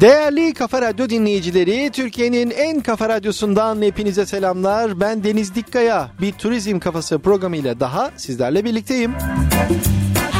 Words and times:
Değerli 0.00 0.54
Kafa 0.54 0.82
Radyo 0.82 1.08
dinleyicileri, 1.08 1.90
Türkiye'nin 1.90 2.50
en 2.50 2.80
kafa 2.80 3.08
radyosundan 3.08 3.82
hepinize 3.82 4.26
selamlar. 4.26 5.00
Ben 5.00 5.24
Deniz 5.24 5.54
Dikkaya. 5.54 6.10
Bir 6.20 6.32
turizm 6.32 6.78
kafası 6.78 7.18
programıyla 7.18 7.80
daha 7.80 8.10
sizlerle 8.16 8.64
birlikteyim. 8.64 9.12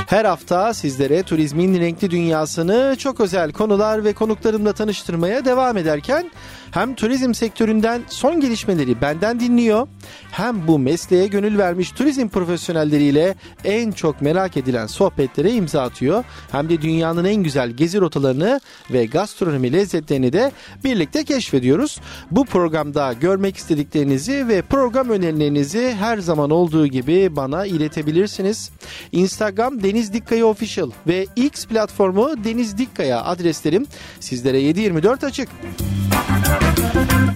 Her 0.07 0.25
hafta 0.25 0.75
sizlere 0.75 1.23
turizmin 1.23 1.81
renkli 1.81 2.11
dünyasını 2.11 2.97
çok 2.99 3.21
özel 3.21 3.53
konular 3.53 4.05
ve 4.05 4.13
konuklarımla 4.13 4.73
tanıştırmaya 4.73 5.45
devam 5.45 5.77
ederken 5.77 6.31
hem 6.77 6.95
turizm 6.95 7.35
sektöründen 7.35 8.03
son 8.09 8.41
gelişmeleri 8.41 9.01
benden 9.01 9.41
dinliyor 9.41 9.89
hem 10.31 10.67
bu 10.67 10.79
mesleğe 10.79 11.27
gönül 11.27 11.59
vermiş 11.59 11.91
turizm 11.91 12.29
profesyonelleriyle 12.29 13.35
en 13.65 13.93
çok 13.93 14.21
merak 14.21 14.57
edilen 14.57 14.87
sohbetlere 14.87 15.53
imza 15.53 15.83
atıyor. 15.83 16.25
Hem 16.53 16.69
de 16.69 16.83
dünyanın 16.83 17.25
en 17.25 17.43
güzel 17.43 17.71
gezi 17.71 18.01
rotalarını 18.01 18.61
ve 18.91 19.07
gastronomi 19.07 19.73
lezzetlerini 19.73 20.33
de 20.33 20.53
birlikte 20.85 21.25
keşfediyoruz. 21.25 22.01
Bu 22.31 22.45
programda 22.45 23.13
görmek 23.13 23.57
istediklerinizi 23.57 24.49
ve 24.49 24.63
program 24.63 25.11
önerilerinizi 25.11 25.95
her 25.99 26.19
zaman 26.19 26.51
olduğu 26.51 26.87
gibi 26.87 27.37
bana 27.37 27.67
iletebilirsiniz. 27.67 28.71
Instagram 29.13 29.83
Deniz 29.83 30.13
Dikkaya 30.13 30.47
Official 30.47 30.91
ve 31.07 31.27
X 31.37 31.67
platformu 31.67 32.45
Deniz 32.45 32.79
Dikkaya 32.79 33.25
adreslerim 33.25 33.87
sizlere 34.21 34.61
724 34.61 35.25
açık. 35.25 35.49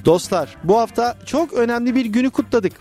Dostlar 0.04 0.56
bu 0.64 0.78
hafta 0.78 1.18
çok 1.26 1.52
önemli 1.52 1.94
bir 1.94 2.06
günü 2.06 2.30
kutladık. 2.30 2.72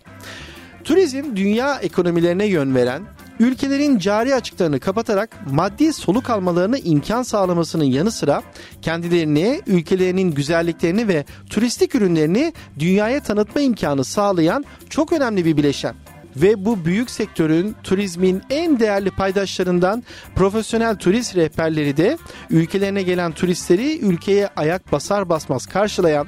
Turizm 0.84 1.36
dünya 1.36 1.76
ekonomilerine 1.76 2.46
yön 2.46 2.76
veren, 2.76 3.04
ülkelerin 3.40 3.98
cari 3.98 4.36
açıklarını 4.36 4.80
kapatarak 4.80 5.38
maddi 5.52 5.94
soluk 5.94 6.30
almalarını 6.30 6.78
imkan 6.78 7.24
sağlamasının 7.24 7.84
yanı 7.84 8.12
sıra 8.12 8.44
kendilerini, 8.82 9.62
ülkelerinin 9.68 10.32
güzelliklerini 10.32 11.08
ve 11.08 11.26
turistik 11.50 11.96
ürünlerini 11.96 12.54
dünyaya 12.80 13.24
tanıtma 13.24 13.62
imkanı 13.62 14.04
sağlayan 14.04 14.66
çok 14.90 15.14
önemli 15.14 15.46
bir 15.46 15.58
bileşen 15.58 15.96
ve 16.36 16.66
bu 16.66 16.86
büyük 16.86 17.10
sektörün 17.10 17.76
turizmin 17.84 18.42
en 18.50 18.80
değerli 18.80 19.12
paydaşlarından 19.12 20.04
profesyonel 20.36 20.96
turist 20.96 21.36
rehberleri 21.36 21.98
de 21.98 22.18
ülkelerine 22.50 23.04
gelen 23.04 23.32
turistleri 23.32 24.00
ülkeye 24.00 24.50
ayak 24.56 24.92
basar 24.92 25.30
basmaz 25.30 25.66
karşılayan, 25.66 26.28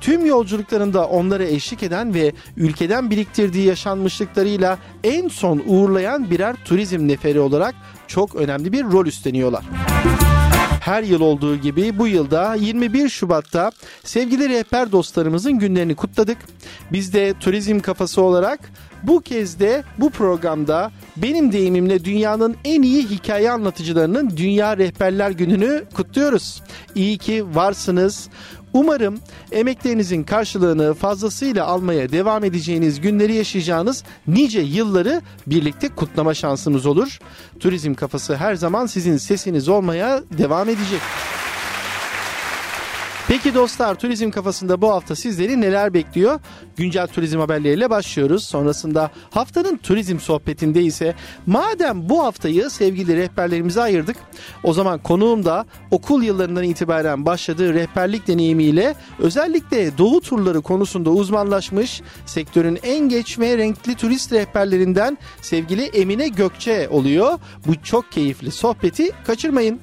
tüm 0.00 0.26
yolculuklarında 0.26 1.08
onlara 1.08 1.44
eşlik 1.44 1.82
eden 1.82 2.14
ve 2.14 2.32
ülkeden 2.56 3.10
biriktirdiği 3.10 3.66
yaşanmışlıklarıyla 3.66 4.78
en 5.04 5.28
son 5.28 5.62
uğurlayan 5.66 6.30
birer 6.30 6.56
turizm 6.64 7.08
neferi 7.08 7.40
olarak 7.40 7.74
çok 8.06 8.36
önemli 8.36 8.72
bir 8.72 8.84
rol 8.84 9.06
üstleniyorlar. 9.06 9.64
Her 10.82 11.02
yıl 11.02 11.20
olduğu 11.20 11.56
gibi 11.56 11.98
bu 11.98 12.08
yılda 12.08 12.54
21 12.54 13.08
Şubat'ta 13.08 13.72
sevgili 14.04 14.48
rehber 14.48 14.92
dostlarımızın 14.92 15.52
günlerini 15.52 15.94
kutladık. 15.94 16.38
Biz 16.92 17.14
de 17.14 17.34
turizm 17.40 17.80
kafası 17.80 18.22
olarak 18.22 18.60
bu 19.02 19.20
kez 19.20 19.60
de 19.60 19.82
bu 19.98 20.10
programda 20.10 20.90
benim 21.16 21.52
deyimimle 21.52 22.04
dünyanın 22.04 22.56
en 22.64 22.82
iyi 22.82 23.10
hikaye 23.10 23.50
anlatıcılarının 23.50 24.36
Dünya 24.36 24.76
Rehberler 24.76 25.30
Günü'nü 25.30 25.84
kutluyoruz. 25.94 26.62
İyi 26.94 27.18
ki 27.18 27.54
varsınız. 27.54 28.28
Umarım 28.74 29.18
emeklerinizin 29.52 30.22
karşılığını 30.22 30.94
fazlasıyla 30.94 31.66
almaya 31.66 32.12
devam 32.12 32.44
edeceğiniz 32.44 33.00
günleri 33.00 33.34
yaşayacağınız 33.34 34.04
nice 34.26 34.60
yılları 34.60 35.22
birlikte 35.46 35.88
kutlama 35.88 36.34
şansınız 36.34 36.86
olur. 36.86 37.18
Turizm 37.60 37.94
kafası 37.94 38.36
her 38.36 38.54
zaman 38.54 38.86
sizin 38.86 39.16
sesiniz 39.16 39.68
olmaya 39.68 40.22
devam 40.38 40.68
edecek. 40.68 41.00
Peki 43.28 43.54
dostlar 43.54 43.94
turizm 43.94 44.30
kafasında 44.30 44.82
bu 44.82 44.92
hafta 44.92 45.16
sizleri 45.16 45.60
neler 45.60 45.94
bekliyor? 45.94 46.40
Güncel 46.76 47.06
turizm 47.06 47.38
haberleriyle 47.38 47.90
başlıyoruz. 47.90 48.44
Sonrasında 48.44 49.10
haftanın 49.30 49.76
turizm 49.76 50.18
sohbetinde 50.18 50.82
ise 50.82 51.14
madem 51.46 52.08
bu 52.08 52.24
haftayı 52.24 52.70
sevgili 52.70 53.16
rehberlerimize 53.16 53.82
ayırdık. 53.82 54.16
O 54.64 54.72
zaman 54.72 54.98
konuğum 54.98 55.44
da 55.44 55.66
okul 55.90 56.22
yıllarından 56.22 56.64
itibaren 56.64 57.26
başladığı 57.26 57.74
rehberlik 57.74 58.26
deneyimiyle 58.26 58.94
özellikle 59.18 59.98
doğu 59.98 60.20
turları 60.20 60.60
konusunda 60.60 61.10
uzmanlaşmış 61.10 62.02
sektörün 62.26 62.78
en 62.82 63.08
geç 63.08 63.38
renkli 63.38 63.94
turist 63.94 64.32
rehberlerinden 64.32 65.18
sevgili 65.42 65.82
Emine 65.84 66.28
Gökçe 66.28 66.88
oluyor. 66.88 67.38
Bu 67.66 67.82
çok 67.82 68.12
keyifli 68.12 68.50
sohbeti 68.50 69.10
kaçırmayın. 69.26 69.80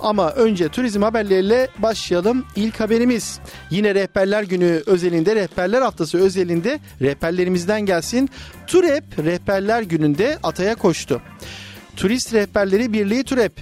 Ama 0.00 0.30
önce 0.30 0.68
turizm 0.68 1.02
haberleriyle 1.02 1.68
başlayalım. 1.78 2.44
İlk 2.56 2.80
haberimiz 2.80 3.40
yine 3.70 3.94
Rehberler 3.94 4.42
Günü 4.42 4.82
özelinde, 5.10 5.36
Rehberler 5.36 5.82
Haftası 5.82 6.18
özelinde 6.18 6.80
rehberlerimizden 7.00 7.86
gelsin. 7.86 8.30
TUREP 8.66 9.04
Rehberler 9.18 9.82
Günü'nde 9.82 10.38
ataya 10.42 10.74
koştu. 10.74 11.22
Turist 11.96 12.34
Rehberleri 12.34 12.92
Birliği 12.92 13.24
TUREP 13.24 13.52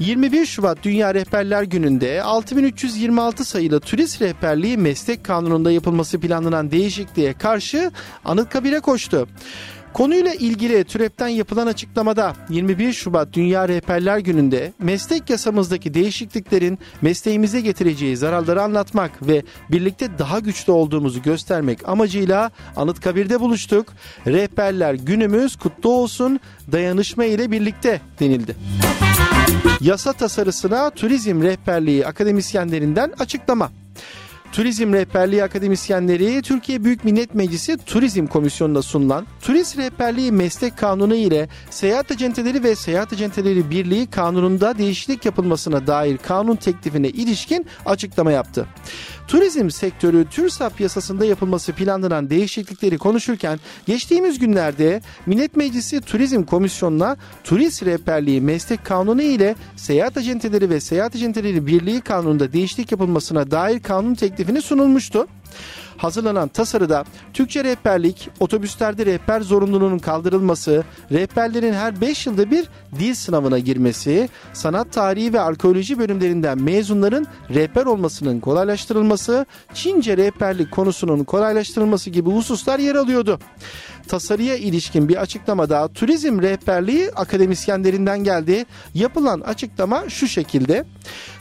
21 0.00 0.46
Şubat 0.46 0.82
Dünya 0.82 1.14
Rehberler 1.14 1.62
Günü'nde 1.62 2.22
6326 2.22 3.44
sayılı 3.44 3.80
turist 3.80 4.22
rehberliği 4.22 4.76
meslek 4.76 5.24
kanununda 5.24 5.70
yapılması 5.70 6.20
planlanan 6.20 6.70
değişikliğe 6.70 7.32
karşı 7.32 7.90
Anıtkabir'e 8.24 8.80
koştu. 8.80 9.28
Konuyla 9.92 10.34
ilgili 10.34 10.84
TÜREP'ten 10.84 11.28
yapılan 11.28 11.66
açıklamada 11.66 12.36
21 12.48 12.92
Şubat 12.92 13.32
Dünya 13.32 13.68
Rehberler 13.68 14.18
Günü'nde 14.18 14.72
meslek 14.78 15.30
yasamızdaki 15.30 15.94
değişikliklerin 15.94 16.78
mesleğimize 17.02 17.60
getireceği 17.60 18.16
zararları 18.16 18.62
anlatmak 18.62 19.26
ve 19.28 19.42
birlikte 19.70 20.18
daha 20.18 20.38
güçlü 20.38 20.72
olduğumuzu 20.72 21.22
göstermek 21.22 21.88
amacıyla 21.88 22.50
Anıtkabir'de 22.76 23.40
buluştuk. 23.40 23.86
Rehberler 24.26 24.94
günümüz 24.94 25.56
kutlu 25.56 25.90
olsun 25.90 26.40
dayanışma 26.72 27.24
ile 27.24 27.50
birlikte 27.50 28.00
denildi. 28.20 28.56
Yasa 29.80 30.12
tasarısına 30.12 30.90
Turizm 30.90 31.42
Rehberliği 31.42 32.06
akademisyenlerinden 32.06 33.12
açıklama. 33.18 33.70
Turizm 34.52 34.92
Rehberliği 34.92 35.44
Akademisyenleri 35.44 36.42
Türkiye 36.42 36.84
Büyük 36.84 37.04
Millet 37.04 37.34
Meclisi 37.34 37.76
Turizm 37.76 38.26
Komisyonu'na 38.26 38.82
sunulan 38.82 39.26
Turist 39.40 39.78
Rehberliği 39.78 40.32
Meslek 40.32 40.76
Kanunu 40.76 41.14
ile 41.14 41.48
Seyahat 41.70 42.10
Acenteleri 42.10 42.62
ve 42.62 42.74
Seyahat 42.74 43.12
Acenteleri 43.12 43.70
Birliği 43.70 44.06
Kanunu'nda 44.06 44.78
değişiklik 44.78 45.24
yapılmasına 45.24 45.86
dair 45.86 46.16
kanun 46.16 46.56
teklifine 46.56 47.08
ilişkin 47.08 47.66
açıklama 47.86 48.32
yaptı. 48.32 48.66
Turizm 49.28 49.70
sektörü 49.70 50.24
TÜRSAP 50.24 50.80
yasasında 50.80 51.24
yapılması 51.24 51.72
planlanan 51.72 52.30
değişiklikleri 52.30 52.98
konuşurken 52.98 53.60
geçtiğimiz 53.86 54.38
günlerde 54.38 55.02
Millet 55.26 55.56
Meclisi 55.56 56.00
Turizm 56.00 56.42
Komisyonu'na 56.42 57.16
Turist 57.44 57.84
Rehberliği 57.84 58.40
Meslek 58.40 58.84
Kanunu 58.84 59.22
ile 59.22 59.54
Seyahat 59.76 60.16
Acenteleri 60.16 60.70
ve 60.70 60.80
Seyahat 60.80 61.14
Acenteleri 61.14 61.66
Birliği 61.66 62.00
Kanunu'nda 62.00 62.52
değişiklik 62.52 62.92
yapılmasına 62.92 63.50
dair 63.50 63.82
kanun 63.82 64.14
teklifini 64.14 64.62
sunulmuştu 64.62 65.26
hazırlanan 65.98 66.48
tasarıda 66.48 67.04
Türkçe 67.34 67.64
rehberlik, 67.64 68.30
otobüslerde 68.40 69.06
rehber 69.06 69.40
zorunluluğunun 69.40 69.98
kaldırılması, 69.98 70.84
rehberlerin 71.12 71.72
her 71.72 72.00
5 72.00 72.26
yılda 72.26 72.50
bir 72.50 72.68
dil 72.98 73.14
sınavına 73.14 73.58
girmesi, 73.58 74.28
sanat 74.52 74.92
tarihi 74.92 75.32
ve 75.32 75.40
arkeoloji 75.40 75.98
bölümlerinden 75.98 76.62
mezunların 76.62 77.26
rehber 77.54 77.86
olmasının 77.86 78.40
kolaylaştırılması, 78.40 79.46
Çince 79.74 80.16
rehberlik 80.16 80.70
konusunun 80.70 81.24
kolaylaştırılması 81.24 82.10
gibi 82.10 82.30
hususlar 82.30 82.78
yer 82.78 82.94
alıyordu 82.94 83.38
tasarıya 84.08 84.56
ilişkin 84.56 85.08
bir 85.08 85.16
açıklamada 85.16 85.88
turizm 85.88 86.42
rehberliği 86.42 87.10
akademisyenlerinden 87.10 88.24
geldi. 88.24 88.66
Yapılan 88.94 89.40
açıklama 89.40 90.08
şu 90.08 90.28
şekilde. 90.28 90.84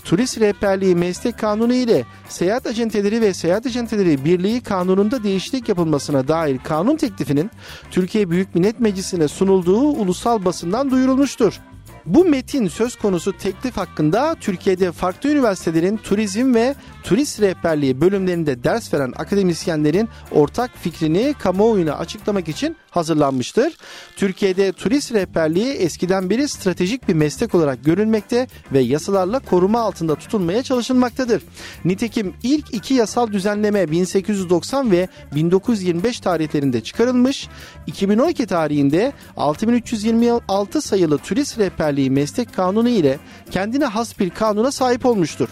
Turist 0.04 0.40
rehberliği 0.40 0.96
meslek 0.96 1.40
kanunu 1.40 1.74
ile 1.74 2.06
seyahat 2.30 2.68
acenteleri 2.68 3.22
ve 3.22 3.34
seyahat 3.34 3.66
acenteleri 3.66 4.26
birliği 4.26 4.62
kanununda 4.62 5.24
değişiklik 5.24 5.70
yapılmasına 5.70 6.28
dair 6.28 6.58
kanun 6.58 6.96
teklifinin 6.96 7.52
Türkiye 7.92 8.30
Büyük 8.30 8.56
Millet 8.56 8.80
Meclisi'ne 8.80 9.28
sunulduğu 9.28 9.82
ulusal 9.82 10.46
basından 10.46 10.92
duyurulmuştur. 10.92 11.60
Bu 12.08 12.26
metin 12.26 12.68
söz 12.68 12.96
konusu 12.96 13.38
teklif 13.38 13.78
hakkında 13.78 14.36
Türkiye'de 14.40 14.92
farklı 14.92 15.30
üniversitelerin 15.30 15.98
turizm 15.98 16.56
ve 16.56 16.76
turist 17.04 17.42
rehberliği 17.42 18.02
bölümlerinde 18.02 18.64
ders 18.64 18.94
veren 18.94 19.14
akademisyenlerin 19.16 20.10
ortak 20.32 20.72
fikrini 20.78 21.36
kamuoyuna 21.40 21.94
açıklamak 21.94 22.48
için 22.48 22.78
hazırlanmıştır. 22.92 23.78
Türkiye'de 24.16 24.72
turist 24.72 25.14
rehberliği 25.14 25.74
eskiden 25.74 26.30
beri 26.30 26.48
stratejik 26.48 27.08
bir 27.08 27.14
meslek 27.14 27.56
olarak 27.56 27.86
görülmekte 27.86 28.48
ve 28.74 28.80
yasalarla 28.80 29.40
koruma 29.40 29.80
altında 29.80 30.16
tutulmaya 30.16 30.64
çalışılmaktadır. 30.64 31.44
Nitekim 31.86 32.34
ilk 32.44 32.74
iki 32.74 32.94
yasal 32.94 33.32
düzenleme 33.32 33.92
1890 33.92 34.92
ve 34.92 35.08
1925 35.36 36.20
tarihlerinde 36.20 36.82
çıkarılmış, 36.82 37.48
2012 37.88 38.48
tarihinde 38.48 39.14
6326 39.38 40.82
sayılı 40.82 41.18
turist 41.18 41.58
rehberliği 41.58 41.97
Rehberliği 41.98 42.12
Meslek 42.12 42.54
Kanunu 42.54 42.90
ile 42.90 43.20
kendine 43.52 43.86
has 43.86 44.20
bir 44.20 44.30
kanuna 44.30 44.72
sahip 44.72 45.06
olmuştur. 45.06 45.50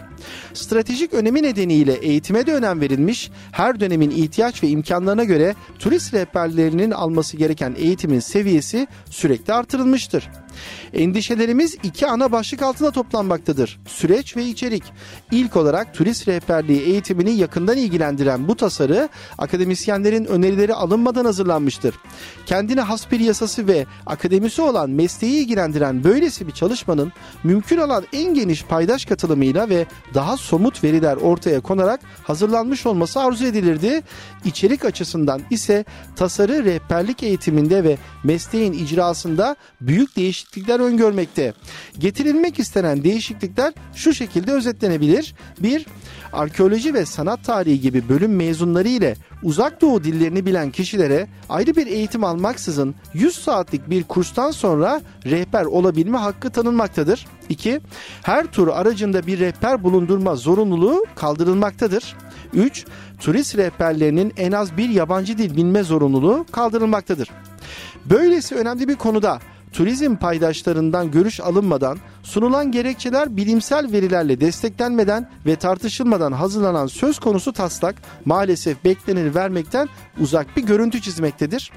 Stratejik 0.54 1.14
önemi 1.14 1.44
nedeniyle 1.44 1.94
eğitime 1.94 2.48
de 2.48 2.54
önem 2.54 2.82
verilmiş, 2.82 3.32
her 3.52 3.80
dönemin 3.80 4.12
ihtiyaç 4.12 4.64
ve 4.64 4.68
imkanlarına 4.68 5.24
göre 5.24 5.56
turist 5.80 6.14
rehberlerinin 6.14 6.92
alması 6.92 7.38
gereken 7.38 7.76
eğitimin 7.78 8.20
seviyesi 8.20 8.88
sürekli 9.10 9.54
artırılmıştır. 9.54 10.30
Endişelerimiz 10.94 11.78
iki 11.84 12.08
ana 12.08 12.32
başlık 12.32 12.62
altında 12.62 12.92
toplanmaktadır. 12.92 13.80
Süreç 13.88 14.38
ve 14.38 14.46
içerik. 14.46 14.84
İlk 15.32 15.56
olarak 15.56 15.94
turist 15.94 16.28
rehberliği 16.28 16.82
eğitimini 16.82 17.32
yakından 17.32 17.78
ilgilendiren 17.78 18.48
bu 18.48 18.56
tasarı 18.56 19.10
akademisyenlerin 19.38 20.26
önerileri 20.26 20.74
alınmadan 20.74 21.26
hazırlanmıştır. 21.26 21.96
Kendine 22.46 22.82
has 22.82 23.12
bir 23.12 23.20
yasası 23.20 23.68
ve 23.68 23.86
akademisi 24.06 24.62
olan 24.62 24.90
mesleği 24.90 25.34
ilgilendiren 25.34 26.04
böylesi 26.04 26.48
bir 26.48 26.52
çalışmanın 26.52 27.12
mümkün 27.44 27.78
olan 27.78 28.04
en 28.14 28.34
geniş 28.34 28.64
paydaş 28.64 29.06
katılımıyla 29.06 29.70
ve 29.70 29.86
daha 30.14 30.38
somut 30.38 30.84
veriler 30.84 31.16
ortaya 31.16 31.60
konarak 31.60 32.00
hazırlanmış 32.24 32.86
olması 32.86 33.20
arzu 33.20 33.46
edilirdi. 33.46 34.02
İçerik 34.46 34.86
açısından 34.86 35.42
ise 35.50 35.86
tasarı 36.16 36.66
rehberlik 36.66 37.24
eğitiminde 37.24 37.84
ve 37.84 37.98
mesleğin 38.24 38.74
icrasında 38.74 39.56
büyük 39.82 40.16
değişiklikler 40.16 40.45
öngörmekte. 40.80 41.54
Getirilmek 41.98 42.60
istenen 42.60 43.04
değişiklikler 43.04 43.74
şu 43.96 44.14
şekilde 44.14 44.52
özetlenebilir. 44.52 45.36
1. 45.60 45.86
Arkeoloji 46.34 46.94
ve 46.94 47.06
sanat 47.06 47.44
tarihi 47.44 47.82
gibi 47.82 48.10
bölüm 48.10 48.36
mezunları 48.36 48.88
ile 48.88 49.16
uzak 49.44 49.82
doğu 49.82 50.04
dillerini 50.04 50.46
bilen 50.46 50.72
kişilere 50.72 51.28
ayrı 51.50 51.76
bir 51.76 51.88
eğitim 51.88 52.24
almaksızın 52.24 52.96
100 53.14 53.36
saatlik 53.36 53.90
bir 53.90 54.04
kurstan 54.04 54.52
sonra 54.52 55.02
rehber 55.26 55.66
olabilme 55.66 56.18
hakkı 56.18 56.50
tanınmaktadır. 56.50 57.28
2. 57.50 57.82
Her 58.22 58.46
tur 58.46 58.68
aracında 58.68 59.28
bir 59.28 59.40
rehber 59.40 59.84
bulundurma 59.84 60.36
zorunluluğu 60.36 61.06
kaldırılmaktadır. 61.16 62.16
3. 62.54 62.86
Turist 63.20 63.58
rehberlerinin 63.58 64.34
en 64.38 64.52
az 64.52 64.78
bir 64.78 64.90
yabancı 64.90 65.38
dil 65.38 65.56
bilme 65.56 65.84
zorunluluğu 65.84 66.46
kaldırılmaktadır. 66.52 67.30
Böylesi 68.06 68.56
önemli 68.56 68.88
bir 68.88 68.96
konuda 68.96 69.40
turizm 69.76 70.16
paydaşlarından 70.16 71.12
görüş 71.12 71.40
alınmadan, 71.40 71.98
sunulan 72.24 72.72
gerekçeler 72.72 73.38
bilimsel 73.38 73.92
verilerle 73.92 74.42
desteklenmeden 74.42 75.30
ve 75.46 75.56
tartışılmadan 75.56 76.32
hazırlanan 76.32 76.88
söz 76.88 77.20
konusu 77.20 77.54
taslak 77.54 77.96
maalesef 78.26 78.84
bekleneni 78.86 79.36
vermekten 79.36 79.90
uzak 80.20 80.58
bir 80.58 80.64
görüntü 80.64 81.02
çizmektedir. 81.02 81.72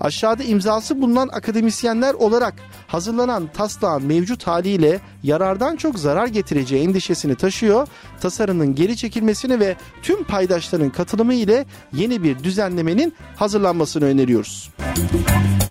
Aşağıda 0.00 0.42
imzası 0.42 1.02
bulunan 1.02 1.28
akademisyenler 1.32 2.14
olarak 2.14 2.54
hazırlanan 2.88 3.48
taslağın 3.52 4.06
mevcut 4.06 4.46
haliyle 4.46 5.00
yarardan 5.22 5.76
çok 5.76 5.98
zarar 5.98 6.26
getireceği 6.26 6.84
endişesini 6.84 7.34
taşıyor, 7.34 7.88
tasarının 8.20 8.74
geri 8.74 8.96
çekilmesini 8.96 9.60
ve 9.60 9.76
tüm 10.02 10.24
paydaşların 10.24 10.90
katılımı 10.90 11.34
ile 11.34 11.66
yeni 11.92 12.22
bir 12.22 12.44
düzenlemenin 12.44 13.14
hazırlanmasını 13.36 14.04
öneriyoruz. 14.04 14.70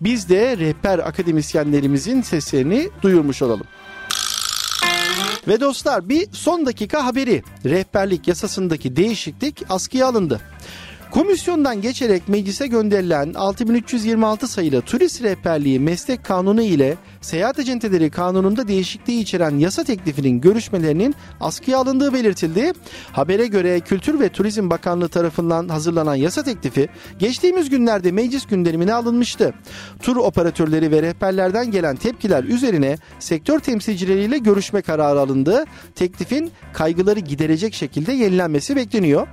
Biz 0.02 0.30
de 0.30 0.58
rehber 0.58 1.00
akademisyenlerimizin 1.00 2.22
seslerini 2.22 2.90
duyurmuş 3.02 3.42
olalım. 3.42 3.68
Ve 5.48 5.60
dostlar 5.60 6.10
bir 6.10 6.28
son 6.32 6.66
dakika 6.66 7.06
haberi. 7.06 7.44
Rehberlik 7.66 8.28
yasasındaki 8.28 8.96
değişiklik 8.96 9.64
askıya 9.70 10.08
alındı. 10.08 10.42
Komisyondan 11.12 11.82
geçerek 11.82 12.28
meclise 12.28 12.68
gönderilen 12.68 13.34
6326 13.34 14.48
sayılı 14.48 14.82
turist 14.82 15.24
rehberliği 15.24 15.80
meslek 15.80 16.24
kanunu 16.24 16.62
ile 16.62 16.98
seyahat 17.22 17.60
acenteleri 17.60 18.10
kanununda 18.10 18.68
değişikliği 18.68 19.22
içeren 19.22 19.58
yasa 19.58 19.84
teklifinin 19.84 20.42
görüşmelerinin 20.42 21.16
askıya 21.40 21.78
alındığı 21.78 22.14
belirtildi. 22.14 22.74
Habere 23.12 23.48
göre 23.48 23.80
Kültür 23.80 24.20
ve 24.20 24.30
Turizm 24.30 24.70
Bakanlığı 24.70 25.10
tarafından 25.10 25.68
hazırlanan 25.68 26.16
yasa 26.16 26.44
teklifi 26.44 26.90
geçtiğimiz 27.20 27.70
günlerde 27.70 28.12
meclis 28.12 28.46
gündemine 28.46 28.94
alınmıştı. 28.94 29.54
Tur 30.02 30.16
operatörleri 30.16 30.92
ve 30.92 31.02
rehberlerden 31.02 31.72
gelen 31.72 31.96
tepkiler 31.96 32.44
üzerine 32.44 32.98
sektör 33.20 33.60
temsilcileriyle 33.60 34.38
görüşme 34.38 34.82
kararı 34.82 35.20
alındı. 35.20 35.66
Teklifin 35.96 36.52
kaygıları 36.74 37.20
giderecek 37.20 37.74
şekilde 37.74 38.14
yenilenmesi 38.14 38.76
bekleniyor. 38.76 39.28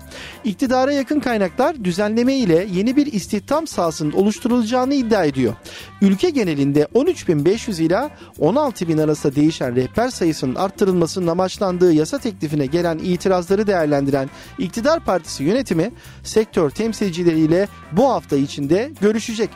İktidara 0.44 0.92
yakın 0.92 1.20
kaynaklar 1.20 1.63
düzenleme 1.84 2.34
ile 2.34 2.66
yeni 2.72 2.96
bir 2.96 3.12
istihdam 3.12 3.66
sahasının 3.66 4.12
oluşturulacağını 4.12 4.94
iddia 4.94 5.24
ediyor. 5.24 5.54
Ülke 6.02 6.30
genelinde 6.30 6.88
13.500 6.94 7.82
ila 7.82 8.10
16 8.38 8.88
bin 8.88 8.98
arasında 8.98 9.34
değişen 9.34 9.76
rehber 9.76 10.08
sayısının 10.08 10.54
arttırılmasının 10.54 11.26
amaçlandığı 11.26 11.92
yasa 11.92 12.18
teklifine 12.18 12.66
gelen 12.66 12.98
itirazları 12.98 13.66
değerlendiren 13.66 14.30
iktidar 14.58 15.04
partisi 15.04 15.44
yönetimi 15.44 15.90
sektör 16.22 16.70
temsilcileriyle 16.70 17.68
bu 17.92 18.10
hafta 18.10 18.36
içinde 18.36 18.90
görüşecek. 19.00 19.50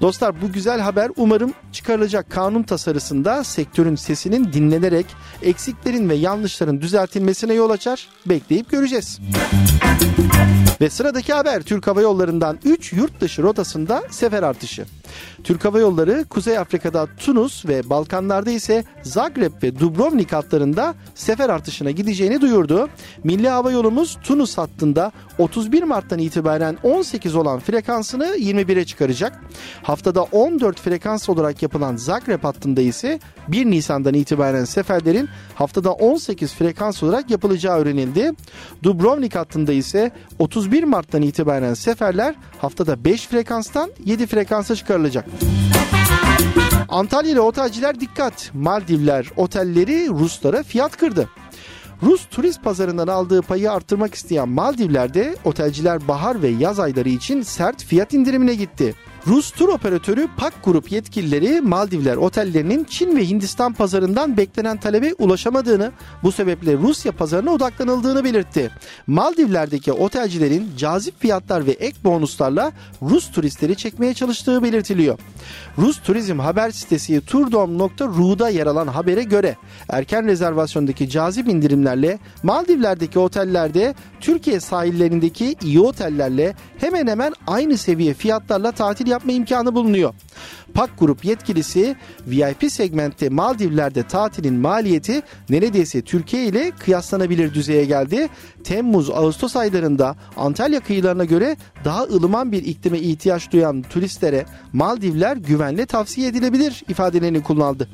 Dostlar 0.00 0.42
bu 0.42 0.52
güzel 0.52 0.80
haber 0.80 1.10
umarım 1.16 1.54
çıkarılacak 1.72 2.30
kanun 2.30 2.62
tasarısında 2.62 3.44
sektörün 3.44 3.96
sesinin 3.96 4.52
dinlenerek 4.52 5.06
eksiklerin 5.42 6.08
ve 6.08 6.14
yanlışların 6.14 6.80
düzeltilmesine 6.80 7.54
yol 7.54 7.70
açar. 7.70 8.08
Bekleyip 8.26 8.70
göreceğiz. 8.70 9.20
Ve 10.80 10.90
sıradaki 10.90 11.32
haber 11.32 11.62
Türk 11.62 11.86
Hava 11.86 12.00
Yolları'ndan 12.00 12.58
3 12.64 12.92
yurt 12.92 13.20
dışı 13.20 13.42
rotasında 13.42 14.02
sefer 14.10 14.42
artışı. 14.42 14.86
Türk 15.44 15.64
Hava 15.64 15.78
Yolları 15.78 16.24
Kuzey 16.30 16.58
Afrika'da 16.58 17.06
Tunus 17.16 17.66
ve 17.66 17.90
Balkanlarda 17.90 18.50
ise 18.50 18.84
Zagreb 19.02 19.62
ve 19.62 19.78
Dubrovnik 19.78 20.32
hatlarında 20.32 20.94
sefer 21.14 21.48
artışına 21.48 21.90
gideceğini 21.90 22.40
duyurdu. 22.40 22.88
Milli 23.24 23.48
Hava 23.48 23.72
Yolumuz 23.72 24.18
Tunus 24.22 24.58
hattında 24.58 25.12
31 25.38 25.82
Mart'tan 25.82 26.18
itibaren 26.18 26.78
18 26.82 27.34
olan 27.34 27.60
frekansını 27.60 28.24
21'e 28.24 28.84
çıkaracak. 28.84 29.40
Haftada 29.82 30.22
14 30.22 30.80
frekans 30.80 31.28
olarak 31.28 31.62
yapılan 31.62 31.96
Zagreb 31.96 32.44
hattında 32.44 32.80
ise 32.80 33.20
1 33.48 33.66
Nisan'dan 33.66 34.14
itibaren 34.14 34.64
seferlerin 34.64 35.28
haftada 35.54 35.92
18 35.92 36.54
frekans 36.54 37.02
olarak 37.02 37.30
yapılacağı 37.30 37.78
öğrenildi. 37.78 38.32
Dubrovnik 38.82 39.34
hattında 39.34 39.72
ise 39.72 40.10
31 40.38 40.67
Mart'tan 40.84 41.22
itibaren 41.22 41.74
seferler 41.74 42.34
haftada 42.58 43.04
5 43.04 43.26
frekanstan 43.26 43.90
7 44.04 44.26
frekansa 44.26 44.76
çıkarılacak. 44.76 45.26
Antalya 46.88 47.32
ile 47.32 47.40
otelciler 47.40 48.00
dikkat. 48.00 48.50
Maldivler 48.54 49.26
otelleri 49.36 50.08
Ruslara 50.08 50.62
fiyat 50.62 50.96
kırdı. 50.96 51.28
Rus 52.02 52.26
turist 52.30 52.62
pazarından 52.62 53.08
aldığı 53.08 53.42
payı 53.42 53.72
arttırmak 53.72 54.14
isteyen 54.14 54.48
Maldivler'de 54.48 55.36
otelciler 55.44 56.08
bahar 56.08 56.42
ve 56.42 56.48
yaz 56.48 56.80
ayları 56.80 57.08
için 57.08 57.42
sert 57.42 57.84
fiyat 57.84 58.14
indirimine 58.14 58.54
gitti. 58.54 58.94
Rus 59.26 59.50
tur 59.50 59.68
operatörü 59.68 60.28
PAK 60.36 60.64
Grup 60.64 60.92
yetkilileri 60.92 61.60
Maldivler 61.60 62.16
otellerinin 62.16 62.84
Çin 62.84 63.16
ve 63.16 63.28
Hindistan 63.28 63.72
pazarından 63.72 64.36
beklenen 64.36 64.80
talebe 64.80 65.14
ulaşamadığını, 65.18 65.92
bu 66.22 66.32
sebeple 66.32 66.76
Rusya 66.76 67.12
pazarına 67.12 67.50
odaklanıldığını 67.50 68.24
belirtti. 68.24 68.70
Maldivler'deki 69.06 69.92
otelcilerin 69.92 70.70
cazip 70.76 71.20
fiyatlar 71.20 71.66
ve 71.66 71.70
ek 71.70 71.96
bonuslarla 72.04 72.72
Rus 73.02 73.30
turistleri 73.30 73.76
çekmeye 73.76 74.14
çalıştığı 74.14 74.62
belirtiliyor. 74.62 75.18
Rus 75.78 76.02
turizm 76.02 76.38
haber 76.38 76.70
sitesi 76.70 77.20
turdom.ru'da 77.20 78.48
yer 78.48 78.66
alan 78.66 78.86
habere 78.86 79.22
göre 79.22 79.56
erken 79.88 80.26
rezervasyondaki 80.26 81.08
cazip 81.08 81.48
indirimlerle 81.48 82.18
Maldivler'deki 82.42 83.18
otellerde 83.18 83.94
Türkiye 84.20 84.60
sahillerindeki 84.60 85.56
iyi 85.62 85.80
otellerle 85.80 86.54
hemen 86.78 87.06
hemen 87.06 87.32
aynı 87.46 87.78
seviye 87.78 88.14
fiyatlarla 88.14 88.72
tatil 88.72 89.07
yapma 89.08 89.32
imkanı 89.32 89.74
bulunuyor. 89.74 90.14
PAK 90.74 90.90
Grup 90.98 91.24
yetkilisi 91.24 91.96
VIP 92.26 92.72
segmentte 92.72 93.28
Maldivler'de 93.28 94.02
tatilin 94.02 94.54
maliyeti 94.54 95.22
neredeyse 95.50 96.02
Türkiye 96.02 96.44
ile 96.44 96.70
kıyaslanabilir 96.70 97.54
düzeye 97.54 97.84
geldi. 97.84 98.28
Temmuz-Ağustos 98.64 99.56
aylarında 99.56 100.16
Antalya 100.36 100.80
kıyılarına 100.80 101.24
göre 101.24 101.56
daha 101.84 102.02
ılıman 102.02 102.52
bir 102.52 102.64
iklime 102.64 102.98
ihtiyaç 102.98 103.52
duyan 103.52 103.82
turistlere 103.82 104.46
Maldivler 104.72 105.36
güvenle 105.36 105.86
tavsiye 105.86 106.28
edilebilir 106.28 106.84
ifadelerini 106.88 107.42
kullandı. 107.42 107.88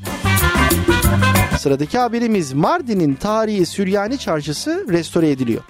Sıradaki 1.59 1.99
haberimiz 1.99 2.53
Mardin'in 2.53 3.15
tarihi 3.15 3.67
Süryani 3.67 4.19
Çarşısı 4.19 4.87
restore 4.89 5.31
ediliyor. 5.31 5.63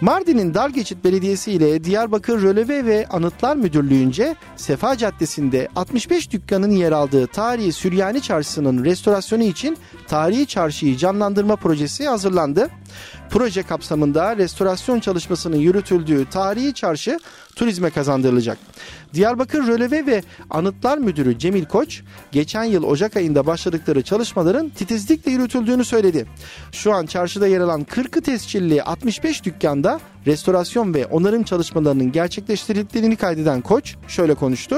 Mardin'in 0.00 0.54
Dargeçit 0.54 1.04
Belediyesi 1.04 1.52
ile 1.52 1.84
Diyarbakır 1.84 2.42
Röleve 2.42 2.84
ve 2.84 3.06
Anıtlar 3.10 3.56
Müdürlüğü'nce 3.56 4.36
Sefa 4.56 4.96
Caddesi'nde 4.96 5.68
65 5.76 6.30
dükkanın 6.30 6.70
yer 6.70 6.92
aldığı 6.92 7.26
tarihi 7.26 7.72
Süryani 7.72 8.22
Çarşısı'nın 8.22 8.84
restorasyonu 8.84 9.42
için 9.42 9.76
tarihi 10.08 10.46
çarşıyı 10.46 10.96
canlandırma 10.96 11.56
projesi 11.56 12.08
hazırlandı. 12.08 12.68
Proje 13.30 13.62
kapsamında 13.62 14.36
restorasyon 14.36 15.00
çalışmasının 15.00 15.56
yürütüldüğü 15.56 16.30
tarihi 16.30 16.74
çarşı 16.74 17.18
turizme 17.56 17.90
kazandırılacak. 17.90 18.58
Diyarbakır 19.14 19.66
Röleve 19.66 20.06
ve 20.06 20.22
Anıtlar 20.50 20.98
Müdürü 20.98 21.38
Cemil 21.38 21.64
Koç, 21.64 22.02
geçen 22.32 22.64
yıl 22.64 22.82
Ocak 22.82 23.16
ayında 23.16 23.46
başladıkları 23.46 24.02
çalışmaların 24.02 24.68
titizlikle 24.68 25.30
yürütüldüğünü 25.30 25.84
söyledi. 25.84 26.26
Şu 26.72 26.94
an 26.94 27.06
çarşıda 27.06 27.46
yer 27.46 27.60
alan 27.60 27.84
40'ı 27.84 28.22
tescilli 28.22 28.82
65 28.82 29.44
dükkanda 29.44 30.00
restorasyon 30.26 30.94
ve 30.94 31.06
onarım 31.06 31.42
çalışmalarının 31.42 32.12
gerçekleştirildiğini 32.12 33.16
kaydeden 33.16 33.60
Koç 33.60 33.96
şöyle 34.08 34.34
konuştu. 34.34 34.76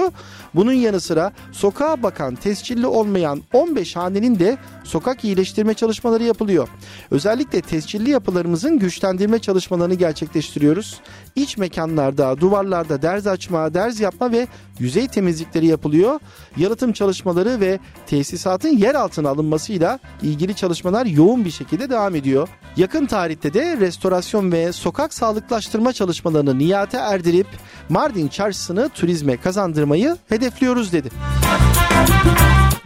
Bunun 0.54 0.72
yanı 0.72 1.00
sıra 1.00 1.32
sokağa 1.52 2.02
bakan 2.02 2.34
tescilli 2.34 2.86
olmayan 2.86 3.42
15 3.52 3.96
hanenin 3.96 4.38
de 4.38 4.58
sokak 4.84 5.24
iyileştirme 5.24 5.74
çalışmaları 5.74 6.24
yapılıyor. 6.24 6.68
Özellikle 7.10 7.60
tescilli 7.60 8.10
yapılarımızın 8.10 8.78
güçlendirme 8.78 9.38
çalışmalarını 9.38 9.94
gerçekleştiriyoruz. 9.94 11.00
İç 11.38 11.56
mekanlarda, 11.56 12.40
duvarlarda 12.40 13.02
derz 13.02 13.26
açma, 13.26 13.74
derz 13.74 14.00
yapma 14.00 14.32
ve 14.32 14.46
yüzey 14.78 15.08
temizlikleri 15.08 15.66
yapılıyor. 15.66 16.20
Yalıtım 16.56 16.92
çalışmaları 16.92 17.60
ve 17.60 17.78
tesisatın 18.06 18.68
yer 18.68 18.94
altına 18.94 19.28
alınmasıyla 19.28 19.98
ilgili 20.22 20.54
çalışmalar 20.54 21.06
yoğun 21.06 21.44
bir 21.44 21.50
şekilde 21.50 21.90
devam 21.90 22.14
ediyor. 22.14 22.48
Yakın 22.76 23.06
tarihte 23.06 23.54
de 23.54 23.76
restorasyon 23.76 24.52
ve 24.52 24.72
sokak 24.72 25.14
sağlıklaştırma 25.14 25.92
çalışmalarını 25.92 26.58
niyate 26.58 26.96
erdirip 26.96 27.46
Mardin 27.88 28.28
çarşısını 28.28 28.88
turizme 28.88 29.36
kazandırmayı 29.36 30.16
hedefliyoruz 30.28 30.92
dedi. 30.92 31.08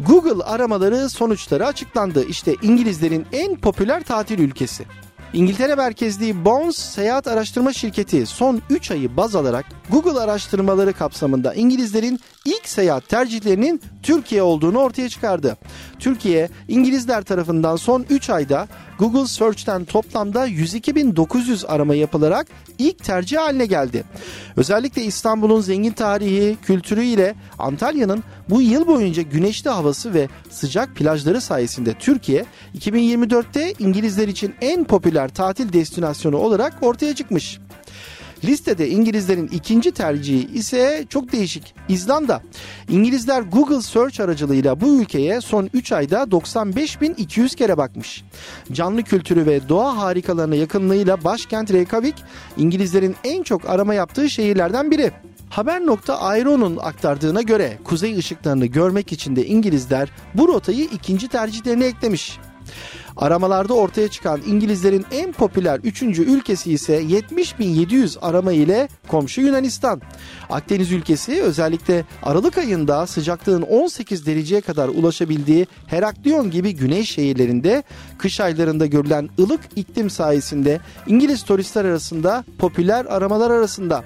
Google 0.00 0.44
aramaları 0.44 1.08
sonuçları 1.08 1.66
açıklandı. 1.66 2.24
İşte 2.24 2.56
İngilizlerin 2.62 3.26
en 3.32 3.56
popüler 3.56 4.02
tatil 4.02 4.38
ülkesi. 4.38 4.84
İngiltere 5.32 5.74
merkezli 5.74 6.44
Bones 6.44 6.76
Seyahat 6.76 7.28
Araştırma 7.28 7.72
Şirketi 7.72 8.26
son 8.26 8.62
3 8.70 8.90
ayı 8.90 9.16
baz 9.16 9.36
alarak 9.36 9.66
Google 9.92 10.20
araştırmaları 10.20 10.92
kapsamında 10.92 11.54
İngilizlerin 11.54 12.20
ilk 12.44 12.68
seyahat 12.68 13.08
tercihlerinin 13.08 13.80
Türkiye 14.02 14.42
olduğunu 14.42 14.78
ortaya 14.78 15.08
çıkardı. 15.08 15.56
Türkiye, 15.98 16.48
İngilizler 16.68 17.22
tarafından 17.22 17.76
son 17.76 18.06
3 18.10 18.30
ayda 18.30 18.68
Google 18.98 19.26
Search'ten 19.26 19.84
toplamda 19.84 20.48
102.900 20.48 21.66
arama 21.66 21.94
yapılarak 21.94 22.46
ilk 22.78 23.04
tercih 23.04 23.38
haline 23.38 23.66
geldi. 23.66 24.04
Özellikle 24.56 25.02
İstanbul'un 25.02 25.60
zengin 25.60 25.92
tarihi, 25.92 26.56
kültürü 26.62 27.04
ile 27.04 27.34
Antalya'nın 27.58 28.24
bu 28.50 28.62
yıl 28.62 28.86
boyunca 28.86 29.22
güneşli 29.22 29.70
havası 29.70 30.14
ve 30.14 30.28
sıcak 30.50 30.96
plajları 30.96 31.40
sayesinde 31.40 31.94
Türkiye 31.98 32.44
2024'te 32.78 33.74
İngilizler 33.78 34.28
için 34.28 34.54
en 34.60 34.84
popüler 34.84 35.28
tatil 35.28 35.72
destinasyonu 35.72 36.36
olarak 36.36 36.74
ortaya 36.82 37.14
çıkmış. 37.14 37.58
Listede 38.44 38.88
İngilizlerin 38.88 39.48
ikinci 39.48 39.92
tercihi 39.92 40.52
ise 40.54 41.04
çok 41.08 41.32
değişik. 41.32 41.74
İzlanda. 41.88 42.42
İngilizler 42.88 43.42
Google 43.42 43.82
Search 43.82 44.20
aracılığıyla 44.20 44.80
bu 44.80 45.00
ülkeye 45.00 45.40
son 45.40 45.70
3 45.74 45.92
ayda 45.92 46.22
95.200 46.22 47.56
kere 47.56 47.76
bakmış. 47.76 48.24
Canlı 48.72 49.02
kültürü 49.02 49.46
ve 49.46 49.68
doğa 49.68 49.96
harikalarına 49.96 50.54
yakınlığıyla 50.54 51.24
başkent 51.24 51.72
Reykjavik 51.72 52.14
İngilizlerin 52.56 53.16
en 53.24 53.42
çok 53.42 53.70
arama 53.70 53.94
yaptığı 53.94 54.30
şehirlerden 54.30 54.90
biri. 54.90 55.12
Haber.aero'nun 55.50 56.76
aktardığına 56.76 57.42
göre 57.42 57.78
kuzey 57.84 58.16
ışıklarını 58.18 58.66
görmek 58.66 59.12
için 59.12 59.36
de 59.36 59.46
İngilizler 59.46 60.08
bu 60.34 60.48
rotayı 60.48 60.84
ikinci 60.84 61.28
tercihlerine 61.28 61.86
eklemiş. 61.86 62.38
Aramalarda 63.16 63.74
ortaya 63.74 64.08
çıkan 64.08 64.40
İngilizlerin 64.46 65.06
en 65.12 65.32
popüler 65.32 65.80
üçüncü 65.84 66.22
ülkesi 66.22 66.72
ise 66.72 67.02
70.700 67.02 68.20
arama 68.20 68.52
ile 68.52 68.88
komşu 69.08 69.40
Yunanistan. 69.40 70.00
Akdeniz 70.50 70.92
ülkesi 70.92 71.42
özellikle 71.42 72.04
Aralık 72.22 72.58
ayında 72.58 73.06
sıcaklığın 73.06 73.62
18 73.62 74.26
dereceye 74.26 74.60
kadar 74.60 74.88
ulaşabildiği 74.88 75.66
Heraklion 75.86 76.50
gibi 76.50 76.74
güney 76.74 77.04
şehirlerinde 77.04 77.82
kış 78.18 78.40
aylarında 78.40 78.86
görülen 78.86 79.28
ılık 79.38 79.60
iklim 79.76 80.10
sayesinde 80.10 80.80
İngiliz 81.06 81.42
turistler 81.42 81.84
arasında 81.84 82.44
popüler 82.58 83.04
aramalar 83.04 83.50
arasında. 83.50 84.04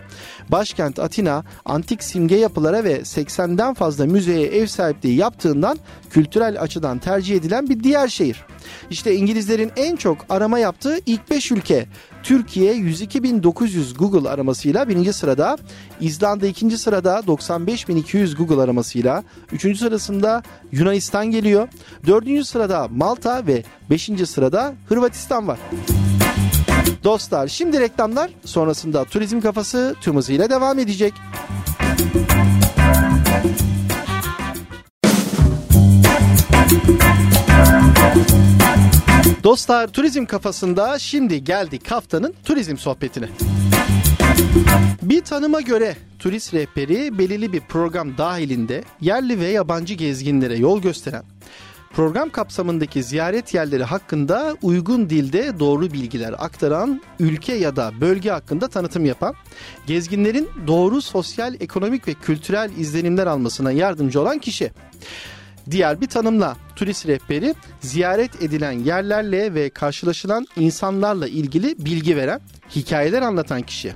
Başkent 0.49 0.99
Atina 0.99 1.45
antik 1.65 2.03
simge 2.03 2.37
yapılara 2.37 2.85
ve 2.85 3.01
80'den 3.01 3.75
fazla 3.75 4.07
müzeye 4.07 4.47
ev 4.47 4.67
sahipliği 4.67 5.17
yaptığından 5.17 5.79
kültürel 6.11 6.61
açıdan 6.61 6.99
tercih 6.99 7.37
edilen 7.37 7.69
bir 7.69 7.83
diğer 7.83 8.09
şehir. 8.09 8.45
İşte 8.91 9.15
İngilizlerin 9.15 9.73
en 9.77 9.97
çok 9.97 10.19
arama 10.29 10.59
yaptığı 10.59 10.99
ilk 11.07 11.31
5 11.31 11.53
ülke. 11.53 11.87
Türkiye 12.23 12.75
102.900 12.75 13.97
Google 13.97 14.29
aramasıyla 14.29 14.89
birinci 14.89 15.13
sırada, 15.13 15.57
İzlanda 16.01 16.47
ikinci 16.47 16.79
sırada 16.79 17.19
95.200 17.19 18.37
Google 18.37 18.63
aramasıyla, 18.63 19.25
üçüncü 19.53 19.79
sırasında 19.79 20.43
Yunanistan 20.73 21.27
geliyor, 21.27 21.69
dördüncü 22.07 22.45
sırada 22.45 22.89
Malta 22.89 23.47
ve 23.47 23.63
beşinci 23.91 24.27
sırada 24.27 24.75
Hırvatistan 24.89 25.49
var. 25.49 25.59
Dostlar 27.05 27.49
şimdi 27.49 27.81
reklamlar 27.81 28.31
sonrasında 28.45 29.05
turizm 29.05 29.41
kafası 29.41 29.95
tüm 30.01 30.17
hızıyla 30.17 30.51
devam 30.51 30.79
edecek. 30.79 31.15
Dostlar 39.47 39.89
turizm 39.89 40.25
kafasında 40.25 40.99
şimdi 40.99 41.45
geldik 41.45 41.91
haftanın 41.91 42.35
turizm 42.45 42.77
sohbetine. 42.77 43.29
Bir 45.03 45.25
tanıma 45.25 45.61
göre 45.61 45.97
turist 46.19 46.55
rehberi 46.55 47.19
belirli 47.19 47.53
bir 47.53 47.61
program 47.61 48.19
dahilinde 48.19 48.85
yerli 49.01 49.41
ve 49.41 49.47
yabancı 49.47 49.95
gezginlere 49.95 50.57
yol 50.57 50.83
gösteren, 50.83 51.23
program 51.93 52.31
kapsamındaki 52.31 53.03
ziyaret 53.03 53.55
yerleri 53.55 53.85
hakkında 53.85 54.57
uygun 54.63 55.11
dilde 55.11 55.59
doğru 55.59 55.93
bilgiler 55.93 56.35
aktaran, 56.39 57.03
ülke 57.21 57.55
ya 57.55 57.77
da 57.77 57.93
bölge 58.01 58.31
hakkında 58.31 58.69
tanıtım 58.69 59.05
yapan, 59.05 59.35
gezginlerin 59.87 60.49
doğru 60.67 61.03
sosyal, 61.03 61.55
ekonomik 61.61 62.09
ve 62.09 62.15
kültürel 62.15 62.71
izlenimler 62.79 63.27
almasına 63.27 63.73
yardımcı 63.73 64.21
olan 64.21 64.39
kişi. 64.39 64.71
Diğer 65.71 66.01
bir 66.01 66.07
tanımla 66.07 66.57
turist 66.77 67.07
rehberi 67.07 67.55
ziyaret 67.81 68.43
edilen 68.43 68.73
yerlerle 68.73 69.55
ve 69.55 69.71
karşılaşılan 69.71 70.47
insanlarla 70.57 71.29
ilgili 71.29 71.75
bilgi 71.79 72.17
veren, 72.17 72.41
hikayeler 72.77 73.23
anlatan 73.23 73.63
kişi. 73.63 73.95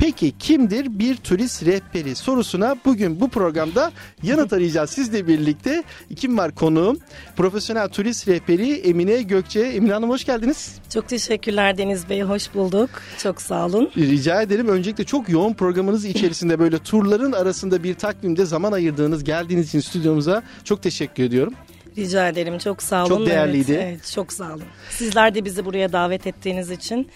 Peki 0.00 0.32
kimdir 0.38 0.98
bir 0.98 1.16
turist 1.16 1.66
rehberi 1.66 2.14
sorusuna 2.14 2.76
bugün 2.84 3.20
bu 3.20 3.28
programda 3.28 3.92
yanıt 4.22 4.52
arayacağız 4.52 4.90
sizle 4.90 5.26
birlikte. 5.26 5.82
Kim 6.16 6.38
var 6.38 6.54
konuğum? 6.54 6.98
Profesyonel 7.36 7.88
turist 7.88 8.28
rehberi 8.28 8.72
Emine 8.72 9.22
Gökçe. 9.22 9.60
Emine 9.60 9.92
Hanım 9.92 10.10
hoş 10.10 10.24
geldiniz. 10.24 10.74
Çok 10.94 11.08
teşekkürler 11.08 11.78
Deniz 11.78 12.08
Bey, 12.08 12.22
hoş 12.22 12.54
bulduk. 12.54 12.90
Çok 13.18 13.42
sağ 13.42 13.66
olun. 13.66 13.90
Rica 13.96 14.42
ederim. 14.42 14.68
Öncelikle 14.68 15.04
çok 15.04 15.28
yoğun 15.28 15.54
programınız 15.54 16.04
içerisinde 16.04 16.58
böyle 16.58 16.78
turların 16.78 17.32
arasında 17.32 17.82
bir 17.82 17.94
takvimde 17.94 18.44
zaman 18.44 18.72
ayırdığınız, 18.72 19.24
geldiğiniz 19.24 19.68
için 19.68 19.80
stüdyomuza 19.80 20.42
çok 20.64 20.82
teşekkür 20.82 21.22
ediyorum. 21.22 21.54
Rica 21.96 22.28
ederim. 22.28 22.58
Çok 22.58 22.82
sağ 22.82 23.04
olun. 23.04 23.16
Çok 23.16 23.26
değerliydi. 23.26 23.72
Evet, 23.72 23.84
evet, 23.88 24.12
çok 24.14 24.32
sağ 24.32 24.54
olun. 24.54 24.64
Sizler 24.90 25.34
de 25.34 25.44
bizi 25.44 25.64
buraya 25.64 25.92
davet 25.92 26.26
ettiğiniz 26.26 26.70
için 26.70 27.08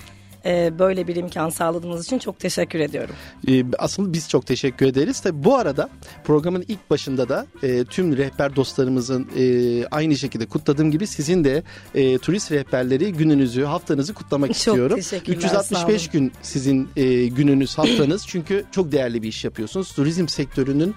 e, 0.46 0.78
böyle 0.78 1.08
bir 1.08 1.16
imkan 1.16 1.48
sağladığınız 1.48 2.04
için 2.04 2.18
çok 2.18 2.38
teşekkür 2.40 2.80
ediyorum. 2.80 3.14
E, 3.48 3.64
asıl 3.78 4.12
biz 4.12 4.28
çok 4.28 4.46
teşekkür 4.46 4.86
ederiz. 4.86 5.20
Tabi 5.20 5.44
bu 5.44 5.56
arada 5.56 5.88
programın 6.24 6.64
ilk 6.68 6.90
başında 6.90 7.28
da 7.28 7.46
e, 7.62 7.84
tüm 7.84 8.16
rehber 8.16 8.56
dostlarımızın 8.56 9.28
e, 9.38 9.86
aynı 9.86 10.16
şekilde 10.16 10.46
kutladığım 10.46 10.90
gibi 10.90 11.06
sizin 11.06 11.44
de 11.44 11.62
e, 11.94 12.18
turist 12.18 12.52
rehberleri 12.52 13.12
gününüzü, 13.12 13.64
haftanızı 13.64 14.14
kutlamak 14.14 14.48
çok 14.48 14.56
istiyorum. 14.56 14.96
teşekkürler. 14.96 15.36
365 15.36 16.08
gün 16.08 16.32
sizin 16.42 16.88
e, 16.96 17.26
gününüz, 17.26 17.78
haftanız. 17.78 18.26
Çünkü 18.26 18.64
çok 18.72 18.92
değerli 18.92 19.22
bir 19.22 19.28
iş 19.28 19.44
yapıyorsunuz. 19.44 19.92
Turizm 19.92 20.28
sektörünün 20.28 20.94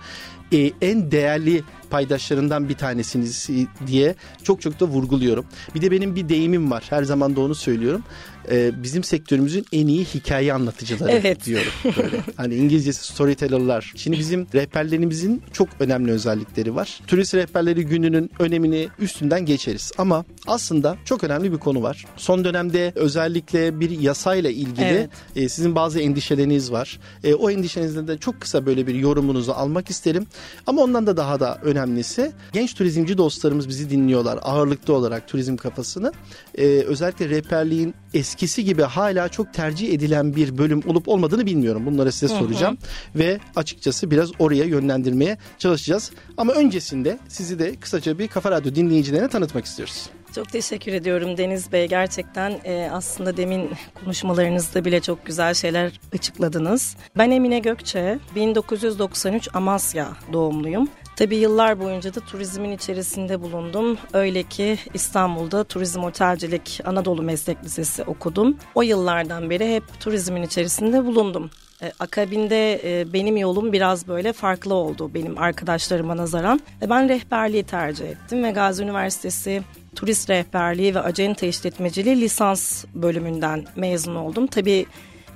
e, 0.54 0.72
en 0.82 1.12
değerli 1.12 1.64
paydaşlarından 1.90 2.70
bir 2.70 2.74
tanesiniz 2.74 3.50
diye 3.88 4.16
çok 4.44 4.62
çok 4.62 4.80
da 4.80 4.86
vurguluyorum. 4.86 5.46
Bir 5.76 5.82
de 5.82 5.92
benim 5.92 6.16
bir 6.16 6.30
deyimim 6.30 6.72
var. 6.72 6.84
Her 6.90 7.04
zaman 7.04 7.36
da 7.36 7.42
onu 7.42 7.56
söylüyorum. 7.56 8.04
Ee, 8.52 8.84
bizim 8.84 9.04
sektörümüzün 9.04 9.66
en 9.72 9.88
iyi 9.88 10.06
hikaye 10.06 10.54
anlatıcıları 10.54 11.12
Evet. 11.12 11.46
diyorum. 11.46 11.72
Böyle. 11.98 12.18
Hani 12.38 12.56
İngilizcesi 12.56 13.14
storyteller'lar. 13.14 13.94
Şimdi 13.96 14.20
bizim 14.20 14.48
rehberlerimizin 14.54 15.42
çok 15.54 15.68
önemli 15.80 16.12
özellikleri 16.12 16.76
var. 16.76 17.00
Turist 17.08 17.36
rehberleri 17.36 17.86
gününün 17.86 18.32
önemini 18.40 18.88
üstünden 19.00 19.46
geçeriz. 19.46 19.92
Ama 19.98 20.26
aslında 20.48 20.98
çok 21.06 21.24
önemli 21.24 21.52
bir 21.52 21.58
konu 21.58 21.82
var. 21.84 22.06
Son 22.18 22.44
dönemde 22.46 22.92
özellikle 22.96 23.80
bir 23.80 23.90
yasayla 24.00 24.50
ilgili 24.50 24.86
Evet. 24.86 25.10
e, 25.36 25.50
sizin 25.50 25.76
bazı 25.76 26.00
endişeleriniz 26.00 26.72
var. 26.72 27.00
E, 27.24 27.34
o 27.34 27.50
endişenizden 27.50 28.08
de 28.08 28.18
çok 28.18 28.42
kısa 28.42 28.66
böyle 28.66 28.88
bir 28.88 28.96
yorumunuzu 28.96 29.52
almak 29.52 29.90
isterim. 29.90 30.28
Ama 30.68 30.82
ondan 30.82 31.08
da 31.08 31.18
daha 31.18 31.40
da 31.40 31.60
önemlisi 31.64 32.32
genç 32.54 32.74
turizmci 32.74 33.18
dostlarımız 33.18 33.68
bizi 33.70 33.90
dinliyorlar 33.90 34.40
ağırlıklı 34.42 34.94
olarak 34.94 35.28
turizm 35.28 35.56
kafasını. 35.56 36.14
E, 36.58 36.66
özellikle 36.66 37.30
rehberliğin 37.30 37.94
eski 38.14 38.37
eskisi 38.38 38.66
gibi 38.66 38.82
hala 38.82 39.30
çok 39.30 39.54
tercih 39.54 39.94
edilen 39.94 40.36
bir 40.36 40.58
bölüm 40.58 40.82
olup 40.88 41.08
olmadığını 41.08 41.46
bilmiyorum. 41.46 41.86
Bunları 41.86 42.12
size 42.12 42.28
soracağım 42.28 42.78
ve 43.16 43.40
açıkçası 43.56 44.12
biraz 44.12 44.32
oraya 44.40 44.64
yönlendirmeye 44.64 45.38
çalışacağız. 45.58 46.12
Ama 46.38 46.54
öncesinde 46.54 47.20
sizi 47.28 47.60
de 47.60 47.76
kısaca 47.76 48.20
bir 48.20 48.28
Kafa 48.28 48.52
Radyo 48.52 48.76
dinleyicilerine 48.76 49.28
tanıtmak 49.28 49.66
istiyoruz. 49.66 50.10
Çok 50.36 50.50
teşekkür 50.50 50.94
ediyorum 50.94 51.38
Deniz 51.38 51.72
Bey. 51.72 51.88
Gerçekten 51.88 52.60
e, 52.66 52.90
aslında 52.94 53.38
demin 53.38 53.70
konuşmalarınızda 54.04 54.86
bile 54.86 55.00
çok 55.00 55.26
güzel 55.26 55.54
şeyler 55.54 56.00
açıkladınız. 56.14 56.96
Ben 57.18 57.32
Emine 57.32 57.60
Gökçe, 57.60 58.20
1993 58.36 59.50
Amasya 59.54 60.08
doğumluyum. 60.34 60.90
Tabii 61.18 61.36
yıllar 61.36 61.80
boyunca 61.80 62.16
da 62.16 62.20
turizmin 62.20 62.72
içerisinde 62.72 63.42
bulundum. 63.42 63.98
Öyle 64.14 64.44
ki 64.44 64.78
İstanbul'da 64.94 65.64
Turizm 65.64 66.04
Otelcilik 66.04 66.82
Anadolu 66.86 67.22
Meslek 67.22 67.64
Lisesi 67.64 68.04
okudum. 68.04 68.58
O 68.76 68.82
yıllardan 68.82 69.50
beri 69.50 69.76
hep 69.76 69.84
turizmin 70.00 70.42
içerisinde 70.44 71.06
bulundum. 71.06 71.50
E, 71.82 71.92
akabinde 72.00 72.82
e, 72.84 73.14
benim 73.14 73.38
yolum 73.38 73.74
biraz 73.74 74.08
böyle 74.08 74.34
farklı 74.34 74.74
oldu 74.74 75.12
benim 75.14 75.38
arkadaşlarıma 75.38 76.18
nazaran. 76.18 76.60
E, 76.82 76.90
ben 76.90 77.10
rehberliği 77.10 77.64
tercih 77.64 78.06
ettim 78.06 78.44
ve 78.44 78.52
Gazi 78.52 78.84
Üniversitesi 78.84 79.64
Turist 79.96 80.30
Rehberliği 80.30 80.96
ve 80.96 81.00
Acenta 81.00 81.46
İşletmeciliği 81.46 82.22
lisans 82.22 82.86
bölümünden 82.94 83.66
mezun 83.76 84.16
oldum. 84.16 84.48
Tabii 84.48 84.86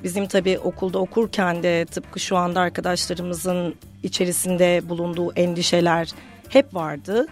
bizim 0.04 0.28
tabii 0.28 0.60
okulda 0.60 1.00
okurken 1.00 1.64
de 1.64 1.86
tıpkı 1.86 2.20
şu 2.20 2.38
anda 2.38 2.60
arkadaşlarımızın 2.60 3.76
içerisinde 4.04 4.90
bulunduğu 4.90 5.34
endişeler 5.34 6.12
hep 6.50 6.76
vardı 6.76 7.28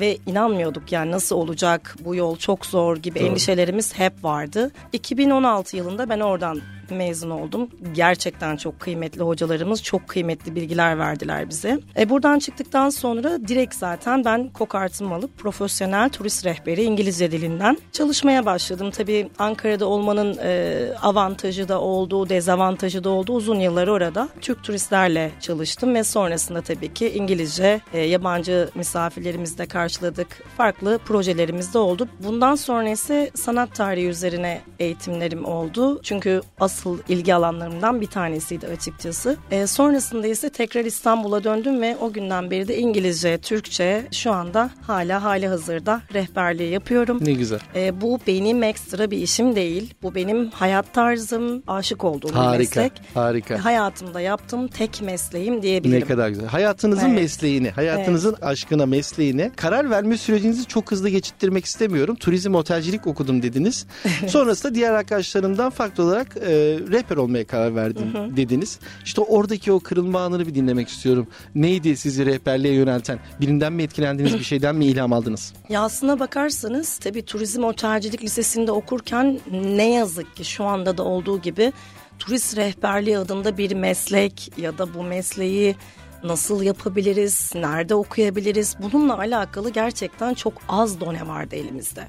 ve 0.00 0.18
inanmıyorduk 0.26 0.92
yani 0.92 1.10
nasıl 1.10 1.36
olacak 1.36 1.96
bu 2.04 2.14
yol 2.14 2.36
çok 2.36 2.66
zor 2.66 2.96
gibi 2.96 3.20
Doğru. 3.20 3.28
endişelerimiz 3.28 3.98
hep 3.98 4.24
vardı. 4.24 4.70
2016 4.92 5.76
yılında 5.76 6.08
ben 6.08 6.20
oradan 6.20 6.60
mezun 6.90 7.30
oldum. 7.30 7.70
Gerçekten 7.92 8.56
çok 8.56 8.80
kıymetli 8.80 9.22
hocalarımız 9.22 9.82
çok 9.82 10.08
kıymetli 10.08 10.56
bilgiler 10.56 10.98
verdiler 10.98 11.48
bize. 11.48 11.80
E, 11.98 12.10
buradan 12.10 12.38
çıktıktan 12.38 12.90
sonra 12.90 13.48
direkt 13.48 13.74
zaten 13.74 14.24
ben 14.24 14.48
kokartımı 14.48 15.14
alıp 15.14 15.38
profesyonel 15.38 16.08
turist 16.10 16.46
rehberi 16.46 16.82
İngilizce 16.82 17.32
dilinden 17.32 17.78
çalışmaya 17.92 18.46
başladım. 18.46 18.90
Tabii 18.90 19.28
Ankara'da 19.38 19.86
olmanın 19.86 20.38
e, 20.42 20.88
avantajı 21.02 21.68
da 21.68 21.80
oldu, 21.80 22.28
dezavantajı 22.28 23.04
da 23.04 23.10
oldu. 23.10 23.32
Uzun 23.32 23.60
yıllar 23.60 23.88
orada 23.88 24.28
Türk 24.40 24.64
turistlerle 24.64 25.30
çalıştım 25.40 25.94
ve 25.94 26.04
sonrasında 26.04 26.62
tabii 26.62 26.94
ki 26.94 27.10
İngilizce 27.10 27.80
e, 27.92 28.00
yabancı 28.00 28.68
misafirlerimizle 28.74 29.66
karşıladık. 29.66 30.28
Farklı 30.56 30.98
projelerimiz 30.98 31.74
de 31.74 31.78
oldu. 31.78 32.08
Bundan 32.24 32.54
sonra 32.54 32.88
ise 32.88 33.30
sanat 33.34 33.74
tarihi 33.74 34.06
üzerine 34.06 34.60
eğitimlerim 34.78 35.44
oldu. 35.44 36.00
Çünkü 36.02 36.40
asıl 36.72 36.98
ilgi 37.08 37.34
alanlarımdan 37.34 38.00
bir 38.00 38.06
tanesiydi 38.06 38.66
açıkçası. 38.66 39.36
E, 39.50 39.66
sonrasında 39.66 40.26
ise 40.26 40.48
tekrar 40.50 40.84
İstanbul'a 40.84 41.44
döndüm 41.44 41.80
ve 41.82 41.96
o 42.00 42.12
günden 42.12 42.50
beri 42.50 42.68
de 42.68 42.78
İngilizce, 42.78 43.38
Türkçe 43.38 44.06
şu 44.12 44.32
anda 44.32 44.70
hala 44.86 45.22
hali 45.22 45.48
hazırda 45.48 46.02
rehberliği 46.14 46.70
yapıyorum. 46.70 47.18
Ne 47.20 47.32
güzel. 47.32 47.60
E, 47.74 48.00
bu 48.00 48.18
benim 48.26 48.62
ekstra 48.62 49.10
bir 49.10 49.18
işim 49.18 49.56
değil. 49.56 49.94
Bu 50.02 50.14
benim 50.14 50.50
hayat 50.50 50.94
tarzım, 50.94 51.62
aşık 51.66 52.04
olduğum 52.04 52.28
bir 52.28 52.32
Harika, 52.32 52.58
meslek. 52.58 52.92
harika. 53.14 53.64
Hayatımda 53.64 54.20
yaptığım 54.20 54.68
tek 54.68 55.02
mesleğim 55.02 55.62
diyebilirim. 55.62 56.00
Ne 56.00 56.04
kadar 56.04 56.28
güzel. 56.28 56.46
Hayatınızın 56.46 57.06
Evet. 57.06 57.20
mesleğini, 57.20 57.70
hayatınızın 57.70 58.36
aşkına, 58.42 58.86
mesleğine 58.86 59.50
karar 59.56 59.90
verme 59.90 60.16
sürecinizi 60.16 60.64
çok 60.64 60.90
hızlı 60.90 61.08
geçittirmek 61.08 61.64
istemiyorum. 61.64 62.16
Turizm 62.16 62.54
otelcilik 62.54 63.06
okudum 63.06 63.42
dediniz. 63.42 63.86
Sonrasında 64.28 64.74
diğer 64.74 64.92
arkadaşlarımdan 64.92 65.70
farklı 65.70 66.04
olarak 66.04 66.36
e, 66.36 66.61
rehber 66.62 67.16
olmaya 67.16 67.46
karar 67.46 67.74
verdim 67.74 68.36
dediniz. 68.36 68.78
İşte 69.04 69.20
oradaki 69.20 69.72
o 69.72 69.80
kırılma 69.80 70.20
anını 70.20 70.46
bir 70.46 70.54
dinlemek 70.54 70.88
istiyorum. 70.88 71.26
Neydi 71.54 71.96
sizi 71.96 72.26
rehberliğe 72.26 72.74
yönelten? 72.74 73.18
Birinden 73.40 73.72
mi 73.72 73.82
etkilendiniz, 73.82 74.34
bir 74.34 74.44
şeyden 74.44 74.74
mi 74.76 74.84
ilham 74.86 75.12
aldınız? 75.12 75.52
Ya 75.68 75.82
aslına 75.82 76.20
bakarsanız 76.20 76.98
tabii 76.98 77.22
turizm 77.22 77.64
otelcilik 77.64 78.22
lisesinde 78.22 78.72
okurken 78.72 79.40
ne 79.52 79.92
yazık 79.92 80.36
ki 80.36 80.44
şu 80.44 80.64
anda 80.64 80.98
da 80.98 81.02
olduğu 81.02 81.40
gibi 81.40 81.72
turist 82.18 82.56
rehberliği 82.56 83.18
adında 83.18 83.58
bir 83.58 83.74
meslek 83.74 84.58
ya 84.58 84.78
da 84.78 84.94
bu 84.94 85.02
mesleği 85.02 85.76
nasıl 86.24 86.62
yapabiliriz, 86.62 87.52
nerede 87.54 87.94
okuyabiliriz 87.94 88.76
bununla 88.82 89.18
alakalı 89.18 89.70
gerçekten 89.70 90.34
çok 90.34 90.52
az 90.68 91.00
done 91.00 91.26
vardı 91.28 91.56
elimizde. 91.56 92.08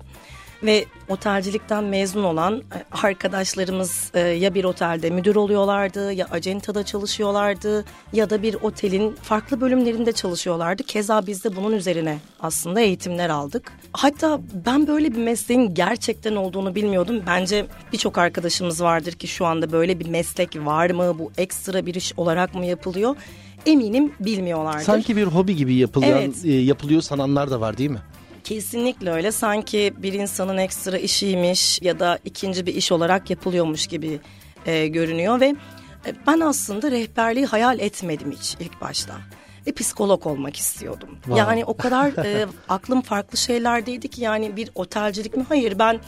Ve 0.63 0.85
otelcilikten 1.09 1.83
mezun 1.83 2.23
olan 2.23 2.57
e, 2.57 2.97
arkadaşlarımız 3.07 4.11
e, 4.13 4.19
ya 4.19 4.53
bir 4.53 4.63
otelde 4.63 5.09
müdür 5.09 5.35
oluyorlardı 5.35 6.13
ya 6.13 6.27
acentada 6.31 6.85
çalışıyorlardı 6.85 7.85
ya 8.13 8.29
da 8.29 8.41
bir 8.41 8.53
otelin 8.53 9.15
farklı 9.21 9.61
bölümlerinde 9.61 10.11
çalışıyorlardı. 10.11 10.83
Keza 10.83 11.27
biz 11.27 11.43
de 11.43 11.55
bunun 11.55 11.71
üzerine 11.71 12.17
aslında 12.39 12.81
eğitimler 12.81 13.29
aldık. 13.29 13.71
Hatta 13.93 14.39
ben 14.65 14.87
böyle 14.87 15.11
bir 15.11 15.17
mesleğin 15.17 15.73
gerçekten 15.73 16.35
olduğunu 16.35 16.75
bilmiyordum. 16.75 17.23
Bence 17.27 17.65
birçok 17.93 18.17
arkadaşımız 18.17 18.81
vardır 18.83 19.11
ki 19.11 19.27
şu 19.27 19.45
anda 19.45 19.71
böyle 19.71 19.99
bir 19.99 20.09
meslek 20.09 20.55
var 20.65 20.89
mı? 20.89 21.19
Bu 21.19 21.31
ekstra 21.37 21.85
bir 21.85 21.95
iş 21.95 22.13
olarak 22.17 22.55
mı 22.55 22.65
yapılıyor? 22.65 23.15
Eminim 23.65 24.11
bilmiyorlardır. 24.19 24.85
Sanki 24.85 25.15
bir 25.15 25.23
hobi 25.23 25.55
gibi 25.55 25.73
yapılıyor, 25.75 26.19
Evet. 26.19 26.45
e, 26.45 26.51
yapılıyor 26.51 27.01
sananlar 27.01 27.51
da 27.51 27.61
var 27.61 27.77
değil 27.77 27.89
mi? 27.89 28.01
Kesinlikle 28.43 29.11
öyle. 29.11 29.31
Sanki 29.31 29.93
bir 29.97 30.13
insanın 30.13 30.57
ekstra 30.57 30.97
işiymiş 30.97 31.81
ya 31.81 31.99
da 31.99 32.19
ikinci 32.25 32.65
bir 32.65 32.75
iş 32.75 32.91
olarak 32.91 33.29
yapılıyormuş 33.29 33.87
gibi 33.87 34.19
e, 34.65 34.87
görünüyor 34.87 35.39
ve 35.39 35.55
e, 36.05 36.13
ben 36.27 36.39
aslında 36.39 36.91
rehberliği 36.91 37.45
hayal 37.45 37.79
etmedim 37.79 38.31
hiç 38.31 38.55
ilk 38.59 38.81
başta. 38.81 39.13
Ve 39.67 39.71
psikolog 39.71 40.27
olmak 40.27 40.55
istiyordum. 40.55 41.09
Wow. 41.13 41.39
Yani 41.39 41.65
o 41.65 41.77
kadar 41.77 42.07
e, 42.25 42.47
aklım 42.69 43.01
farklı 43.01 43.37
şeylerdeydi 43.37 44.07
ki 44.07 44.21
yani 44.21 44.55
bir 44.55 44.69
otelcilik 44.75 45.37
mi? 45.37 45.45
Hayır 45.49 45.79
ben 45.79 45.99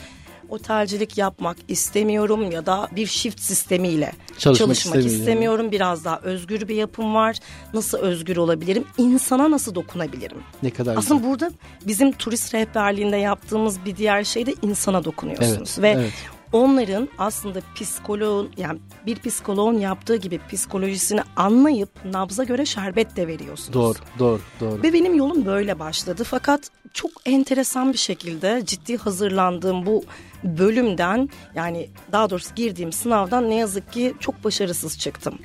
otelcilik 0.56 1.18
yapmak 1.18 1.58
istemiyorum 1.68 2.52
ya 2.52 2.66
da 2.66 2.88
bir 2.96 3.08
shift 3.08 3.40
sistemiyle 3.40 4.12
Çalışmak 4.38 4.68
çalışmak, 4.68 4.96
istemiyorum. 4.96 5.20
istemiyorum. 5.20 5.72
Biraz 5.72 6.06
daha 6.06 6.20
özgür 6.20 6.68
bir 6.68 6.76
yapım 6.76 7.16
var. 7.16 7.38
Nasıl 7.74 7.98
özgür 7.98 8.38
olabilirim? 8.38 8.84
İnsana 8.98 9.52
nasıl 9.52 9.76
dokunabilirim? 9.76 10.38
Ne 10.64 10.70
kadar 10.70 10.98
Aslında 10.98 11.16
güzel. 11.20 11.32
burada 11.32 11.52
bizim 11.88 12.12
turist 12.12 12.54
rehberliğinde 12.54 13.18
yaptığımız 13.18 13.86
bir 13.86 13.98
diğer 13.98 14.24
şey 14.24 14.46
de 14.46 14.56
insana 14.62 15.04
dokunuyorsunuz 15.04 15.76
Evet, 15.80 15.84
ve 15.98 16.02
evet. 16.02 16.14
Onların 16.56 17.10
aslında 17.18 17.60
psikoloğun 17.76 18.52
yani 18.58 18.80
bir 19.06 19.20
psikoloğun 19.20 19.78
yaptığı 19.78 20.16
gibi 20.16 20.40
psikolojisini 20.52 21.22
anlayıp 21.36 21.90
nabza 22.06 22.44
göre 22.44 22.66
şerbet 22.66 23.16
de 23.16 23.28
veriyorsunuz. 23.28 23.74
Doğru, 23.74 23.98
doğru, 24.20 24.42
doğru. 24.60 24.84
Ve 24.84 24.94
benim 24.94 25.16
yolum 25.16 25.46
böyle 25.46 25.80
başladı. 25.80 26.24
Fakat 26.24 26.70
çok 26.94 27.12
enteresan 27.26 27.94
bir 27.94 27.98
şekilde 27.98 28.62
ciddi 28.66 28.98
hazırlandığım 28.98 29.86
bu 29.86 30.04
bölümden 30.44 31.30
yani 31.56 31.90
daha 32.12 32.30
doğrusu 32.30 32.56
girdiğim 32.56 32.92
sınavdan 32.92 33.50
ne 33.50 33.56
yazık 33.56 33.94
ki 33.94 34.14
çok 34.20 34.44
başarısız 34.44 35.00
çıktım. 35.00 35.40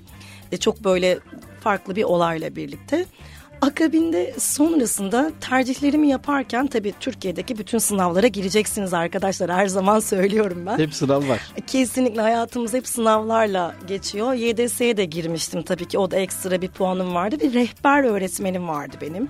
Ve 0.53 0.57
çok 0.57 0.85
böyle 0.85 1.19
farklı 1.61 1.97
bir 1.97 2.05
olayla 2.05 2.57
birlikte. 2.57 3.07
Akabinde 3.63 4.35
sonrasında 4.39 5.33
tercihlerimi 5.41 6.09
yaparken 6.09 6.67
tabii 6.67 6.95
Türkiye'deki 7.01 7.59
bütün 7.59 7.79
sınavlara 7.79 8.27
gireceksiniz 8.27 8.95
arkadaşlar. 8.95 9.51
Her 9.53 9.67
zaman 9.67 10.01
söylüyorum 10.01 10.63
ben. 10.67 10.79
Hep 10.79 10.95
sınav 10.95 11.29
var. 11.29 11.41
Kesinlikle 11.67 12.21
hayatımız 12.21 12.75
hep 12.75 12.89
sınavlarla 12.89 13.75
geçiyor. 13.89 14.33
YDS'ye 14.35 14.97
de 14.97 15.05
girmiştim 15.05 15.63
tabii 15.63 15.89
ki 15.89 15.99
o 15.99 16.11
da 16.11 16.17
ekstra 16.17 16.63
bir 16.63 16.69
puanım 16.69 17.15
vardı. 17.15 17.37
Bir 17.41 17.55
rehber 17.55 18.05
öğretmenim 18.05 18.69
vardı 18.69 18.97
benim 19.01 19.29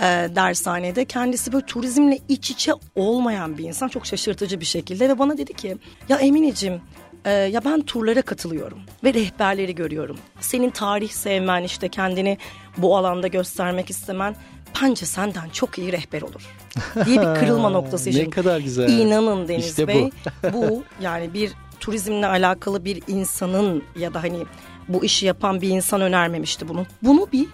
Ee, 0.00 0.28
dershanede. 0.34 1.04
Kendisi 1.04 1.52
böyle 1.52 1.66
turizmle 1.66 2.18
iç 2.28 2.50
içe 2.50 2.72
olmayan 2.96 3.58
bir 3.58 3.64
insan 3.64 3.88
çok 3.88 4.06
şaşırtıcı 4.06 4.60
bir 4.60 4.64
şekilde 4.64 5.08
ve 5.08 5.18
bana 5.18 5.38
dedi 5.38 5.52
ki 5.54 5.76
ya 6.08 6.16
Emineciğim 6.16 6.80
e, 7.28 7.32
ya 7.32 7.64
ben 7.64 7.80
turlara 7.80 8.22
katılıyorum 8.22 8.78
ve 9.04 9.14
rehberleri 9.14 9.74
görüyorum. 9.74 10.16
Senin 10.40 10.70
tarih 10.70 11.10
sevmen 11.10 11.62
işte 11.62 11.88
kendini 11.88 12.38
bu 12.76 12.96
alanda 12.96 13.26
göstermek 13.28 13.90
istemen 13.90 14.36
bence 14.82 15.06
senden 15.06 15.48
çok 15.48 15.78
iyi 15.78 15.92
rehber 15.92 16.22
olur 16.22 16.42
diye 17.06 17.20
bir 17.20 17.40
kırılma 17.40 17.68
noktası 17.70 18.10
Ne 18.10 18.12
yaşadım. 18.14 18.30
kadar 18.30 18.60
güzel. 18.60 18.88
İnanın 18.88 19.48
Deniz 19.48 19.66
İşte 19.68 19.84
bu. 19.84 19.88
Bey 19.88 20.10
bu 20.52 20.82
yani 21.00 21.34
bir 21.34 21.52
turizmle 21.80 22.26
alakalı 22.26 22.84
bir 22.84 23.02
insanın 23.08 23.82
ya 23.98 24.14
da 24.14 24.22
hani 24.22 24.44
bu 24.88 25.04
işi 25.04 25.26
yapan 25.26 25.60
bir 25.62 25.68
insan 25.68 26.00
önermemişti 26.00 26.68
bunu. 26.68 26.86
Bunu 27.02 27.28
bir 27.32 27.46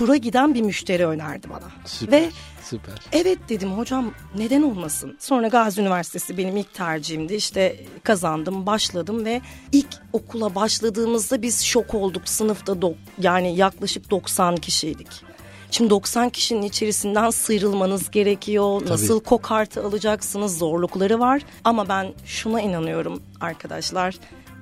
tura 0.00 0.16
giden 0.16 0.54
bir 0.54 0.62
müşteri 0.62 1.06
önerdi 1.06 1.50
bana. 1.50 1.70
Süper, 1.84 2.12
Ve 2.22 2.30
süper. 2.62 2.94
evet 3.12 3.38
dedim 3.48 3.72
hocam 3.72 4.10
neden 4.36 4.62
olmasın? 4.62 5.16
Sonra 5.20 5.48
Gazi 5.48 5.80
Üniversitesi 5.80 6.38
benim 6.38 6.56
ilk 6.56 6.74
tercihimdi. 6.74 7.34
İşte 7.34 7.76
kazandım, 8.02 8.66
başladım 8.66 9.24
ve 9.24 9.40
ilk 9.72 9.86
okula 10.12 10.54
başladığımızda 10.54 11.42
biz 11.42 11.62
şok 11.64 11.94
olduk. 11.94 12.22
Sınıfta 12.28 12.72
dok- 12.72 12.94
yani 13.18 13.56
yaklaşık 13.56 14.10
90 14.10 14.56
kişiydik. 14.56 15.08
Şimdi 15.70 15.90
90 15.90 16.28
kişinin 16.30 16.62
içerisinden 16.62 17.30
sıyrılmanız 17.30 18.10
gerekiyor. 18.10 18.80
Tabii. 18.80 18.90
Nasıl 18.90 19.20
kokartı 19.20 19.84
alacaksınız 19.84 20.58
zorlukları 20.58 21.20
var. 21.20 21.42
Ama 21.64 21.88
ben 21.88 22.12
şuna 22.24 22.60
inanıyorum 22.60 23.22
arkadaşlar. 23.40 24.14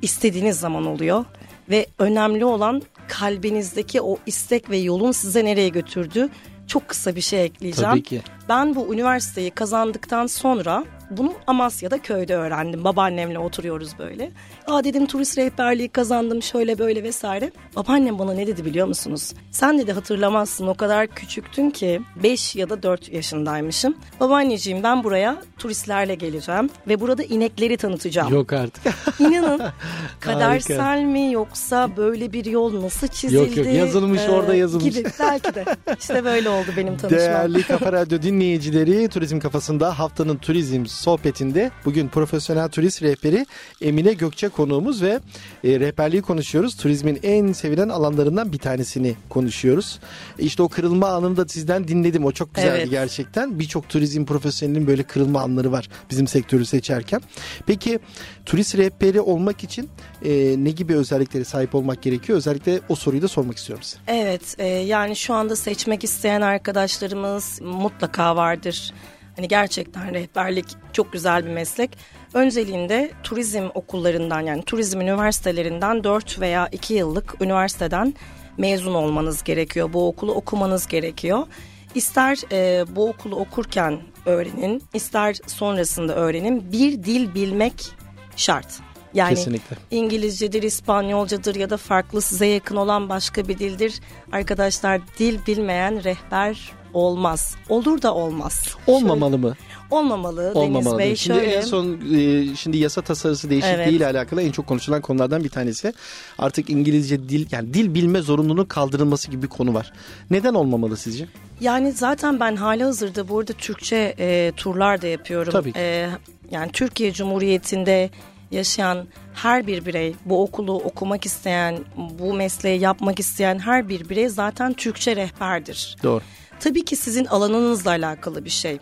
İstediğiniz 0.02 0.60
zaman 0.60 0.86
oluyor. 0.86 1.24
Ve 1.70 1.86
önemli 1.98 2.44
olan 2.44 2.82
kalbinizdeki 3.08 4.00
o 4.00 4.16
istek 4.26 4.70
ve 4.70 4.76
yolun 4.76 5.12
size 5.12 5.44
nereye 5.44 5.68
götürdü. 5.68 6.28
Çok 6.66 6.88
kısa 6.88 7.16
bir 7.16 7.20
şey 7.20 7.44
ekleyeceğim. 7.44 7.90
Tabii 7.90 8.02
ki. 8.02 8.22
Ben 8.48 8.74
bu 8.74 8.94
üniversiteyi 8.94 9.50
kazandıktan 9.50 10.26
sonra 10.26 10.84
bunu 11.10 11.32
Amasya'da 11.46 11.98
köyde 11.98 12.36
öğrendim. 12.36 12.84
Babaannemle 12.84 13.38
oturuyoruz 13.38 13.98
böyle. 13.98 14.30
Aa 14.66 14.84
dedim 14.84 15.06
turist 15.06 15.38
rehberliği 15.38 15.88
kazandım 15.88 16.42
şöyle 16.42 16.78
böyle 16.78 17.02
vesaire. 17.02 17.50
Babaannem 17.76 18.18
bana 18.18 18.32
ne 18.32 18.46
dedi 18.46 18.64
biliyor 18.64 18.86
musunuz? 18.86 19.32
Sen 19.50 19.78
dedi 19.78 19.92
hatırlamazsın 19.92 20.66
o 20.66 20.74
kadar 20.74 21.06
küçüktün 21.06 21.70
ki 21.70 22.00
5 22.22 22.56
ya 22.56 22.70
da 22.70 22.82
4 22.82 23.12
yaşındaymışım. 23.12 23.94
Babaanneciğim 24.20 24.82
ben 24.82 25.04
buraya 25.04 25.36
turistlerle 25.58 26.14
geleceğim 26.14 26.70
ve 26.88 27.00
burada 27.00 27.22
inekleri 27.22 27.76
tanıtacağım. 27.76 28.34
Yok 28.34 28.52
artık. 28.52 28.94
İnanın 29.18 29.62
kadersel 30.20 31.02
mi 31.02 31.32
yoksa 31.32 31.96
böyle 31.96 32.32
bir 32.32 32.44
yol 32.44 32.82
nasıl 32.82 33.08
çizildi? 33.08 33.36
Yok, 33.36 33.56
yok, 33.56 33.66
yazılmış, 33.76 34.22
orada 34.28 34.54
yazılmış. 34.54 34.94
Gibi 34.94 35.08
belki 35.20 35.54
de. 35.54 35.64
İşte 36.00 36.24
böyle 36.24 36.48
oldu 36.48 36.68
benim 36.76 36.96
tanışmam. 36.96 37.20
Değerli 37.20 37.62
Kafa 37.62 37.92
Radyo 37.92 38.22
dinleyicileri 38.22 39.08
Turizm 39.08 39.38
Kafasında 39.38 39.98
haftanın 39.98 40.36
turizm 40.36 40.86
sohbetinde 40.98 41.70
bugün 41.84 42.08
profesyonel 42.08 42.68
turist 42.68 43.02
rehberi 43.02 43.46
Emine 43.80 44.12
Gökçe 44.12 44.48
konuğumuz 44.48 45.02
ve 45.02 45.20
e, 45.64 45.80
rehberliği 45.80 46.22
konuşuyoruz. 46.22 46.76
Turizmin 46.76 47.20
en 47.22 47.52
sevilen 47.52 47.88
alanlarından 47.88 48.52
bir 48.52 48.58
tanesini 48.58 49.14
konuşuyoruz. 49.28 50.00
İşte 50.38 50.62
o 50.62 50.68
kırılma 50.68 51.08
anını 51.08 51.36
da 51.36 51.48
sizden 51.48 51.88
dinledim. 51.88 52.24
O 52.24 52.32
çok 52.32 52.54
güzeldi 52.54 52.76
Evet. 52.78 52.90
gerçekten. 52.90 53.58
Birçok 53.58 53.88
turizm 53.88 54.24
profesyonelinin 54.24 54.86
böyle 54.86 55.02
kırılma 55.02 55.40
anları 55.40 55.72
var 55.72 55.88
bizim 56.10 56.26
sektörü 56.26 56.66
seçerken. 56.66 57.20
Peki 57.66 57.98
turist 58.46 58.76
rehberi 58.76 59.20
olmak 59.20 59.64
için 59.64 59.88
e, 60.24 60.54
ne 60.58 60.70
gibi 60.70 60.94
özelliklere 60.94 61.44
sahip 61.44 61.74
olmak 61.74 62.02
gerekiyor? 62.02 62.38
Özellikle 62.38 62.80
o 62.88 62.94
soruyu 62.94 63.22
da 63.22 63.28
sormak 63.28 63.58
istiyorum 63.58 63.82
size. 63.84 63.98
Evet 64.06 64.54
e, 64.58 64.66
yani 64.66 65.16
şu 65.16 65.34
anda 65.34 65.56
seçmek 65.56 66.04
isteyen 66.04 66.40
arkadaşlarımız 66.40 67.60
mutlaka 67.62 68.36
vardır. 68.36 68.92
Hani 69.38 69.48
gerçekten 69.48 70.14
rehberlik 70.14 70.66
çok 70.92 71.12
güzel 71.12 71.46
bir 71.46 71.50
meslek. 71.50 71.98
Önceliğinde 72.34 73.10
turizm 73.22 73.68
okullarından 73.74 74.40
yani 74.40 74.62
turizm 74.62 75.00
üniversitelerinden 75.00 76.04
4 76.04 76.40
veya 76.40 76.68
2 76.72 76.94
yıllık 76.94 77.42
üniversiteden 77.42 78.14
mezun 78.56 78.94
olmanız 78.94 79.44
gerekiyor. 79.44 79.92
Bu 79.92 80.08
okulu 80.08 80.34
okumanız 80.34 80.86
gerekiyor. 80.86 81.46
İster 81.94 82.38
e, 82.52 82.84
bu 82.96 83.08
okulu 83.08 83.36
okurken 83.36 83.98
öğrenin, 84.26 84.82
ister 84.94 85.36
sonrasında 85.46 86.14
öğrenin. 86.14 86.72
Bir 86.72 87.04
dil 87.04 87.34
bilmek 87.34 87.90
şart. 88.36 88.80
Yani 89.14 89.34
Kesinlikle. 89.34 89.76
İngilizcedir, 89.90 90.62
İspanyolcadır 90.62 91.54
ya 91.54 91.70
da 91.70 91.76
farklı 91.76 92.20
size 92.22 92.46
yakın 92.46 92.76
olan 92.76 93.08
başka 93.08 93.48
bir 93.48 93.58
dildir. 93.58 94.00
Arkadaşlar 94.32 95.00
dil 95.18 95.38
bilmeyen 95.46 96.04
rehber 96.04 96.72
olmaz. 96.94 97.56
Olur 97.68 98.02
da 98.02 98.14
olmaz. 98.14 98.76
Olmamalı 98.86 99.38
mı? 99.38 99.56
Şöyle- 99.56 99.78
olmamalı 99.90 100.42
Deniz 100.44 100.56
Olmamalı. 100.56 100.98
Bey. 100.98 101.16
Şimdi 101.16 101.38
Şöyle, 101.38 101.52
en 101.52 101.60
son 101.60 101.98
e, 102.14 102.56
şimdi 102.56 102.78
yasa 102.78 103.02
tasarısı 103.02 103.50
değişikliği 103.50 103.74
Evet. 103.74 103.92
ile 103.92 104.06
alakalı 104.06 104.42
en 104.42 104.50
çok 104.52 104.66
konuşulan 104.66 105.00
konulardan 105.00 105.44
bir 105.44 105.48
tanesi. 105.48 105.92
Artık 106.38 106.70
İngilizce 106.70 107.28
dil 107.28 107.46
yani 107.52 107.74
dil 107.74 107.94
bilme 107.94 108.20
zorunluluğunun 108.20 108.64
kaldırılması 108.64 109.30
gibi 109.30 109.42
bir 109.42 109.48
konu 109.48 109.74
var. 109.74 109.92
Neden 110.30 110.54
olmamalı 110.54 110.96
sizce? 110.96 111.26
Yani 111.60 111.92
zaten 111.92 112.40
ben 112.40 112.56
hali 112.56 112.84
hazırda 112.84 113.28
burada 113.28 113.52
Türkçe 113.52 114.14
e, 114.18 114.52
turlar 114.56 115.02
da 115.02 115.06
yapıyorum. 115.06 115.52
Tabii 115.52 115.72
ki. 115.72 115.78
E, 115.78 116.08
yani 116.50 116.72
Türkiye 116.72 117.12
Cumhuriyeti'nde 117.12 118.10
yaşayan 118.50 119.06
her 119.34 119.66
bir 119.66 119.86
birey, 119.86 120.14
bu 120.24 120.42
okulu 120.42 120.74
okumak 120.74 121.26
isteyen, 121.26 121.78
bu 122.18 122.34
mesleği 122.34 122.80
yapmak 122.80 123.20
isteyen 123.20 123.58
her 123.58 123.88
bir 123.88 124.08
birey 124.08 124.28
zaten 124.28 124.72
Türkçe 124.72 125.16
rehberdir. 125.16 125.96
Doğru. 126.02 126.22
Tabii 126.60 126.84
ki 126.84 126.96
sizin 126.96 127.24
alanınızla 127.24 127.90
alakalı 127.90 128.44
bir 128.44 128.50
şey. 128.50 128.78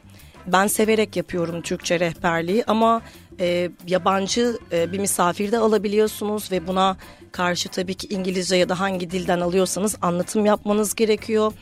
Ben 0.46 0.66
severek 0.66 1.16
yapıyorum 1.16 1.62
Türkçe 1.62 2.00
rehberliği 2.00 2.64
ama 2.66 3.02
e, 3.40 3.70
yabancı 3.86 4.58
e, 4.72 4.92
bir 4.92 4.98
misafir 4.98 5.52
de 5.52 5.58
alabiliyorsunuz 5.58 6.52
ve 6.52 6.66
buna 6.66 6.96
karşı 7.32 7.68
tabii 7.68 7.94
ki 7.94 8.06
İngilizce 8.10 8.56
ya 8.56 8.68
da 8.68 8.80
hangi 8.80 9.10
dilden 9.10 9.40
alıyorsanız 9.40 9.96
anlatım 10.02 10.46
yapmanız 10.46 10.94
gerekiyor. 10.94 11.52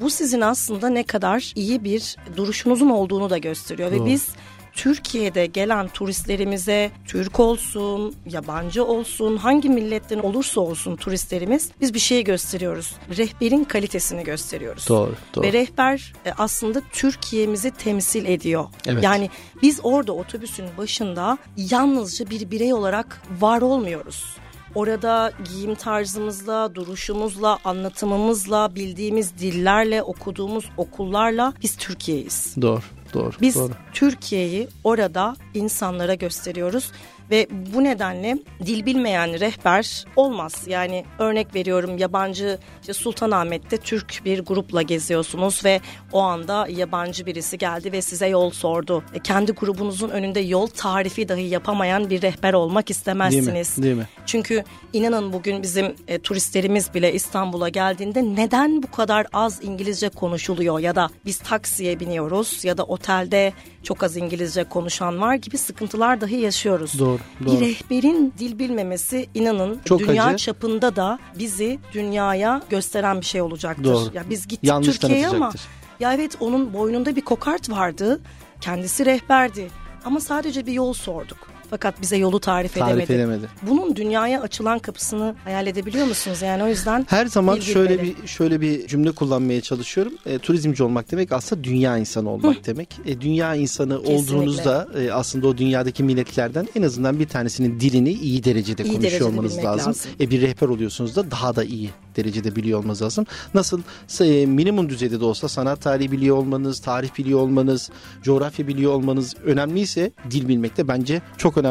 Bu 0.00 0.10
sizin 0.10 0.40
aslında 0.40 0.88
ne 0.88 1.02
kadar 1.02 1.52
iyi 1.56 1.84
bir 1.84 2.16
duruşunuzun 2.36 2.90
olduğunu 2.90 3.30
da 3.30 3.38
gösteriyor 3.38 3.92
Doğru. 3.92 4.04
ve 4.04 4.06
biz 4.06 4.28
Türkiye'de 4.72 5.46
gelen 5.46 5.88
turistlerimize 5.88 6.90
Türk 7.06 7.40
olsun, 7.40 8.14
yabancı 8.26 8.84
olsun, 8.84 9.36
hangi 9.36 9.68
milletten 9.68 10.18
olursa 10.18 10.60
olsun 10.60 10.96
turistlerimiz 10.96 11.70
biz 11.80 11.94
bir 11.94 11.98
şey 11.98 12.24
gösteriyoruz. 12.24 12.96
Rehberin 13.16 13.64
kalitesini 13.64 14.24
gösteriyoruz. 14.24 14.88
Doğru, 14.88 15.14
doğru. 15.34 15.46
Ve 15.46 15.52
rehber 15.52 16.12
e, 16.26 16.32
aslında 16.38 16.82
Türkiye'mizi 16.92 17.70
temsil 17.70 18.24
ediyor. 18.24 18.64
Evet. 18.86 19.04
Yani 19.04 19.30
biz 19.62 19.80
orada 19.82 20.12
otobüsün 20.12 20.66
başında 20.78 21.38
yalnızca 21.56 22.30
bir 22.30 22.50
birey 22.50 22.72
olarak 22.72 23.22
var 23.40 23.62
olmuyoruz. 23.62 24.36
Orada 24.74 25.32
giyim 25.44 25.74
tarzımızla, 25.74 26.74
duruşumuzla, 26.74 27.58
anlatımımızla, 27.64 28.74
bildiğimiz 28.74 29.38
dillerle, 29.38 30.02
okuduğumuz 30.02 30.64
okullarla 30.76 31.52
biz 31.62 31.76
Türkiye'yiz. 31.76 32.54
Doğru. 32.62 32.82
Doğru. 33.14 33.32
Biz 33.40 33.54
Doğru. 33.54 33.72
Türkiye'yi 33.92 34.68
orada 34.84 35.36
insanlara 35.54 36.14
gösteriyoruz 36.14 36.92
ve 37.32 37.46
bu 37.74 37.84
nedenle 37.84 38.38
dil 38.66 38.86
bilmeyen 38.86 39.40
rehber 39.40 40.04
olmaz. 40.16 40.64
Yani 40.66 41.04
örnek 41.18 41.54
veriyorum 41.54 41.98
yabancı 41.98 42.58
işte 42.80 42.92
Sultanahmet'te 42.92 43.76
Türk 43.76 44.20
bir 44.24 44.40
grupla 44.40 44.82
geziyorsunuz 44.82 45.64
ve 45.64 45.80
o 46.12 46.20
anda 46.20 46.66
yabancı 46.70 47.26
birisi 47.26 47.58
geldi 47.58 47.92
ve 47.92 48.02
size 48.02 48.26
yol 48.26 48.50
sordu. 48.50 49.04
E, 49.14 49.18
kendi 49.18 49.52
grubunuzun 49.52 50.08
önünde 50.08 50.40
yol 50.40 50.66
tarifi 50.66 51.28
dahi 51.28 51.42
yapamayan 51.42 52.10
bir 52.10 52.22
rehber 52.22 52.52
olmak 52.52 52.88
Değil 52.88 52.96
istemezsiniz. 52.98 53.78
mi? 53.78 53.84
Değil 53.84 53.96
mi? 53.96 54.08
Çünkü 54.26 54.64
inanın 54.92 55.32
bugün 55.32 55.62
bizim 55.62 55.94
e, 56.08 56.18
turistlerimiz 56.18 56.94
bile 56.94 57.12
İstanbul'a 57.12 57.68
geldiğinde 57.68 58.22
neden 58.22 58.82
bu 58.82 58.90
kadar 58.90 59.26
az 59.32 59.58
İngilizce 59.62 60.08
konuşuluyor 60.08 60.78
ya 60.78 60.94
da 60.94 61.08
biz 61.24 61.38
taksiye 61.38 62.00
biniyoruz 62.00 62.64
ya 62.64 62.78
da 62.78 62.84
otelde 62.84 63.52
çok 63.82 64.02
az 64.02 64.16
İngilizce 64.16 64.64
konuşan 64.64 65.20
var 65.20 65.34
gibi 65.34 65.58
sıkıntılar 65.58 66.20
dahi 66.20 66.36
yaşıyoruz. 66.36 66.98
Doğru, 66.98 67.18
doğru. 67.46 67.60
Bir 67.60 67.66
rehberin 67.66 68.34
dil 68.38 68.58
bilmemesi 68.58 69.28
inanın 69.34 69.80
Çok 69.84 70.00
dünya 70.00 70.24
acı. 70.24 70.36
çapında 70.44 70.96
da 70.96 71.18
bizi 71.38 71.78
dünyaya 71.94 72.62
gösteren 72.70 73.20
bir 73.20 73.26
şey 73.26 73.42
olacaktır. 73.42 73.84
Doğru. 73.84 74.10
Ya 74.14 74.24
biz 74.30 74.48
gittik 74.48 74.68
Yanlış 74.70 74.98
Türkiye'ye 74.98 75.28
ama 75.28 75.52
ya 76.00 76.14
evet 76.14 76.36
onun 76.40 76.74
boynunda 76.74 77.16
bir 77.16 77.20
kokart 77.20 77.70
vardı. 77.70 78.20
Kendisi 78.60 79.06
rehberdi 79.06 79.70
ama 80.04 80.20
sadece 80.20 80.66
bir 80.66 80.72
yol 80.72 80.92
sorduk. 80.92 81.51
Fakat 81.72 82.02
bize 82.02 82.16
yolu 82.16 82.40
tarif, 82.40 82.74
Tarif 82.74 82.92
edemedi. 83.10 83.12
edemedi. 83.12 83.48
Bunun 83.62 83.96
dünyaya 83.96 84.40
açılan 84.42 84.78
kapısını 84.78 85.34
hayal 85.44 85.66
edebiliyor 85.66 86.06
musunuz? 86.06 86.42
Yani 86.42 86.62
o 86.62 86.66
yüzden 86.68 87.06
Her 87.10 87.26
zaman 87.26 87.56
dil 87.56 87.62
şöyle 87.62 88.02
bir 88.02 88.26
şöyle 88.26 88.60
bir 88.60 88.86
cümle 88.86 89.12
kullanmaya 89.12 89.60
çalışıyorum. 89.60 90.12
E, 90.26 90.38
turizmci 90.38 90.82
olmak 90.82 91.10
demek 91.12 91.32
aslında 91.32 91.64
dünya 91.64 91.98
insanı 91.98 92.30
olmak 92.30 92.66
demek. 92.66 92.88
E, 93.06 93.20
dünya 93.20 93.54
insanı 93.54 94.02
Kesinlikle. 94.02 94.34
olduğunuzda 94.34 94.88
e, 94.98 95.12
aslında 95.12 95.46
o 95.48 95.56
dünyadaki 95.58 96.02
milletlerden 96.02 96.68
en 96.76 96.82
azından 96.82 97.18
bir 97.20 97.28
tanesinin 97.28 97.80
dilini 97.80 98.10
iyi 98.12 98.44
derecede 98.44 98.82
İyi 98.82 98.86
konuşuyor 98.86 99.02
derecede 99.02 99.24
olmanız 99.24 99.58
lazım. 99.64 99.88
lazım. 99.88 100.10
E, 100.20 100.30
bir 100.30 100.40
rehber 100.40 100.68
oluyorsunuz 100.68 101.16
da 101.16 101.30
daha 101.30 101.56
da 101.56 101.64
iyi 101.64 101.90
derecede 102.16 102.56
biliyor 102.56 102.78
olmanız 102.78 103.02
lazım. 103.02 103.26
Nasıl 103.54 103.80
e, 104.20 104.46
minimum 104.46 104.88
düzeyde 104.88 105.20
de 105.20 105.24
olsa 105.24 105.48
sanat 105.48 105.80
tarihi 105.82 106.12
biliyor 106.12 106.36
olmanız, 106.36 106.80
tarih 106.80 107.18
biliyor 107.18 107.38
olmanız, 107.40 107.90
coğrafya 108.22 108.68
biliyor 108.68 108.92
olmanız 108.92 109.34
önemliyse 109.44 110.12
dil 110.30 110.48
bilmek 110.48 110.76
de 110.76 110.88
bence 110.88 111.22
çok 111.38 111.56
önemli. 111.58 111.61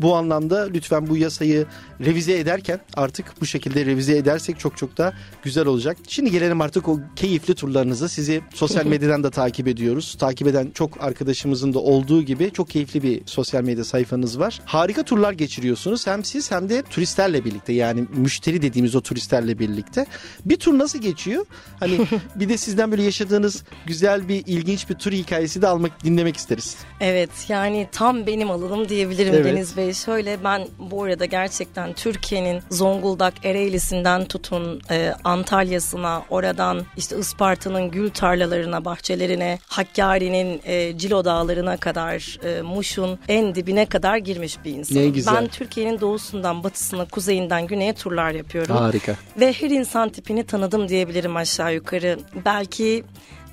Bu 0.00 0.16
anlamda 0.16 0.68
lütfen 0.74 1.06
bu 1.06 1.16
yasayı 1.16 1.66
revize 2.00 2.38
ederken 2.38 2.80
artık 2.94 3.26
bu 3.40 3.46
şekilde 3.46 3.86
revize 3.86 4.16
edersek 4.16 4.58
çok 4.58 4.76
çok 4.76 4.98
da 4.98 5.12
güzel 5.42 5.66
olacak. 5.66 5.96
Şimdi 6.08 6.30
gelelim 6.30 6.60
artık 6.60 6.88
o 6.88 7.00
keyifli 7.16 7.54
turlarınıza. 7.54 8.08
Sizi 8.08 8.40
sosyal 8.54 8.86
medyadan 8.86 9.22
da 9.22 9.30
takip 9.30 9.68
ediyoruz. 9.68 10.16
Takip 10.18 10.48
eden 10.48 10.70
çok 10.74 11.04
arkadaşımızın 11.04 11.74
da 11.74 11.78
olduğu 11.78 12.22
gibi 12.22 12.50
çok 12.50 12.70
keyifli 12.70 13.02
bir 13.02 13.22
sosyal 13.26 13.62
medya 13.62 13.84
sayfanız 13.84 14.38
var. 14.38 14.60
Harika 14.64 15.02
turlar 15.02 15.32
geçiriyorsunuz. 15.32 16.06
Hem 16.06 16.24
siz 16.24 16.50
hem 16.50 16.68
de 16.68 16.82
turistlerle 16.82 17.44
birlikte 17.44 17.72
yani 17.72 18.04
müşteri 18.16 18.62
dediğimiz 18.62 18.94
o 18.94 19.00
turistlerle 19.00 19.58
birlikte. 19.58 19.66
birlikte. 19.76 20.06
Bir 20.44 20.56
tur 20.56 20.78
nasıl 20.78 20.98
geçiyor? 20.98 21.46
Hani 21.80 21.98
bir 22.34 22.48
de 22.48 22.56
sizden 22.56 22.90
böyle 22.90 23.02
yaşadığınız 23.02 23.64
güzel 23.86 24.28
bir 24.28 24.42
ilginç 24.46 24.90
bir 24.90 24.94
tur 24.94 25.12
hikayesi 25.12 25.62
de 25.62 25.66
almak 25.66 26.04
dinlemek 26.04 26.36
isteriz. 26.36 26.76
Evet 27.00 27.30
yani 27.48 27.88
tam 27.92 28.26
benim 28.26 28.50
alanım 28.50 28.88
diyebilirim 28.88 29.25
Evet. 29.34 29.44
Deniz 29.44 29.76
Bey. 29.76 29.94
Şöyle 29.94 30.44
ben 30.44 30.66
bu 30.78 31.04
arada 31.04 31.24
gerçekten 31.24 31.92
Türkiye'nin 31.92 32.62
Zonguldak 32.70 33.34
Ereğlisi'nden 33.44 34.24
tutun 34.24 34.80
e, 34.90 35.12
Antalya'sına 35.24 36.22
oradan 36.30 36.82
işte 36.96 37.18
Isparta'nın 37.18 37.90
gül 37.90 38.10
tarlalarına 38.10 38.84
bahçelerine 38.84 39.58
Hakkari'nin 39.66 40.60
e, 40.64 40.98
Cilo 40.98 41.24
Dağları'na 41.24 41.76
kadar 41.76 42.38
e, 42.44 42.62
Muş'un 42.62 43.18
en 43.28 43.54
dibine 43.54 43.86
kadar 43.86 44.16
girmiş 44.16 44.64
bir 44.64 44.72
insanım. 44.72 45.02
Ne 45.02 45.08
güzel. 45.08 45.34
Ben 45.34 45.46
Türkiye'nin 45.46 46.00
doğusundan 46.00 46.64
batısına 46.64 47.04
kuzeyinden 47.04 47.66
güneye 47.66 47.94
turlar 47.94 48.30
yapıyorum. 48.30 48.76
Harika. 48.76 49.16
Ve 49.40 49.52
her 49.52 49.70
insan 49.70 50.08
tipini 50.08 50.46
tanıdım 50.46 50.88
diyebilirim 50.88 51.36
aşağı 51.36 51.74
yukarı. 51.74 52.18
Belki 52.44 53.04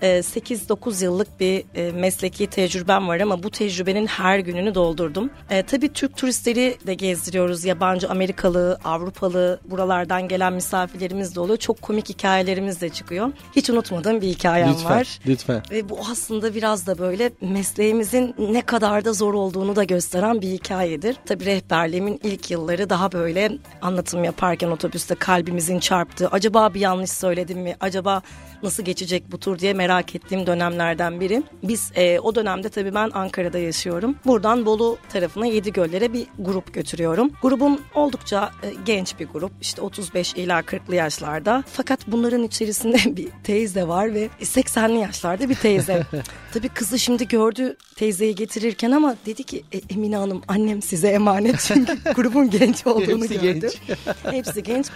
8-9 0.01 1.03
yıllık 1.03 1.39
bir 1.39 1.63
e, 1.75 1.91
mesleki 1.91 2.47
tecrübem 2.47 3.07
var 3.07 3.19
ama 3.19 3.43
bu 3.43 3.49
tecrübenin 3.49 4.05
her 4.07 4.39
gününü 4.39 4.75
doldurdum. 4.75 5.29
E, 5.49 5.63
tabii 5.63 5.93
Türk 5.93 6.17
turistleri 6.17 6.77
de 6.87 6.93
gezdiriyoruz. 6.93 7.65
Yabancı, 7.65 8.09
Amerikalı, 8.09 8.79
Avrupalı, 8.83 9.59
buralardan 9.65 10.27
gelen 10.27 10.53
misafirlerimiz 10.53 11.35
de 11.35 11.39
oluyor. 11.39 11.57
Çok 11.57 11.81
komik 11.81 12.09
hikayelerimiz 12.09 12.81
de 12.81 12.89
çıkıyor. 12.89 13.31
Hiç 13.55 13.69
unutmadığım 13.69 14.21
bir 14.21 14.27
hikayem 14.27 14.69
Lütfen. 14.69 14.91
var. 14.91 15.19
Lütfen. 15.27 15.61
Ve 15.71 15.89
bu 15.89 15.99
aslında 16.11 16.55
biraz 16.55 16.87
da 16.87 16.97
böyle 16.97 17.31
mesleğimizin 17.41 18.35
ne 18.39 18.61
kadar 18.61 19.05
da 19.05 19.13
zor 19.13 19.33
olduğunu 19.33 19.75
da 19.75 19.83
gösteren 19.83 20.41
bir 20.41 20.47
hikayedir. 20.47 21.15
Tabii 21.25 21.45
rehberliğimin 21.45 22.19
ilk 22.23 22.51
yılları 22.51 22.89
daha 22.89 23.11
böyle 23.11 23.51
anlatım 23.81 24.23
yaparken 24.23 24.67
otobüste 24.71 25.15
kalbimizin 25.15 25.79
çarptığı, 25.79 26.27
acaba 26.27 26.73
bir 26.73 26.79
yanlış 26.79 27.11
söyledim 27.11 27.59
mi, 27.59 27.75
acaba 27.79 28.21
nasıl 28.63 28.83
geçecek 28.83 29.31
bu 29.31 29.39
tur 29.39 29.59
diye 29.59 29.73
merak 29.73 29.92
ettiğim 29.99 30.47
dönemlerden 30.47 31.19
biri. 31.19 31.43
Biz 31.63 31.91
e, 31.95 32.19
o 32.19 32.35
dönemde 32.35 32.69
tabii 32.69 32.95
ben 32.95 33.09
Ankara'da 33.13 33.57
yaşıyorum. 33.59 34.15
Buradan 34.25 34.65
Bolu 34.65 34.97
tarafına 35.13 35.45
Yedigöller'e 35.45 36.13
bir 36.13 36.27
grup 36.39 36.73
götürüyorum. 36.73 37.31
Grubum 37.41 37.79
oldukça 37.95 38.51
e, 38.63 38.73
genç 38.85 39.19
bir 39.19 39.27
grup. 39.27 39.51
İşte 39.61 39.81
35 39.81 40.33
ila 40.33 40.59
40'lı 40.59 40.95
yaşlarda. 40.95 41.63
Fakat 41.73 41.99
bunların 42.07 42.43
içerisinde 42.43 42.97
bir 43.17 43.27
teyze 43.43 43.87
var 43.87 44.13
ve 44.13 44.29
80'li 44.41 44.99
yaşlarda 44.99 45.49
bir 45.49 45.55
teyze. 45.55 46.03
tabii 46.53 46.69
kızı 46.69 46.99
şimdi 46.99 47.27
gördü 47.27 47.77
teyzeyi 47.95 48.35
getirirken 48.35 48.91
ama 48.91 49.15
dedi 49.25 49.43
ki 49.43 49.63
"E, 49.73 49.81
Emine 49.93 50.17
Hanım 50.17 50.41
annem 50.47 50.81
size 50.81 51.07
emanet 51.07 51.59
çünkü 51.59 51.97
grubun 52.15 52.49
genç 52.49 52.87
olduğunu 52.87 53.23
Hepsi 53.23 53.41
gördü. 53.41 53.69
genç. 53.87 53.97
Hepsi 54.33 54.63
genç. 54.63 54.87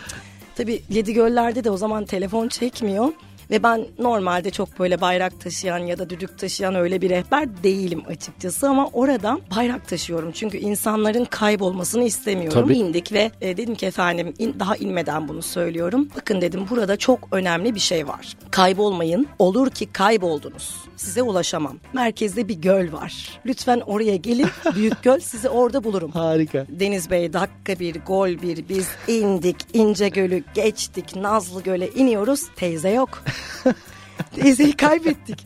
Tabii 0.56 0.82
Yedigöller'de 0.90 1.64
de 1.64 1.72
o 1.72 1.78
zaman 1.78 2.06
telefon 2.06 2.48
çekmiyor. 2.48 3.08
Ve 3.52 3.64
ben 3.64 3.86
normalde 4.00 4.50
çok 4.52 4.80
böyle 4.80 5.02
bayrak 5.02 5.42
taşıyan 5.42 5.78
ya 5.78 6.00
da 6.00 6.10
düdük 6.10 6.38
taşıyan 6.40 6.76
öyle 6.76 7.02
bir 7.02 7.10
rehber 7.10 7.64
değilim 7.64 8.04
açıkçası 8.10 8.70
ama 8.70 8.88
orada 8.94 9.40
bayrak 9.56 9.88
taşıyorum. 9.88 10.32
Çünkü 10.32 10.58
insanların 10.58 11.26
kaybolmasını 11.26 12.04
istemiyorum. 12.04 12.62
Tabii. 12.64 12.78
İndik 12.78 13.12
ve 13.12 13.32
e, 13.42 13.58
dedim 13.58 13.76
ki 13.76 13.86
efendim 13.86 14.34
in- 14.40 14.56
daha 14.60 14.76
inmeden 14.76 15.28
bunu 15.28 15.42
söylüyorum. 15.42 16.10
Bakın 16.18 16.42
dedim 16.42 16.66
burada 16.70 16.98
çok 16.98 17.20
önemli 17.32 17.76
bir 17.76 17.80
şey 17.80 18.08
var. 18.08 18.38
Kaybolmayın. 18.52 19.28
Olur 19.40 19.70
ki 19.70 19.86
kayboldunuz. 19.86 20.76
Size 20.98 21.22
ulaşamam. 21.22 21.78
Merkezde 21.94 22.48
bir 22.48 22.56
göl 22.56 22.92
var. 22.94 23.40
Lütfen 23.46 23.80
oraya 23.86 24.16
gelin. 24.16 24.48
Büyük 24.76 25.04
göl 25.04 25.20
sizi 25.20 25.50
orada 25.50 25.84
bulurum. 25.84 26.12
Harika. 26.12 26.66
Deniz 26.70 27.10
Bey 27.12 27.34
dakika 27.34 27.80
bir 27.80 27.96
gol 28.08 28.30
bir 28.30 28.70
biz 28.70 28.88
indik 29.08 29.56
ince 29.74 30.10
gölü 30.10 30.44
geçtik 30.54 31.16
Nazlı 31.16 31.64
Göl'e 31.64 31.88
iniyoruz 31.88 32.42
teyze 32.56 32.90
yok. 32.90 33.24
Teyzeyi 34.36 34.78
kaybettik. 34.78 35.44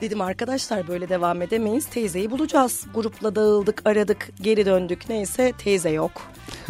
Dedim 0.00 0.20
arkadaşlar 0.20 0.88
böyle 0.88 1.08
devam 1.08 1.42
edemeyiz 1.42 1.86
teyzeyi 1.86 2.30
bulacağız. 2.30 2.86
Grupla 2.94 3.34
dağıldık 3.34 3.82
aradık 3.84 4.28
geri 4.40 4.66
döndük 4.66 5.08
neyse 5.08 5.52
teyze 5.58 5.90
yok. 5.90 6.22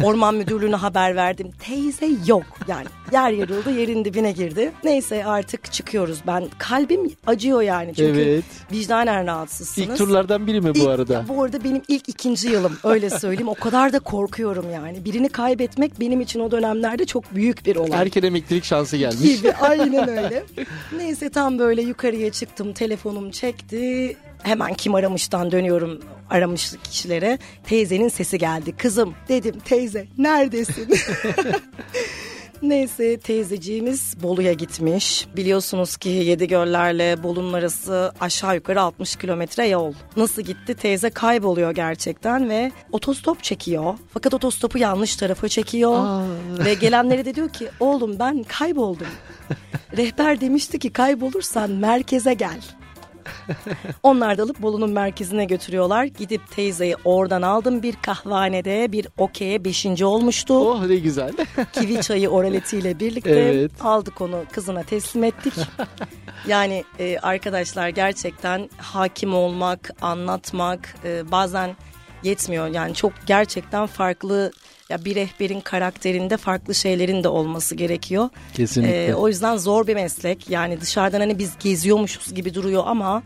Orman 0.03 0.35
müdürlüğüne 0.35 0.75
haber 0.75 1.15
verdim 1.15 1.51
teyze 1.59 2.09
yok 2.27 2.43
yani 2.67 2.85
yer 3.11 3.31
yarıldı 3.31 3.71
yerin 3.71 4.05
dibine 4.05 4.31
girdi. 4.31 4.71
Neyse 4.83 5.25
artık 5.25 5.71
çıkıyoruz 5.71 6.19
ben 6.27 6.47
kalbim 6.57 7.11
acıyor 7.27 7.61
yani 7.61 7.93
çünkü 7.95 8.21
Evet. 8.21 8.43
vicdanen 8.71 9.27
rahatsızsınız. 9.27 9.89
İlk 9.89 9.97
turlardan 9.97 10.47
biri 10.47 10.61
mi 10.61 10.75
bu 10.75 10.79
İlk- 10.79 10.87
arada? 10.87 11.25
Bu 11.27 11.43
arada 11.43 11.63
benim 11.63 11.81
ilk 11.87 12.09
ikinci 12.09 12.49
yılım 12.49 12.77
öyle 12.83 13.09
söyleyeyim. 13.09 13.47
O 13.49 13.55
kadar 13.55 13.93
da 13.93 13.99
korkuyorum 13.99 14.65
yani. 14.73 15.05
Birini 15.05 15.29
kaybetmek 15.29 15.99
benim 15.99 16.21
için 16.21 16.39
o 16.39 16.51
dönemlerde 16.51 17.05
çok 17.05 17.35
büyük 17.35 17.65
bir 17.65 17.75
olay. 17.75 18.01
Erken 18.01 18.23
emeklilik 18.23 18.63
şansı 18.63 18.97
gelmiş. 18.97 19.21
gibi 19.37 19.53
aynen 19.53 20.09
öyle. 20.09 20.43
Neyse 20.97 21.29
tam 21.29 21.59
böyle 21.59 21.81
yukarıya 21.81 22.31
çıktım 22.31 22.73
telefonum 22.73 23.31
çekti. 23.31 24.15
Hemen 24.43 24.73
kim 24.73 24.95
aramıştan 24.95 25.51
dönüyorum 25.51 25.99
aramış 26.29 26.73
kişilere. 26.83 27.39
Teyzenin 27.63 28.09
sesi 28.09 28.37
geldi. 28.37 28.77
Kızım 28.77 29.15
dedim 29.29 29.59
teyze 29.65 30.07
neredesin? 30.17 30.89
Neyse 32.63 33.19
teyzeciğimiz 33.19 34.23
Bolu'ya 34.23 34.53
gitmiş. 34.53 35.27
Biliyorsunuz 35.35 35.97
ki 35.97 36.09
Yedigöller'le 36.09 37.23
Bolu'nun 37.23 37.53
arası 37.53 38.11
aşağı 38.19 38.55
yukarı 38.55 38.81
60 38.81 39.15
kilometre 39.15 39.67
yol. 39.67 39.93
Nasıl 40.17 40.41
gitti? 40.41 40.73
Teyze 40.75 41.09
kayboluyor 41.09 41.71
gerçekten 41.71 42.49
ve 42.49 42.71
otostop 42.91 43.43
çekiyor. 43.43 43.93
Fakat 44.13 44.33
otostopu 44.33 44.77
yanlış 44.77 45.15
tarafa 45.15 45.47
çekiyor. 45.47 45.93
Aa. 46.05 46.25
Ve 46.65 46.73
gelenlere 46.73 47.25
de 47.25 47.35
diyor 47.35 47.49
ki 47.49 47.69
oğlum 47.79 48.19
ben 48.19 48.43
kayboldum. 48.43 49.07
Rehber 49.97 50.41
demişti 50.41 50.79
ki 50.79 50.93
kaybolursan 50.93 51.71
merkeze 51.71 52.33
gel. 52.33 52.61
Onlar 54.03 54.37
da 54.37 54.43
alıp 54.43 54.61
Bolu'nun 54.61 54.91
merkezine 54.91 55.45
götürüyorlar. 55.45 56.05
Gidip 56.05 56.51
teyzeyi 56.51 56.95
oradan 57.05 57.41
aldım 57.41 57.83
bir 57.83 57.95
kahvanede 58.01 58.91
bir 58.91 59.07
okey'e 59.17 59.65
beşinci 59.65 60.05
olmuştu. 60.05 60.53
Oh 60.53 60.85
ne 60.85 60.95
güzel. 60.95 61.31
Kivi 61.73 62.01
çayı 62.01 62.29
oraletiyle 62.29 62.99
birlikte 62.99 63.29
Evet. 63.31 63.71
aldık 63.81 64.21
onu 64.21 64.43
kızına 64.51 64.83
teslim 64.83 65.23
ettik. 65.23 65.53
yani 66.47 66.83
e, 66.99 67.17
arkadaşlar 67.17 67.89
gerçekten 67.89 68.69
hakim 68.77 69.33
olmak, 69.35 69.91
anlatmak 70.01 70.95
e, 71.05 71.31
bazen 71.31 71.75
yetmiyor. 72.23 72.67
Yani 72.67 72.93
çok 72.93 73.13
gerçekten 73.25 73.85
farklı 73.85 74.51
ya 74.93 75.05
bir 75.05 75.15
rehberin 75.15 75.61
karakterinde 75.61 76.37
farklı 76.37 76.75
şeylerin 76.75 77.23
de 77.23 77.27
olması 77.27 77.75
gerekiyor. 77.75 78.29
Kesinlikle. 78.53 79.05
E, 79.05 79.13
o 79.13 79.27
yüzden 79.27 79.57
zor 79.57 79.87
bir 79.87 79.95
meslek. 79.95 80.49
Yani 80.49 80.81
dışarıdan 80.81 81.19
hani 81.19 81.39
biz 81.39 81.51
geziyormuşuz 81.59 82.33
gibi 82.33 82.53
duruyor 82.53 82.83
ama 82.85 83.23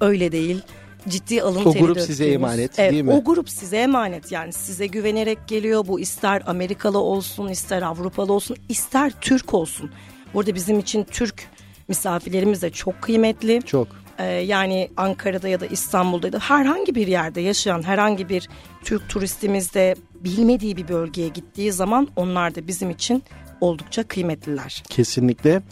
öyle 0.00 0.32
değil. 0.32 0.62
Ciddi 1.08 1.42
alın 1.42 1.64
O 1.64 1.72
teri 1.72 1.82
grup 1.82 2.00
size 2.00 2.26
emanet, 2.26 2.78
Evet, 2.78 2.92
değil 2.92 3.02
mi? 3.02 3.12
O 3.12 3.24
grup 3.24 3.50
size 3.50 3.76
emanet 3.76 4.32
yani 4.32 4.52
size 4.52 4.86
güvenerek 4.86 5.38
geliyor. 5.48 5.86
Bu 5.86 6.00
ister 6.00 6.42
Amerikalı 6.46 6.98
olsun, 6.98 7.48
ister 7.48 7.82
Avrupalı 7.82 8.32
olsun, 8.32 8.56
ister 8.68 9.12
Türk 9.20 9.54
olsun. 9.54 9.90
Burada 10.34 10.54
bizim 10.54 10.78
için 10.78 11.04
Türk 11.04 11.48
misafirlerimiz 11.88 12.62
de 12.62 12.70
çok 12.70 13.02
kıymetli. 13.02 13.62
Çok. 13.62 13.88
Ee, 14.18 14.24
yani 14.24 14.90
Ankara'da 14.96 15.48
ya 15.48 15.60
da 15.60 15.66
İstanbul'da 15.66 16.26
ya 16.26 16.32
da 16.32 16.38
herhangi 16.38 16.94
bir 16.94 17.06
yerde 17.06 17.40
yaşayan 17.40 17.82
herhangi 17.82 18.28
bir 18.28 18.48
Türk 18.84 19.08
turistimiz 19.08 19.74
de 19.74 19.94
bilmediği 20.24 20.76
bir 20.76 20.88
bölgeye 20.88 21.28
gittiği 21.28 21.72
zaman 21.72 22.08
onlar 22.16 22.54
da 22.54 22.66
bizim 22.66 22.90
için 22.90 23.22
oldukça 23.60 24.02
kıymetliler. 24.02 24.82
Kesinlikle. 24.88 25.62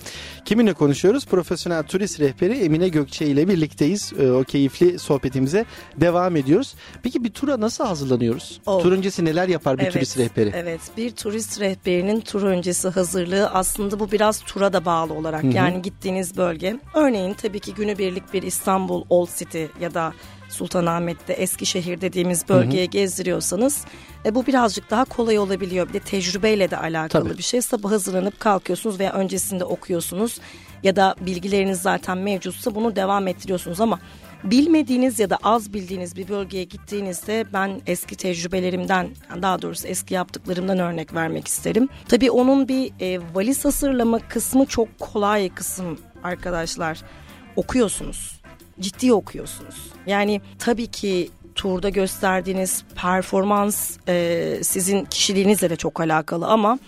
Kiminle 0.45 0.73
konuşuyoruz? 0.73 1.27
Profesyonel 1.27 1.83
turist 1.83 2.21
rehberi 2.21 2.53
Emine 2.59 2.89
Gökçe 2.89 3.27
ile 3.27 3.49
birlikteyiz. 3.49 4.13
Ee, 4.21 4.31
O 4.31 4.45
keyifli 4.45 4.99
sohbetimize 4.99 5.65
devam 5.97 6.37
ediyoruz. 6.37 6.75
Peki 7.03 7.25
bir 7.25 7.31
tura 7.31 7.61
nasıl 7.61 7.85
hazırlanıyoruz? 7.85 8.61
Oh. 8.67 8.83
Tur 8.83 8.93
öncesi 8.93 9.25
neler 9.25 9.49
yapar 9.49 9.79
bir 9.79 9.83
Evet, 9.83 9.93
turist 9.93 10.19
rehberi? 10.19 10.53
Evet 10.55 10.81
bir 10.97 11.11
turist 11.11 11.61
rehberinin 11.61 12.21
tur 12.21 12.43
öncesi 12.43 12.89
hazırlığı 12.89 13.49
aslında 13.49 14.01
bu 14.01 14.13
biraz 14.13 14.41
tura 14.41 14.73
da 14.73 14.85
bağlı 14.85 15.15
olarak 15.15 15.45
yani 15.45 15.83
gittiğiniz 15.83 16.37
bölge. 16.37 16.81
Örneğin 16.95 17.35
tabii 17.35 17.61
ki 17.61 17.75
günübirlik 17.75 18.35
bir 18.35 18.43
İstanbul 18.43 19.05
Old 19.11 19.29
City 19.39 19.65
ya 19.81 19.95
da 19.95 20.13
Sultanahmet'te 20.49 21.33
Eskişehir 21.33 22.01
dediğimiz 22.01 22.49
bölgeye 22.49 22.87
gezdiriyorsanız 22.87 23.85
e, 24.25 24.35
bu 24.35 24.47
birazcık 24.47 24.91
daha 24.91 25.05
kolay 25.05 25.39
olabiliyor. 25.39 25.89
Bir 25.89 25.93
de 25.93 26.01
tecrübeyle 26.01 26.71
de 26.71 26.77
alakalı 26.77 27.25
Tabii. 27.25 27.39
bir 27.39 27.43
şey. 27.43 27.63
Sabah 27.63 27.91
hazırlanıp 27.91 28.41
kalkıyorsunuz 28.41 28.99
veya 28.99 29.13
öncesinde 29.13 29.65
okuyorsunuz 29.65 30.41
ya 30.83 30.97
da 30.97 31.15
bilgileriniz 31.21 31.83
zaten 31.83 32.19
mevcutsa 32.19 32.75
bunu 32.75 32.97
devam 32.97 33.29
ettiriyorsunuz 33.29 33.81
ama 33.81 33.99
bilmediğiniz 34.45 35.19
ya 35.19 35.31
da 35.31 35.39
az 35.43 35.73
bildiğiniz 35.73 36.17
bir 36.17 36.29
bölgeye 36.29 36.65
gittiğinizde 36.65 37.45
ben 37.53 37.81
eski 37.87 38.17
tecrübelerimden 38.17 39.09
daha 39.43 39.63
doğrusu 39.63 39.89
eski 39.89 40.15
yaptıklarımdan 40.15 40.79
örnek 40.79 41.15
vermek 41.15 41.49
isterim. 41.49 41.89
Tabii 42.09 42.31
onun 42.31 42.69
bir 42.69 42.93
e, 43.01 43.21
valiz 43.35 43.65
hazırlama 43.65 44.19
kısmı 44.29 44.67
çok 44.67 44.99
kolay 44.99 45.49
kısım 45.49 45.99
arkadaşlar. 46.23 47.01
Okuyorsunuz. 47.57 48.38
Ciddi 48.81 49.13
okuyorsunuz. 49.13 49.77
Yani 50.07 50.41
tabii 50.59 50.87
ki 50.87 51.31
turda 51.55 51.89
gösterdiğiniz 51.89 52.85
performans 52.95 53.99
e, 54.09 54.59
sizin 54.63 55.05
kişiliğinizle 55.05 55.71
de 55.71 55.77
çok 55.77 56.01
alakalı 56.01 56.47
ama 56.47 56.79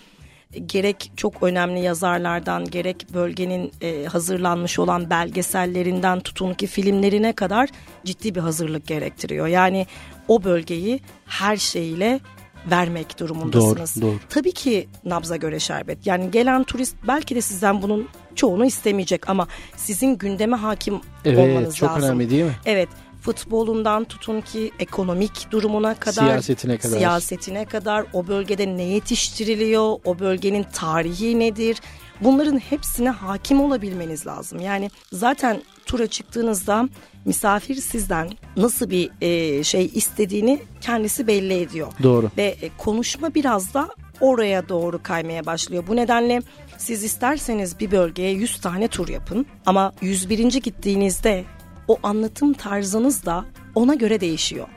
gerek 0.67 1.13
çok 1.17 1.43
önemli 1.43 1.81
yazarlardan 1.81 2.65
gerek 2.65 3.07
bölgenin 3.15 3.73
e, 3.81 4.05
hazırlanmış 4.05 4.79
olan 4.79 5.11
belgesellerinden 5.11 6.21
tutun 6.21 6.55
ki 6.55 6.67
filmlerine 6.67 7.33
kadar 7.33 7.69
ciddi 8.05 8.35
bir 8.35 8.41
hazırlık 8.41 8.87
gerektiriyor. 8.87 9.47
Yani 9.47 9.87
o 10.29 10.45
bölgeyi 10.45 11.01
her 11.27 11.57
şeyle 11.57 12.21
vermek 12.71 13.19
durumundasınız. 13.19 13.97
Doğru, 13.97 14.11
doğru. 14.11 14.19
Tabii 14.29 14.53
ki 14.53 14.89
nabza 15.05 15.37
göre 15.37 15.61
şerbet. 15.61 16.07
Yani 16.07 16.31
gelen 16.31 16.65
turist 16.65 16.97
belki 17.09 17.35
de 17.35 17.41
sizden 17.41 17.83
bunun 17.83 18.09
çoğunu 18.35 18.65
istemeyecek 18.67 19.31
ama 19.31 19.49
sizin 19.77 20.19
gündeme 20.19 20.57
hakim 20.57 21.01
Evet 21.25 21.39
olmanız 21.39 21.77
çok 21.77 21.91
lazım. 21.91 22.03
önemli 22.09 22.31
değil 22.31 22.45
mi? 22.45 22.55
Evet 22.67 22.89
futbolundan 23.23 24.05
tutun 24.05 24.41
ki 24.41 24.71
ekonomik 24.79 25.51
durumuna 25.51 25.95
kadar 25.95 26.13
Siyasetine 26.27 26.79
kadar. 26.79 26.97
siyasetine 26.99 27.65
kadar 27.65 28.05
o 28.13 28.27
bölgede 28.27 28.77
ne 28.77 28.83
yetiştiriliyor 28.83 29.97
o 30.05 30.19
bölgenin 30.19 30.67
tarihi 30.73 31.39
nedir 31.39 31.81
bunların 32.21 32.59
hepsine 32.59 33.11
hakim 33.11 33.61
olabilmeniz 33.61 34.27
lazım 34.27 34.61
yani 34.61 34.91
zaten 35.13 35.63
tura 35.87 36.07
çıktığınızda 36.07 36.89
misafir 37.25 37.75
sizden 37.75 38.31
nasıl 38.57 38.91
bir 38.91 39.11
e, 39.21 39.65
şey 39.65 39.91
istediğini 39.95 40.59
kendisi 40.81 41.27
belli 41.27 41.55
ediyor 41.61 41.93
Doğru. 42.03 42.31
ve 42.37 42.57
e, 42.63 42.71
konuşma 42.79 43.35
biraz 43.35 43.75
da 43.75 43.89
oraya 44.21 44.69
doğru 44.69 45.03
kaymaya 45.03 45.47
başlıyor. 45.47 45.85
Bu 45.89 45.97
nedenle 45.97 46.43
siz 46.81 47.05
isterseniz 47.05 47.81
bir 47.81 47.91
bölgeye 47.91 48.33
100 48.33 48.61
tane 48.61 48.89
tur 48.89 49.09
yapın 49.09 49.47
ama 49.67 49.93
101. 50.03 50.39
gittiğinizde 50.61 51.45
o 51.89 51.99
anlatım 52.03 52.53
tarzınız 52.53 53.25
da 53.27 53.45
ona 53.75 53.95
göre 53.95 54.21
değişiyor. 54.21 54.69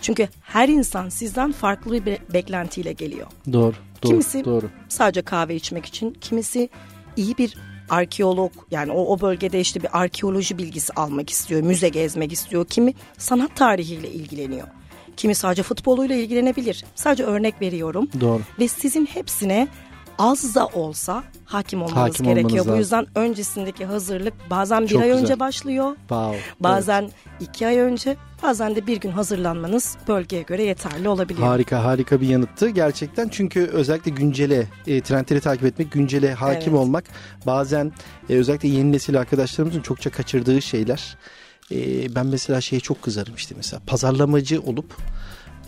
Çünkü 0.00 0.28
her 0.42 0.68
insan 0.68 1.08
sizden 1.08 1.52
farklı 1.52 1.92
bir 1.92 2.06
be- 2.06 2.18
beklentiyle 2.34 2.92
geliyor. 2.92 3.26
Doğru. 3.52 3.74
Doğru. 4.02 4.10
Kimisi 4.10 4.44
Doğru. 4.44 4.70
sadece 4.88 5.22
kahve 5.22 5.54
içmek 5.54 5.86
için, 5.86 6.10
kimisi 6.20 6.68
iyi 7.16 7.38
bir 7.38 7.58
arkeolog 7.90 8.52
yani 8.70 8.92
o, 8.92 9.04
o 9.14 9.20
bölgede 9.20 9.60
işte 9.60 9.82
bir 9.82 9.98
arkeoloji 10.00 10.58
bilgisi 10.58 10.92
almak 10.92 11.30
istiyor, 11.30 11.60
müze 11.60 11.88
gezmek 11.88 12.32
istiyor. 12.32 12.66
Kimi 12.66 12.94
sanat 13.18 13.56
tarihiyle 13.56 14.10
ilgileniyor. 14.10 14.68
Kimi 15.16 15.34
sadece 15.34 15.62
futboluyla 15.62 16.16
ilgilenebilir. 16.16 16.84
Sadece 16.94 17.24
örnek 17.24 17.60
veriyorum. 17.60 18.08
Doğru. 18.20 18.40
Ve 18.60 18.68
sizin 18.68 19.06
hepsine 19.06 19.68
az 20.18 20.54
da 20.54 20.66
olsa 20.66 21.24
hakim 21.44 21.82
olmanız 21.82 21.96
Hakim 21.96 22.26
gerekiyor. 22.26 22.50
olmanız 22.64 22.68
Bu 22.74 22.76
yüzden 22.78 23.06
öncesindeki 23.14 23.84
hazırlık 23.84 24.34
bazen 24.50 24.82
bir 24.82 24.88
Çok 24.88 25.02
ay 25.02 25.08
güzel. 25.08 25.22
önce 25.22 25.40
başlıyor. 25.40 25.96
Wow. 25.98 26.38
Bazen 26.60 27.10
iki 27.40 27.66
ay 27.66 27.78
önce 27.78 28.16
bazen 28.42 28.76
de 28.76 28.86
bir 28.86 29.00
gün 29.00 29.10
hazırlanmanız 29.10 29.96
bölgeye 30.08 30.42
göre 30.42 30.62
yeterli 30.62 31.08
olabiliyor. 31.08 31.48
Harika 31.48 31.84
harika 31.84 32.20
bir 32.20 32.28
yanıttı 32.28 32.68
gerçekten 32.68 33.28
çünkü 33.28 33.60
özellikle 33.66 34.10
güncele 34.10 34.66
e, 34.86 35.00
trendleri 35.00 35.40
takip 35.40 35.64
etmek 35.64 35.92
güncele 35.92 36.34
hakim 36.34 36.72
Evet. 36.72 36.74
olmak 36.82 37.04
bazen 37.46 37.92
e, 38.30 38.34
özellikle 38.34 38.68
yeni 38.68 38.92
nesil 38.92 39.18
arkadaşlarımızın 39.20 39.80
çokça 39.82 40.10
kaçırdığı 40.10 40.62
şeyler 40.62 41.16
E, 41.72 42.14
ben 42.14 42.26
mesela 42.26 42.60
şeye 42.60 42.80
çok 42.80 43.02
kızarım 43.02 43.34
işte 43.34 43.54
mesela 43.56 43.82
pazarlamacı 43.86 44.60
olup 44.60 44.96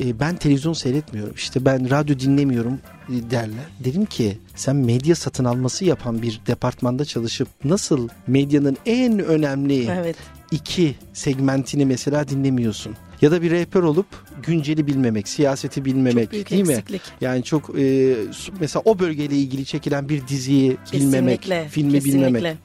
e, 0.00 0.20
ben 0.20 0.36
televizyon 0.36 0.72
seyretmiyorum 0.72 1.34
işte 1.36 1.64
ben 1.64 1.90
radyo 1.90 2.18
dinlemiyorum 2.18 2.78
e, 3.08 3.30
derler. 3.30 3.64
Dedim 3.84 4.04
ki 4.04 4.38
sen 4.54 4.76
medya 4.76 5.14
satın 5.14 5.44
alması 5.44 5.84
yapan 5.84 6.22
bir 6.22 6.40
departmanda 6.46 7.04
çalışıp 7.04 7.48
nasıl 7.64 8.08
medyanın 8.26 8.76
en 8.86 9.18
önemli 9.18 9.86
Evet. 9.90 10.16
iki 10.50 10.94
segmentini 11.12 11.86
mesela 11.86 12.28
dinlemiyorsun. 12.28 12.96
Ya 13.20 13.30
da 13.30 13.42
bir 13.42 13.50
rehber 13.50 13.80
olup 13.80 14.06
günceli 14.46 14.86
bilmemek, 14.86 15.28
siyaseti 15.28 15.84
bilmemek 15.84 16.24
Çok 16.24 16.32
büyük 16.32 16.50
değil 16.50 16.66
mi? 16.66 16.72
eksiklik. 16.72 17.02
Yani 17.20 17.42
çok 17.42 17.78
e, 17.78 18.14
mesela 18.60 18.82
o 18.84 18.98
bölgeyle 18.98 19.36
ilgili 19.36 19.64
çekilen 19.64 20.08
bir 20.08 20.28
diziyi 20.28 20.76
bilmemek, 20.92 21.42
Kesinlikle, 21.42 21.68
filmi 21.68 21.92
kesinlikle. 21.92 22.26
bilmemek. 22.26 22.56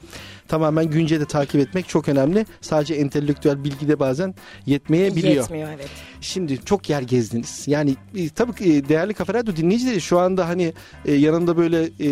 Tamamen 0.48 0.86
günceli 0.90 1.26
takip 1.26 1.56
etmek 1.56 1.88
çok 1.88 2.10
önemli. 2.10 2.46
Sadece 2.62 2.94
entelektüel 2.94 3.64
bilgi 3.64 3.88
de 3.88 4.00
bazen 4.00 4.36
yetmeyebiliyor. 4.66 5.36
Yetmiyor 5.36 5.70
evet. 5.76 5.90
Şimdi 6.26 6.66
çok 6.66 6.90
yer 6.90 7.02
gezdiniz. 7.02 7.64
Yani 7.68 7.96
e, 8.16 8.30
tabii 8.30 8.56
ki 8.56 8.74
e, 8.74 8.90
değerli 8.90 9.14
Kafa 9.14 9.34
Radyo 9.34 9.56
dinleyicileri 9.56 10.02
şu 10.02 10.20
anda 10.20 10.48
hani 10.48 10.74
e, 11.06 11.14
yanında 11.14 11.58
böyle 11.58 11.84
e, 11.84 12.08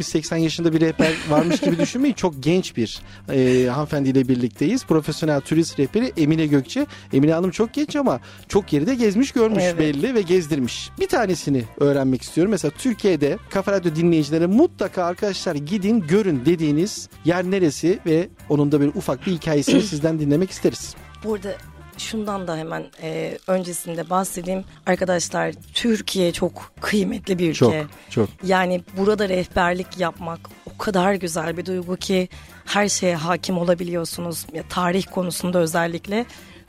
70-80 0.00 0.38
yaşında 0.38 0.72
bir 0.72 0.80
rehber 0.80 1.12
varmış 1.30 1.60
gibi 1.60 1.78
düşünmeyin. 1.78 2.14
Çok 2.14 2.42
genç 2.42 2.76
bir 2.76 3.00
e, 3.32 3.68
hanımefendiyle 3.68 4.28
birlikteyiz. 4.28 4.84
Profesyonel 4.84 5.40
turist 5.40 5.78
rehberi 5.78 6.12
Emine 6.16 6.46
Gökçe. 6.46 6.86
Emine 7.12 7.32
Hanım 7.32 7.50
çok 7.50 7.72
genç 7.72 7.96
ama 7.96 8.20
çok 8.48 8.72
yeri 8.72 8.86
de 8.86 8.94
gezmiş 8.94 9.32
görmüş 9.32 9.62
Evet. 9.62 9.78
belli 9.78 10.14
ve 10.14 10.22
gezdirmiş. 10.22 10.90
Bir 11.00 11.08
tanesini 11.08 11.64
öğrenmek 11.80 12.22
istiyorum. 12.22 12.50
Mesela 12.50 12.72
Türkiye'de 12.78 13.38
Kafa 13.50 13.72
Radyo 13.72 13.94
dinleyicileri 13.94 14.46
mutlaka 14.46 15.04
arkadaşlar 15.04 15.54
gidin 15.54 16.00
görün 16.00 16.44
dediğiniz 16.44 17.08
yer 17.24 17.44
neresi 17.44 17.98
ve 18.06 18.28
onun 18.48 18.72
da 18.72 18.80
böyle 18.80 18.92
ufak 18.94 19.26
bir 19.26 19.32
hikayesini 19.32 19.82
sizden 19.92 20.20
dinlemek 20.20 20.50
isteriz. 20.50 20.94
Burada 21.24 21.54
şundan 22.02 22.48
da 22.48 22.56
hemen 22.56 22.84
e, 23.02 23.38
öncesinde 23.46 24.10
bahsedeyim. 24.10 24.64
Arkadaşlar 24.86 25.52
Türkiye 25.74 26.32
çok 26.32 26.72
kıymetli 26.80 27.38
bir 27.38 27.50
ülke. 27.50 27.54
Çok 27.54 27.74
çok. 28.10 28.28
Yani 28.44 28.82
burada 28.96 29.28
rehberlik 29.28 29.98
yapmak 29.98 30.40
o 30.74 30.78
kadar 30.78 31.14
güzel 31.14 31.56
bir 31.56 31.66
duygu 31.66 31.96
ki 31.96 32.28
her 32.64 32.88
şeye 32.88 33.16
hakim 33.16 33.58
olabiliyorsunuz. 33.58 34.46
Ya, 34.52 34.62
tarih 34.68 35.04
konusunda 35.10 35.58
özellikle 35.58 36.26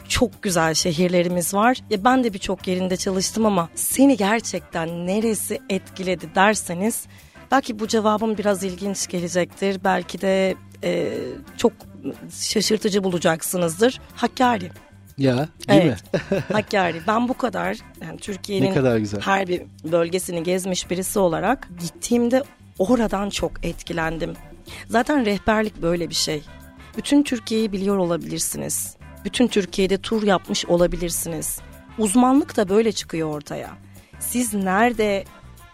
çok 0.09 0.43
güzel 0.43 0.73
şehirlerimiz 0.73 1.53
var. 1.53 1.77
Ya 1.89 2.03
ben 2.03 2.23
de 2.23 2.33
birçok 2.33 2.67
yerinde 2.67 2.97
çalıştım 2.97 3.45
ama 3.45 3.69
seni 3.75 4.17
gerçekten 4.17 5.07
neresi 5.07 5.61
etkiledi 5.69 6.35
derseniz 6.35 7.05
belki 7.51 7.79
bu 7.79 7.87
cevabım 7.87 8.37
biraz 8.37 8.63
ilginç 8.63 9.07
gelecektir. 9.07 9.79
Belki 9.83 10.21
de 10.21 10.55
e, 10.83 11.17
çok 11.57 11.73
şaşırtıcı 12.31 13.03
bulacaksınızdır. 13.03 14.01
Hakkari. 14.15 14.71
Ya 15.17 15.37
değil 15.37 15.81
Evet. 15.81 16.31
mi? 16.31 16.39
Hakkari. 16.53 17.01
Ben 17.07 17.29
bu 17.29 17.33
kadar 17.33 17.77
yani 18.01 18.17
Türkiye'nin 18.19 18.73
kadar 18.73 18.97
güzel. 18.97 19.21
her 19.21 19.47
bir 19.47 19.61
bölgesini 19.91 20.43
gezmiş 20.43 20.89
birisi 20.89 21.19
olarak 21.19 21.67
gittiğimde 21.79 22.43
oradan 22.79 23.29
çok 23.29 23.65
etkilendim. 23.65 24.33
Zaten 24.89 25.25
rehberlik 25.25 25.81
böyle 25.81 26.09
bir 26.09 26.15
şey. 26.15 26.43
Bütün 26.97 27.23
Türkiye'yi 27.23 27.71
biliyor 27.71 27.97
olabilirsiniz. 27.97 28.95
Bütün 29.25 29.47
Türkiye'de 29.47 29.97
tur 29.97 30.23
yapmış 30.23 30.65
olabilirsiniz. 30.65 31.59
Uzmanlık 31.97 32.57
da 32.57 32.69
böyle 32.69 32.91
çıkıyor 32.91 33.29
ortaya. 33.29 33.69
Siz 34.19 34.53
nerede 34.53 35.23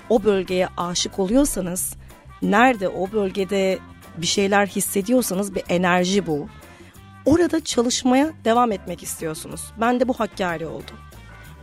o 0.09 0.23
bölgeye 0.23 0.67
aşık 0.77 1.19
oluyorsanız, 1.19 1.93
nerede 2.41 2.89
o 2.89 3.11
bölgede 3.11 3.79
bir 4.17 4.27
şeyler 4.27 4.67
hissediyorsanız 4.67 5.55
bir 5.55 5.63
enerji 5.69 6.27
bu. 6.27 6.47
Orada 7.25 7.63
çalışmaya 7.63 8.33
devam 8.45 8.71
etmek 8.71 9.03
istiyorsunuz. 9.03 9.61
Ben 9.81 9.99
de 9.99 10.07
bu 10.07 10.13
Hakkari 10.13 10.65
oldu. 10.65 10.91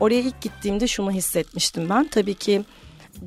Oraya 0.00 0.20
ilk 0.20 0.40
gittiğimde 0.40 0.86
şunu 0.86 1.10
hissetmiştim 1.10 1.90
ben. 1.90 2.08
Tabii 2.08 2.34
ki 2.34 2.64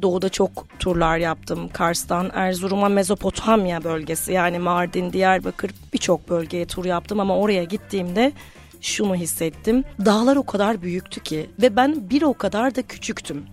doğuda 0.02 0.30
çok 0.30 0.80
turlar 0.80 1.18
yaptım. 1.18 1.70
Kars'tan 1.70 2.32
Erzurum'a 2.34 2.90
Mezopotamya 2.90 3.84
bölgesi 3.84 4.32
yani 4.34 4.60
Mardin, 4.60 5.14
Diyarbakır 5.14 5.72
birçok 5.94 6.30
bölgeye 6.30 6.66
tur 6.66 6.86
yaptım 6.86 7.20
ama 7.20 7.38
oraya 7.38 7.64
gittiğimde 7.64 8.32
şunu 8.82 9.16
hissettim. 9.16 9.84
Dağlar 10.06 10.36
o 10.36 10.46
kadar 10.46 10.82
büyüktü 10.82 11.20
ki 11.24 11.50
ve 11.62 11.76
ben 11.76 12.10
bir 12.10 12.22
o 12.22 12.34
kadar 12.34 12.76
da 12.76 12.82
küçüktüm. 12.82 13.46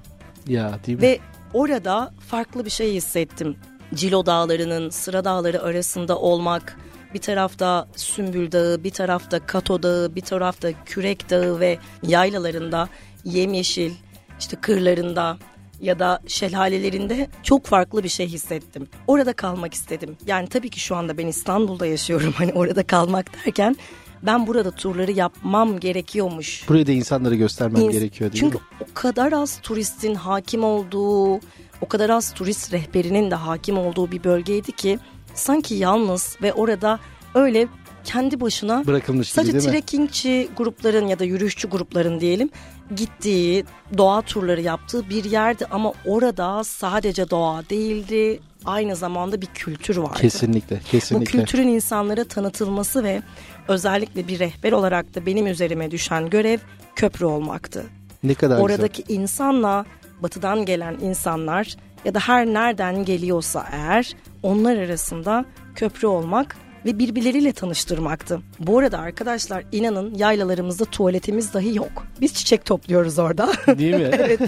Ya 0.46 0.78
değil 0.86 0.98
mi? 0.98 1.02
Ve 1.02 1.18
orada 1.54 2.12
farklı 2.28 2.64
bir 2.64 2.70
şey 2.70 2.94
hissettim. 2.94 3.56
Cilo 3.94 4.26
dağlarının 4.26 4.90
sıra 4.90 5.24
dağları 5.24 5.62
arasında 5.62 6.18
olmak, 6.18 6.78
bir 7.16 7.20
tarafta 7.20 7.88
Sümbül 7.96 8.52
Dağı, 8.52 8.84
bir 8.84 8.90
tarafta 8.90 9.46
Kato 9.46 9.82
Dağı, 9.82 10.14
bir 10.14 10.20
tarafta 10.20 10.68
Kürek 10.84 11.30
Dağı 11.30 11.60
ve 11.60 11.78
yaylalarında 12.02 12.88
yemyeşil, 13.24 13.92
işte 14.38 14.56
kırlarında 14.60 15.38
ya 15.80 15.98
da 15.98 16.20
şelalelerinde 16.26 17.28
çok 17.42 17.66
farklı 17.66 18.04
bir 18.04 18.08
şey 18.08 18.28
hissettim. 18.28 18.88
Orada 19.06 19.32
kalmak 19.32 19.74
istedim. 19.74 20.16
Yani 20.26 20.48
tabii 20.48 20.70
ki 20.70 20.80
şu 20.80 20.96
anda 20.96 21.18
ben 21.18 21.26
İstanbul'da 21.26 21.86
yaşıyorum. 21.86 22.32
Hani 22.36 22.52
orada 22.52 22.82
kalmak 22.86 23.46
derken 23.46 23.76
ben 24.22 24.46
burada 24.46 24.70
turları 24.70 25.12
yapmam 25.12 25.80
gerekiyormuş. 25.80 26.68
Burayı 26.68 26.86
da 26.86 26.92
insanlara 26.92 27.34
göstermem 27.34 27.82
İns- 27.82 27.92
gerekiyor 27.92 28.32
değil 28.32 28.40
Çünkü 28.44 28.56
mi? 28.56 28.62
o 28.80 28.94
kadar 28.94 29.32
az 29.32 29.60
turistin 29.62 30.14
hakim 30.14 30.64
olduğu, 30.64 31.34
o 31.80 31.88
kadar 31.88 32.10
az 32.10 32.34
turist 32.34 32.72
rehberinin 32.72 33.30
de 33.30 33.34
hakim 33.34 33.78
olduğu 33.78 34.10
bir 34.10 34.24
bölgeydi 34.24 34.72
ki 34.72 34.98
sanki 35.36 35.74
yalnız 35.74 36.36
ve 36.42 36.52
orada 36.52 36.98
öyle 37.34 37.68
kendi 38.04 38.40
başına 38.40 38.86
Bırakılmış 38.86 39.32
gibi 39.32 39.46
sadece 39.46 39.70
trekkingçi 39.70 40.48
grupların 40.56 41.06
ya 41.06 41.18
da 41.18 41.24
yürüyüşçü 41.24 41.68
grupların 41.68 42.20
diyelim 42.20 42.50
gittiği 42.96 43.64
doğa 43.98 44.22
turları 44.22 44.60
yaptığı 44.60 45.10
bir 45.10 45.24
yerdi 45.24 45.66
ama 45.70 45.92
orada 46.04 46.64
sadece 46.64 47.30
doğa 47.30 47.62
değildi 47.70 48.40
aynı 48.64 48.96
zamanda 48.96 49.40
bir 49.40 49.46
kültür 49.46 49.96
vardı. 49.96 50.18
Kesinlikle, 50.20 50.76
Bu 50.76 50.90
kesinlikle. 50.90 51.38
kültürün 51.38 51.68
insanlara 51.68 52.24
tanıtılması 52.24 53.04
ve 53.04 53.22
özellikle 53.68 54.28
bir 54.28 54.38
rehber 54.38 54.72
olarak 54.72 55.14
da 55.14 55.26
benim 55.26 55.46
üzerime 55.46 55.90
düşen 55.90 56.30
görev 56.30 56.58
köprü 56.96 57.24
olmaktı. 57.24 57.84
Ne 58.22 58.34
kadar 58.34 58.60
Oradaki 58.60 59.04
insanla 59.08 59.84
batıdan 60.22 60.64
gelen 60.64 60.98
insanlar 61.00 61.76
ya 62.06 62.14
da 62.14 62.18
her 62.18 62.46
nereden 62.46 63.04
geliyorsa 63.04 63.66
eğer 63.72 64.12
onlar 64.42 64.76
arasında 64.76 65.44
köprü 65.74 66.06
olmak 66.06 66.56
ve 66.84 66.98
birbirleriyle 66.98 67.52
tanıştırmaktı. 67.52 68.40
Bu 68.58 68.78
arada 68.78 68.98
arkadaşlar 68.98 69.64
inanın 69.72 70.14
yaylalarımızda 70.14 70.84
tuvaletimiz 70.84 71.54
dahi 71.54 71.76
yok. 71.76 72.06
Biz 72.20 72.34
çiçek 72.34 72.64
topluyoruz 72.64 73.18
orada. 73.18 73.52
Değil 73.78 73.94
mi? 73.94 74.10
evet. 74.12 74.40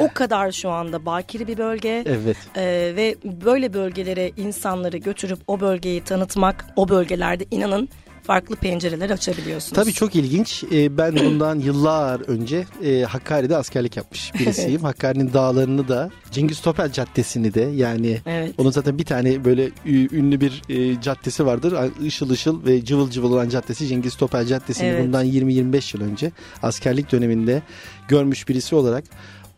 O 0.00 0.08
kadar 0.14 0.52
şu 0.52 0.70
anda 0.70 1.06
bakiri 1.06 1.48
bir 1.48 1.58
bölge. 1.58 2.04
Evet. 2.06 2.36
Ee, 2.56 2.92
ve 2.96 3.16
böyle 3.24 3.74
bölgelere 3.74 4.32
insanları 4.36 4.96
götürüp 4.96 5.38
o 5.46 5.60
bölgeyi 5.60 6.04
tanıtmak, 6.04 6.66
o 6.76 6.88
bölgelerde 6.88 7.44
inanın 7.50 7.88
farklı 8.26 8.56
pencereler 8.56 9.10
açabiliyorsunuz. 9.10 9.72
Tabii 9.72 9.92
çok 9.92 10.14
ilginç. 10.16 10.64
Ee, 10.72 10.98
ben 10.98 11.16
bundan 11.16 11.58
yıllar 11.58 12.20
önce 12.20 12.66
e, 12.84 13.02
Hakkari'de 13.02 13.56
askerlik 13.56 13.96
yapmış 13.96 14.34
birisiyim. 14.38 14.82
Hakkari'nin 14.82 15.32
dağlarını 15.32 15.88
da 15.88 16.10
Cengiz 16.30 16.60
Topel 16.60 16.92
Caddesi'ni 16.92 17.54
de 17.54 17.60
yani 17.60 18.20
Evet. 18.26 18.54
onun 18.58 18.70
zaten 18.70 18.98
bir 18.98 19.04
tane 19.04 19.44
böyle 19.44 19.70
ünlü 19.86 20.40
bir 20.40 20.62
e, 20.68 21.00
caddesi 21.00 21.46
vardır. 21.46 21.74
Işıl 22.02 22.30
ışıl 22.30 22.66
ve 22.66 22.84
cıvıl 22.84 23.10
cıvıl 23.10 23.32
olan 23.32 23.48
caddesi 23.48 23.86
Cengiz 23.86 24.16
Topel 24.16 24.46
Caddesi'ni 24.46 24.88
Evet. 24.88 25.04
bundan 25.06 25.26
20-25 25.26 25.96
yıl 25.96 26.10
önce 26.10 26.32
askerlik 26.62 27.12
döneminde 27.12 27.62
görmüş 28.08 28.48
birisi 28.48 28.74
olarak 28.74 29.04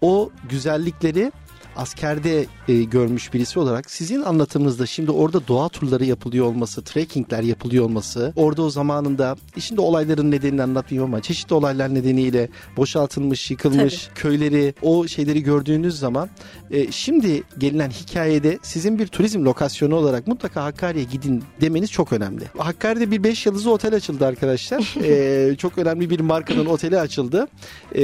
o 0.01 0.31
güzellikleri 0.51 1.33
askerde 1.79 2.47
e, 2.69 2.83
görmüş 2.83 3.35
birisi 3.35 3.59
olarak 3.59 3.91
sizin 3.91 4.23
anlatımınızda 4.23 4.87
şimdi 4.87 5.11
orada 5.11 5.49
doğa 5.49 5.69
turları 5.69 6.05
yapılıyor 6.05 6.47
olması, 6.47 6.83
trekkingler 6.83 7.43
yapılıyor 7.43 7.85
olması, 7.85 8.33
orada 8.37 8.63
o 8.63 8.71
zamanında 8.71 9.37
şimdi 9.59 9.81
olayların 9.81 10.31
nedenini 10.31 10.63
anlatmayayım 10.63 11.15
ama 11.15 11.23
çeşitli 11.23 11.55
olaylar 11.55 11.95
nedeniyle 11.95 12.49
boşaltılmış, 12.77 13.51
yıkılmış 13.51 14.09
köyleri, 14.15 14.75
o 14.83 15.07
şeyleri 15.07 15.43
gördüğünüz 15.43 15.99
zaman 15.99 16.29
e, 16.71 16.93
şimdi 16.93 17.43
gelinen 17.59 17.91
hikayede 17.91 18.59
sizin 18.63 18.99
bir 18.99 19.07
turizm 19.07 19.45
lokasyonu 19.45 19.95
olarak 19.95 20.27
mutlaka 20.27 20.65
Hakkari'ye 20.65 21.05
gidin 21.05 21.45
demeniz 21.61 21.91
çok 21.91 22.13
önemli. 22.13 22.45
Hakkari'de 22.59 23.11
bir 23.11 23.23
5 23.23 23.47
yıldızlı 23.47 23.73
otel 23.73 23.95
açıldı 23.95 24.27
arkadaşlar. 24.27 24.95
E, 25.09 25.57
çok 25.57 25.79
önemli 25.79 26.11
bir 26.11 26.21
markanın 26.21 26.67
oteli 26.67 26.99
açıldı. 26.99 27.49
E, 27.95 28.03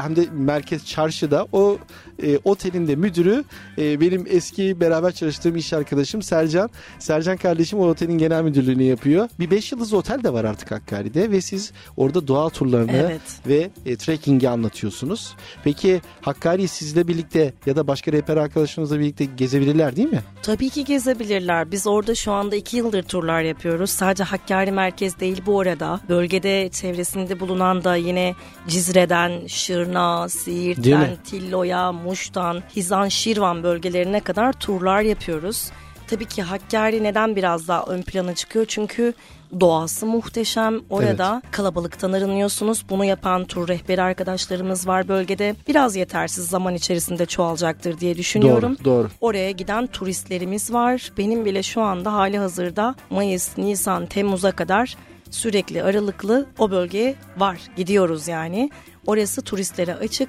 hem 0.00 0.16
de 0.16 0.26
merkez 0.32 0.86
çarşıda 0.86 1.46
o 1.52 1.78
e, 2.22 2.38
otelin 2.44 2.88
de 2.88 2.93
müdürü 2.96 3.44
e, 3.78 4.00
benim 4.00 4.24
eski 4.28 4.80
beraber 4.80 5.12
çalıştığım 5.12 5.56
iş 5.56 5.72
arkadaşım 5.72 6.22
Sercan. 6.22 6.70
Sercan 6.98 7.36
kardeşim 7.36 7.78
o 7.78 7.86
otelin 7.88 8.18
genel 8.18 8.42
müdürlüğünü 8.42 8.82
yapıyor. 8.82 9.28
Bir 9.38 9.50
5 9.50 9.72
yıldızlı 9.72 9.96
otel 9.96 10.22
de 10.24 10.32
var 10.32 10.44
artık 10.44 10.70
Hakkari'de 10.70 11.30
ve 11.30 11.40
siz 11.40 11.72
orada 11.96 12.28
doğa 12.28 12.50
turlarını 12.50 12.92
Evet. 12.92 13.20
ve 13.46 13.70
e, 13.86 13.96
trekking'i 13.96 14.48
anlatıyorsunuz. 14.48 15.34
Peki 15.64 16.00
Hakkari'yi 16.20 16.68
sizle 16.68 17.08
birlikte 17.08 17.52
ya 17.66 17.76
da 17.76 17.86
başka 17.86 18.12
rehber 18.12 18.36
arkadaşlarınızla 18.36 19.00
birlikte 19.00 19.24
gezebilirler 19.24 19.96
değil 19.96 20.08
mi? 20.08 20.20
Tabii 20.42 20.70
ki 20.70 20.84
gezebilirler. 20.84 21.70
Biz 21.70 21.86
orada 21.86 22.14
şu 22.14 22.32
anda 22.32 22.56
iki 22.56 22.76
yıldır 22.76 23.02
turlar 23.02 23.42
yapıyoruz. 23.42 23.90
Sadece 23.90 24.24
Hakkari 24.24 24.72
merkez 24.72 25.20
değil 25.20 25.42
bu 25.46 25.60
arada. 25.60 26.00
Bölgede 26.08 26.68
çevresinde 26.68 27.40
bulunan 27.40 27.84
da 27.84 27.96
yine 27.96 28.34
Cizre'den, 28.68 29.46
Şırna, 29.46 30.28
Siirt'ten? 30.28 31.16
Tillo'ya, 31.24 31.92
Muş'tan, 31.92 32.62
Hizan, 32.84 33.08
Şirvan 33.08 33.62
bölgelerine 33.62 34.20
kadar 34.20 34.52
turlar 34.52 35.00
yapıyoruz. 35.00 35.70
Tabii 36.06 36.24
ki 36.24 36.42
Hakkari 36.42 37.02
neden 37.02 37.36
biraz 37.36 37.68
daha 37.68 37.84
ön 37.84 38.02
plana 38.02 38.34
çıkıyor? 38.34 38.64
Çünkü 38.68 39.14
doğası 39.60 40.06
muhteşem. 40.06 40.80
Orada 40.90 41.42
kalabalıktan 41.50 42.12
arınıyorsunuz. 42.12 42.84
Bunu 42.90 43.04
yapan 43.04 43.44
tur 43.44 43.68
rehberi 43.68 44.02
arkadaşlarımız 44.02 44.86
var 44.86 45.08
bölgede. 45.08 45.54
Biraz 45.68 45.96
yetersiz 45.96 46.46
zaman 46.46 46.74
içerisinde 46.74 47.26
çoğalacaktır 47.26 48.00
diye 48.00 48.16
düşünüyorum. 48.16 48.76
Doğru, 48.78 48.84
doğru. 48.84 49.08
Oraya 49.20 49.50
giden 49.50 49.86
turistlerimiz 49.86 50.72
var. 50.72 51.12
Benim 51.18 51.44
bile 51.44 51.62
şu 51.62 51.82
anda 51.82 52.12
hali 52.12 52.38
hazırda 52.38 52.94
Mayıs, 53.10 53.58
Nisan, 53.58 54.06
Temmuz'a 54.06 54.52
kadar 54.52 54.96
sürekli 55.30 55.82
aralıklı 55.82 56.46
o 56.58 56.70
bölgeye 56.70 57.14
var. 57.36 57.58
Gidiyoruz 57.76 58.28
yani. 58.28 58.70
Orası 59.06 59.42
turistlere 59.42 59.94
açık. 59.94 60.28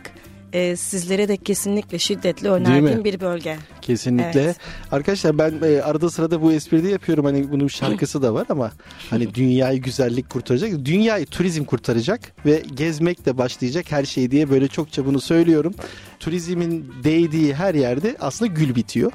Ee, 0.56 0.76
sizlere 0.76 1.28
de 1.28 1.38
kesinlikle 1.38 2.00
şiddetle 2.00 2.50
önerdiğim 2.50 3.04
bir 3.04 3.20
bölge. 3.20 3.58
Kesinlikle. 3.82 4.42
Evet. 4.42 4.56
Arkadaşlar 4.92 5.38
ben 5.38 5.54
e, 5.64 5.82
arada 5.82 6.10
sırada 6.10 6.42
bu 6.42 6.52
espriyi 6.52 6.84
de 6.84 6.90
yapıyorum. 6.90 7.26
Hani 7.26 7.52
bunun 7.52 7.68
şarkısı 7.68 8.22
da 8.22 8.34
var 8.34 8.46
ama 8.50 8.72
hani 9.10 9.36
dünyayı 9.36 9.82
güzellik 9.82 10.30
kurtaracak. 10.30 10.86
Dünyayı 10.86 11.26
turizm 11.26 11.64
kurtaracak 11.64 12.20
ve 12.46 12.64
gezmek 12.74 13.26
de 13.26 13.38
başlayacak 13.38 13.92
her 13.92 14.06
şey 14.06 14.32
diye 14.32 14.50
böyle 14.50 14.68
çokça 14.68 15.06
bunu 15.06 15.22
söylüyorum. 15.22 15.74
Turizmin 16.20 16.94
değdiği 17.04 17.54
her 17.54 17.76
yerde 17.76 18.16
aslında 18.20 18.54
gül 18.54 18.76
bitiyor. 18.76 19.12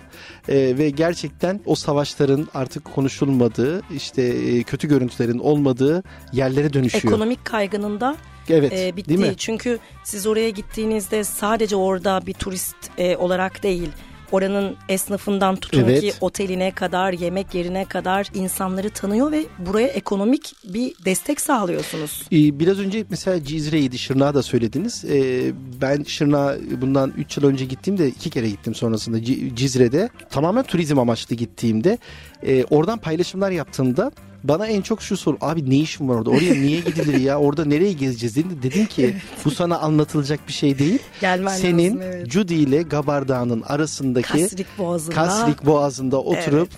E, 0.48 0.78
ve 0.78 0.90
gerçekten 0.90 1.60
o 1.66 1.74
savaşların 1.74 2.48
artık 2.54 2.84
konuşulmadığı, 2.84 3.82
işte 3.96 4.22
e, 4.22 4.62
kötü 4.62 4.88
görüntülerin 4.88 5.38
olmadığı 5.38 6.02
yerlere 6.32 6.72
dönüşüyor. 6.72 7.14
Ekonomik 7.14 7.44
kaygının 7.44 8.00
da 8.00 8.16
evet. 8.50 8.72
e, 8.72 8.96
bitti. 8.96 9.08
Değil 9.08 9.20
mi? 9.20 9.34
Çünkü 9.36 9.78
siz 10.04 10.26
oraya 10.26 10.50
gittiğinizde 10.50 11.24
sadece 11.24 11.76
orada 11.76 12.20
bir 12.26 12.34
turist 12.34 12.76
e, 12.98 13.16
olarak 13.16 13.62
değil 13.62 13.88
oranın 14.32 14.76
esnafından 14.88 15.56
tutun 15.56 15.84
Evet. 15.84 16.00
ki 16.00 16.12
oteline 16.20 16.70
kadar 16.70 17.12
yemek 17.12 17.54
yerine 17.54 17.84
kadar 17.84 18.26
insanları 18.34 18.90
tanıyor 18.90 19.32
ve 19.32 19.44
buraya 19.58 19.86
ekonomik 19.88 20.52
bir 20.64 20.92
destek 21.04 21.40
sağlıyorsunuz. 21.40 22.22
Ee, 22.32 22.58
Biraz 22.60 22.78
önce 22.78 23.04
mesela 23.10 23.44
Cizre'ydi, 23.44 23.98
Şırnak'ı 23.98 24.34
da 24.34 24.42
söylediniz. 24.42 25.04
Ee, 25.04 25.52
Ben 25.82 26.02
Şırnak'a 26.02 26.56
bundan 26.80 27.12
3 27.16 27.36
yıl 27.36 27.44
önce 27.44 27.64
gittiğimde 27.64 28.08
iki 28.08 28.30
kere 28.30 28.48
gittim 28.48 28.74
sonrasında 28.74 29.24
C- 29.24 29.56
Cizre'de. 29.56 30.08
Tamamen 30.30 30.62
turizm 30.62 30.98
amaçlı 30.98 31.36
gittiğimde 31.36 31.98
e, 32.42 32.64
oradan 32.64 32.98
paylaşımlar 32.98 33.50
yaptığımda 33.50 34.12
bana 34.44 34.66
en 34.66 34.82
çok 34.82 35.02
şu 35.02 35.16
soru 35.16 35.36
abi 35.40 35.70
ne 35.70 35.76
işin 35.76 36.08
var 36.08 36.14
orada 36.14 36.30
oraya 36.30 36.54
niye 36.54 36.80
gidilir 36.80 37.20
ya 37.20 37.38
orada 37.38 37.64
nereye 37.64 37.92
gezeceğiz 37.92 38.36
dedim, 38.36 38.58
dedim 38.62 38.86
ki 38.86 39.16
bu 39.44 39.50
sana 39.50 39.78
anlatılacak 39.78 40.48
bir 40.48 40.52
şey 40.52 40.78
değil 40.78 40.98
Gelmen 41.20 41.56
senin 41.56 41.88
lazım, 41.88 42.02
evet. 42.02 42.28
Cudi 42.30 42.54
ile 42.54 42.82
Gabar 42.82 43.28
Dağı'nın 43.28 43.62
arasındaki 43.62 44.28
Kasrik 44.28 44.78
Boğazı'nda. 44.78 45.14
Kasrik 45.14 45.66
Boğazı'nda 45.66 46.20
oturup 46.20 46.68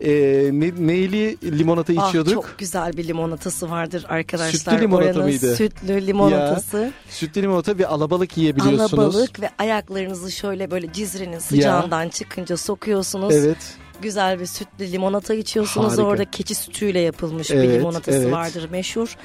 e, 0.00 0.10
ne, 0.52 0.72
neyli 0.86 1.58
limonata 1.58 1.92
Ah, 1.96 2.08
içiyorduk 2.08 2.32
çok 2.32 2.54
güzel 2.58 2.92
bir 2.96 3.08
limonatası 3.08 3.70
vardır 3.70 4.06
arkadaşlar. 4.08 4.58
Sütlü 4.58 4.80
limonata 4.80 5.10
Oranın 5.10 5.24
mıydı? 5.24 5.56
Sütlü 5.56 6.06
limonatası. 6.06 6.92
Sütlü 7.10 7.42
limonata 7.42 7.78
ve 7.78 7.86
alabalık 7.86 8.38
yiyebiliyorsunuz. 8.38 8.92
Alabalık 8.92 9.40
ve 9.40 9.50
ayaklarınızı 9.58 10.32
şöyle 10.32 10.70
böyle 10.70 10.92
cizrenin 10.92 11.38
sıcağından 11.38 12.08
çıkınca 12.08 12.56
sokuyorsunuz. 12.56 13.34
Evet. 13.34 13.58
Güzel 14.02 14.40
bir 14.40 14.46
sütlü 14.46 14.92
limonata 14.92 15.34
içiyorsunuz. 15.34 15.88
Harika. 15.88 16.02
Orada 16.02 16.30
keçi 16.30 16.54
sütüyle 16.54 17.00
yapılmış 17.00 17.50
bir 17.50 17.56
Evet, 17.56 17.78
limonatası 17.80 18.18
evet. 18.18 18.32
vardır 18.32 18.68
meşhur. 18.70 19.16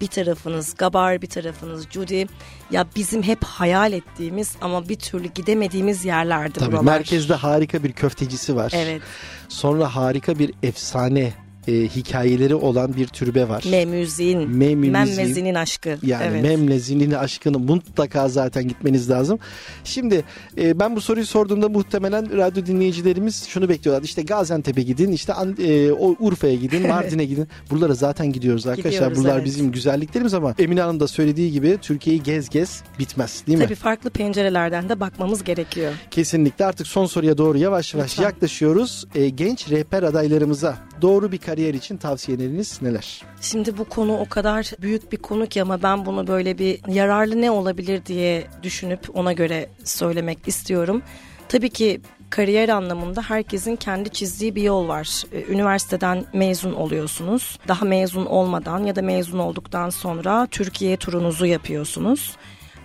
Bir 0.00 0.06
tarafınız 0.06 0.74
Gabar, 0.78 1.22
bir 1.22 1.26
tarafınız 1.26 1.86
Judy. 1.90 2.24
Ya 2.70 2.86
bizim 2.96 3.22
hep 3.22 3.44
hayal 3.44 3.92
ettiğimiz 3.92 4.52
ama 4.60 4.88
bir 4.88 4.96
türlü 4.96 5.28
gidemediğimiz 5.28 6.04
yerlerdi 6.04 6.58
Tabii 6.58 6.72
buralar. 6.72 6.84
merkezde 6.84 7.34
harika 7.34 7.84
bir 7.84 7.92
köftecisi 7.92 8.56
var. 8.56 8.72
Evet. 8.76 9.02
Sonra 9.48 9.96
harika 9.96 10.38
bir 10.38 10.54
efsane 10.62 11.32
e, 11.68 11.72
hikayeleri 11.72 12.54
olan 12.54 12.96
bir 12.96 13.06
türbe 13.06 13.48
var. 13.48 13.64
Memüzin. 13.70 14.50
Memüzin. 14.50 14.92
Memmezinin 14.92 15.54
aşkı. 15.54 15.98
Yani 16.02 16.26
evet. 16.26 16.42
Memlezinin 16.42 17.10
aşkını 17.10 17.58
mutlaka 17.58 18.28
zaten 18.28 18.68
gitmeniz 18.68 19.10
lazım. 19.10 19.38
Şimdi 19.84 20.24
e, 20.58 20.80
ben 20.80 20.96
bu 20.96 21.00
soruyu 21.00 21.26
sorduğumda 21.26 21.68
muhtemelen 21.68 22.36
radyo 22.36 22.66
dinleyicilerimiz 22.66 23.44
şunu 23.48 23.68
bekliyorlar. 23.68 24.02
İşte 24.02 24.22
Gaziantep'e 24.22 24.82
gidin, 24.82 25.12
işte 25.12 25.32
e, 25.58 25.92
o 25.92 26.16
Urfa'ya 26.20 26.54
gidin, 26.54 26.86
Mardin'e 26.88 27.24
gidin. 27.24 27.48
Buralara 27.70 27.94
zaten 27.94 28.32
gidiyoruz 28.32 28.66
arkadaşlar. 28.66 28.90
Gidiyoruz, 28.90 29.18
Buralar 29.18 29.36
evet. 29.36 29.46
bizim 29.46 29.72
güzelliklerimiz 29.72 30.34
ama 30.34 30.54
Emine 30.58 30.80
Hanım 30.80 31.00
da 31.00 31.08
söylediği 31.08 31.52
gibi 31.52 31.78
Türkiye'yi 31.82 32.22
gez 32.22 32.48
gez 32.48 32.82
bitmez 32.98 33.42
değil 33.46 33.58
mi? 33.58 33.64
Tabii 33.64 33.74
farklı 33.74 34.10
pencerelerden 34.10 34.88
de 34.88 35.00
bakmamız 35.00 35.44
gerekiyor. 35.44 35.92
Kesinlikle 36.10 36.64
artık 36.64 36.86
son 36.86 37.06
soruya 37.06 37.38
doğru 37.38 37.58
yavaş 37.58 37.94
yavaş 37.94 38.10
Lütfen. 38.10 38.22
yaklaşıyoruz. 38.24 39.04
E, 39.14 39.28
genç 39.28 39.70
rehber 39.70 40.02
adaylarımıza 40.02 40.76
doğru 41.02 41.32
bir 41.32 41.38
kariyer 41.56 41.74
için 41.74 41.96
tavsiyeleriniz 41.96 42.82
neler? 42.82 43.22
Şimdi 43.40 43.78
bu 43.78 43.84
konu 43.84 44.18
o 44.18 44.28
kadar 44.28 44.72
büyük 44.80 45.12
bir 45.12 45.16
konu 45.16 45.46
ki 45.46 45.62
ama 45.62 45.82
ben 45.82 46.06
bunu 46.06 46.26
böyle 46.26 46.58
bir 46.58 46.80
yararlı 46.88 47.40
ne 47.42 47.50
olabilir 47.50 48.06
diye 48.06 48.44
düşünüp 48.62 49.16
ona 49.16 49.32
göre 49.32 49.68
söylemek 49.84 50.38
istiyorum. 50.48 51.02
Tabii 51.48 51.70
ki 51.70 52.00
kariyer 52.30 52.68
anlamında 52.68 53.22
herkesin 53.22 53.76
kendi 53.76 54.10
çizdiği 54.10 54.54
bir 54.54 54.62
yol 54.62 54.88
var. 54.88 55.22
Ee, 55.32 55.52
Üniversiteden 55.52 56.24
mezun 56.32 56.72
oluyorsunuz. 56.72 57.58
Daha 57.68 57.84
mezun 57.84 58.26
olmadan 58.26 58.84
ya 58.84 58.96
da 58.96 59.02
mezun 59.02 59.38
olduktan 59.38 59.90
sonra 59.90 60.46
Türkiye 60.50 60.96
turunuzu 60.96 61.46
yapıyorsunuz. 61.46 62.36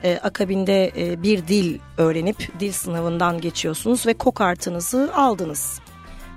Ee, 0.03 0.19
akabinde 0.23 0.91
e, 0.97 1.23
bir 1.23 1.47
dil 1.47 1.79
öğrenip 1.97 2.59
dil 2.59 2.71
sınavından 2.71 3.41
geçiyorsunuz 3.41 4.05
ve 4.05 4.13
kokartınızı 4.13 5.11
aldınız. 5.15 5.79